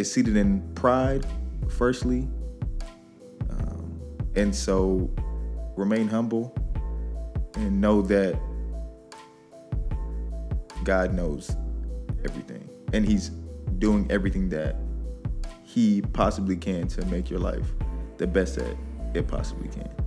is 0.00 0.10
seated 0.10 0.36
in 0.36 0.62
pride, 0.74 1.26
firstly. 1.68 2.26
Um, 3.50 4.00
and 4.34 4.54
so 4.54 5.10
remain 5.76 6.08
humble 6.08 6.54
and 7.54 7.80
know 7.80 8.00
that 8.02 8.40
God 10.84 11.12
knows 11.12 11.54
everything. 12.24 12.68
And 12.92 13.06
He's 13.06 13.28
doing 13.78 14.10
everything 14.10 14.48
that 14.48 14.76
He 15.62 16.00
possibly 16.00 16.56
can 16.56 16.88
to 16.88 17.04
make 17.06 17.28
your 17.30 17.40
life 17.40 17.66
the 18.16 18.26
best 18.26 18.56
that 18.56 18.76
it 19.14 19.28
possibly 19.28 19.68
can 19.68 19.99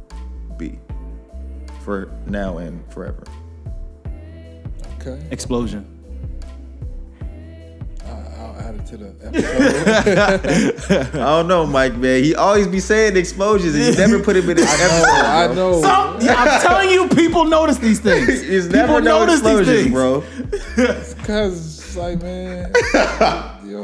be 0.58 0.80
for 1.84 2.10
now 2.28 2.58
and 2.58 2.84
forever. 2.92 3.24
Okay, 5.00 5.22
Explosion. 5.32 5.86
I- 8.06 8.10
I'll 8.10 8.56
add 8.60 8.76
it 8.76 8.86
to 8.88 8.98
the 8.98 9.16
episode. 9.22 11.16
I 11.16 11.18
don't 11.18 11.48
know, 11.48 11.66
Mike, 11.66 11.96
man. 11.96 12.24
He 12.24 12.36
always 12.36 12.68
be 12.68 12.80
saying 12.80 13.18
explosions 13.18 13.76
and 13.76 13.84
he 13.84 13.92
never 13.96 14.20
put 14.24 14.36
him 14.36 14.50
in 14.50 14.58
his 14.58 14.66
episode. 14.70 15.08
I 15.26 15.48
bro. 15.48 15.56
know. 15.56 15.82
Some, 15.82 16.22
yeah, 16.22 16.36
I'm 16.38 16.62
telling 16.62 16.90
you, 16.90 17.08
people 17.10 17.46
notice 17.46 17.78
these 17.78 18.00
things. 18.00 18.28
It's 18.44 18.68
people 18.68 18.80
never 18.80 19.02
no 19.02 19.26
notice 19.26 19.42
these 19.42 19.60
explosions, 19.60 20.26
things. 20.76 21.14
bro. 21.18 21.26
Cause 21.26 21.96
like, 21.98 22.22
man, 22.22 22.72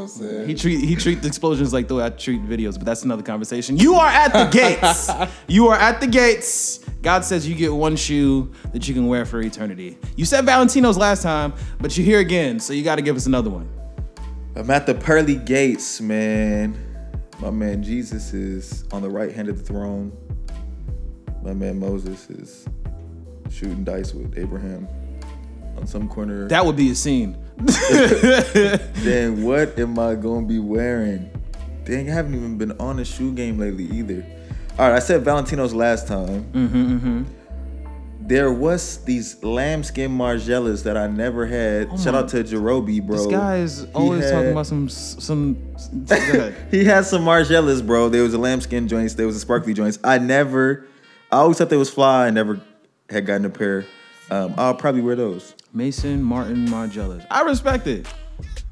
you 0.00 0.06
what 0.06 0.22
I'm 0.22 0.28
saying? 0.28 0.48
He 0.48 0.54
treat 0.54 0.80
he 0.80 0.96
treat 0.96 1.22
the 1.22 1.28
explosions 1.28 1.72
like 1.72 1.88
the 1.88 1.96
way 1.96 2.04
I 2.04 2.10
treat 2.10 2.42
videos, 2.44 2.74
but 2.74 2.84
that's 2.84 3.02
another 3.02 3.22
conversation. 3.22 3.76
You 3.76 3.94
are 3.94 4.08
at 4.08 4.32
the 4.32 4.46
gates. 4.46 5.10
you 5.46 5.68
are 5.68 5.76
at 5.76 6.00
the 6.00 6.06
gates. 6.06 6.78
God 7.02 7.24
says 7.24 7.48
you 7.48 7.54
get 7.54 7.72
one 7.72 7.96
shoe 7.96 8.52
that 8.72 8.86
you 8.88 8.94
can 8.94 9.06
wear 9.06 9.24
for 9.24 9.40
eternity. 9.40 9.98
You 10.16 10.24
said 10.24 10.44
Valentino's 10.44 10.98
last 10.98 11.22
time, 11.22 11.54
but 11.80 11.96
you're 11.96 12.04
here 12.04 12.20
again, 12.20 12.60
so 12.60 12.72
you 12.72 12.82
got 12.82 12.96
to 12.96 13.02
give 13.02 13.16
us 13.16 13.26
another 13.26 13.50
one. 13.50 13.68
I'm 14.56 14.70
at 14.70 14.86
the 14.86 14.94
pearly 14.94 15.36
gates, 15.36 16.00
man. 16.00 16.76
My 17.40 17.50
man 17.50 17.82
Jesus 17.82 18.34
is 18.34 18.84
on 18.92 19.02
the 19.02 19.10
right 19.10 19.32
hand 19.32 19.48
of 19.48 19.58
the 19.58 19.64
throne. 19.64 20.16
My 21.42 21.54
man 21.54 21.78
Moses 21.78 22.28
is 22.28 22.66
shooting 23.50 23.82
dice 23.82 24.12
with 24.12 24.38
Abraham 24.38 24.86
on 25.80 25.86
some 25.86 26.08
corner. 26.08 26.46
That 26.48 26.64
would 26.64 26.76
be 26.76 26.90
a 26.90 26.94
scene. 26.94 27.36
then 29.02 29.42
what 29.42 29.78
am 29.78 29.98
I 29.98 30.14
gonna 30.14 30.46
be 30.46 30.58
wearing? 30.58 31.30
Dang, 31.84 32.10
I 32.10 32.14
haven't 32.14 32.34
even 32.34 32.58
been 32.58 32.72
on 32.80 32.98
a 33.00 33.04
shoe 33.04 33.32
game 33.32 33.58
lately 33.58 33.84
either. 33.84 34.24
All 34.78 34.88
right, 34.88 34.96
I 34.96 34.98
said 35.00 35.22
Valentino's 35.24 35.74
last 35.74 36.06
time. 36.06 36.44
Mm-hmm, 36.52 37.22
There 38.26 38.52
was 38.52 39.04
these 39.04 39.42
lambskin 39.42 40.10
Margielas 40.16 40.84
that 40.84 40.96
I 40.96 41.06
never 41.06 41.46
had. 41.46 41.98
Shout 42.00 42.14
out 42.14 42.28
to 42.30 42.44
Jerobi, 42.44 43.04
bro. 43.04 43.16
Oh 43.16 43.18
This 43.18 43.26
guy 43.26 43.56
is 43.58 43.80
He 43.82 43.86
always 43.92 44.24
had- 44.24 44.32
talking 44.32 44.50
about 44.52 44.66
some 44.66 44.88
some. 44.88 45.56
He 46.70 46.84
had 46.84 47.04
some 47.04 47.24
Margielas, 47.24 47.84
bro. 47.86 48.08
There 48.08 48.22
was 48.22 48.34
a 48.34 48.38
lambskin 48.38 48.88
joints. 48.88 49.14
There 49.14 49.26
was 49.26 49.36
a 49.36 49.40
sparkly 49.40 49.74
joints. 49.74 49.98
I 50.04 50.18
never, 50.18 50.86
I 51.32 51.36
always 51.38 51.58
thought 51.58 51.68
they 51.70 51.76
was 51.76 51.90
fly. 51.90 52.26
I 52.26 52.30
never 52.30 52.60
had 53.10 53.26
gotten 53.26 53.44
a 53.44 53.50
pair. 53.50 53.84
Um, 54.30 54.54
I'll 54.56 54.74
probably 54.74 55.00
wear 55.00 55.16
those. 55.16 55.54
Maison 55.72 56.22
Martin 56.22 56.66
Margielas. 56.68 57.26
I 57.30 57.42
respect 57.42 57.86
it. 57.86 58.06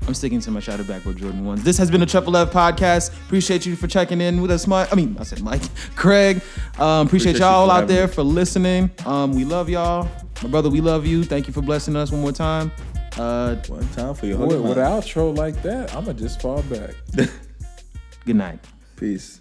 I'm 0.07 0.15
sticking 0.15 0.41
to 0.41 0.51
my 0.51 0.61
shadow 0.61 0.85
backward 0.85 1.17
Jordan 1.19 1.45
ones. 1.45 1.63
This 1.63 1.77
has 1.77 1.91
been 1.91 2.01
a 2.01 2.07
Triple 2.07 2.35
F 2.37 2.51
podcast. 2.51 3.13
Appreciate 3.27 3.67
you 3.67 3.77
for 3.77 3.87
checking 3.87 4.21
in 4.23 4.41
with 4.41 4.51
us, 4.51 4.67
Mike. 4.67 4.91
I 4.91 4.97
mean, 4.97 5.17
I 5.19 5.25
said 5.25 5.43
Mike, 5.43 5.61
Craig. 5.97 6.37
Um, 6.79 7.07
appreciate, 7.07 7.33
Appreciate 7.33 7.33
you 7.35 7.41
y'all 7.41 7.71
out 7.71 7.89
there 7.89 8.07
me. 8.07 8.13
for 8.13 8.23
listening. 8.23 8.91
Um, 9.05 9.33
we 9.35 9.45
love 9.45 9.69
y'all. 9.69 10.09
My 10.43 10.49
brother, 10.49 10.71
we 10.71 10.81
love 10.81 11.05
you. 11.07 11.25
Thank 11.25 11.47
you 11.49 11.53
for 11.53 11.61
blessing 11.61 11.97
us 11.97 12.11
one 12.11 12.23
more 12.23 12.33
time. 12.33 12.73
Uh, 13.19 13.57
One 13.67 13.87
time 13.91 14.15
for 14.15 14.27
your 14.27 14.39
With, 14.39 14.53
holy 14.53 14.69
with 14.69 14.79
an 14.79 14.85
outro 14.85 15.37
like 15.37 15.61
that, 15.63 15.95
I'ma 15.95 16.13
just 16.13 16.41
fall 16.41 16.63
back. 16.63 16.95
good 18.25 18.37
night. 18.37 18.61
Peace. 18.97 19.41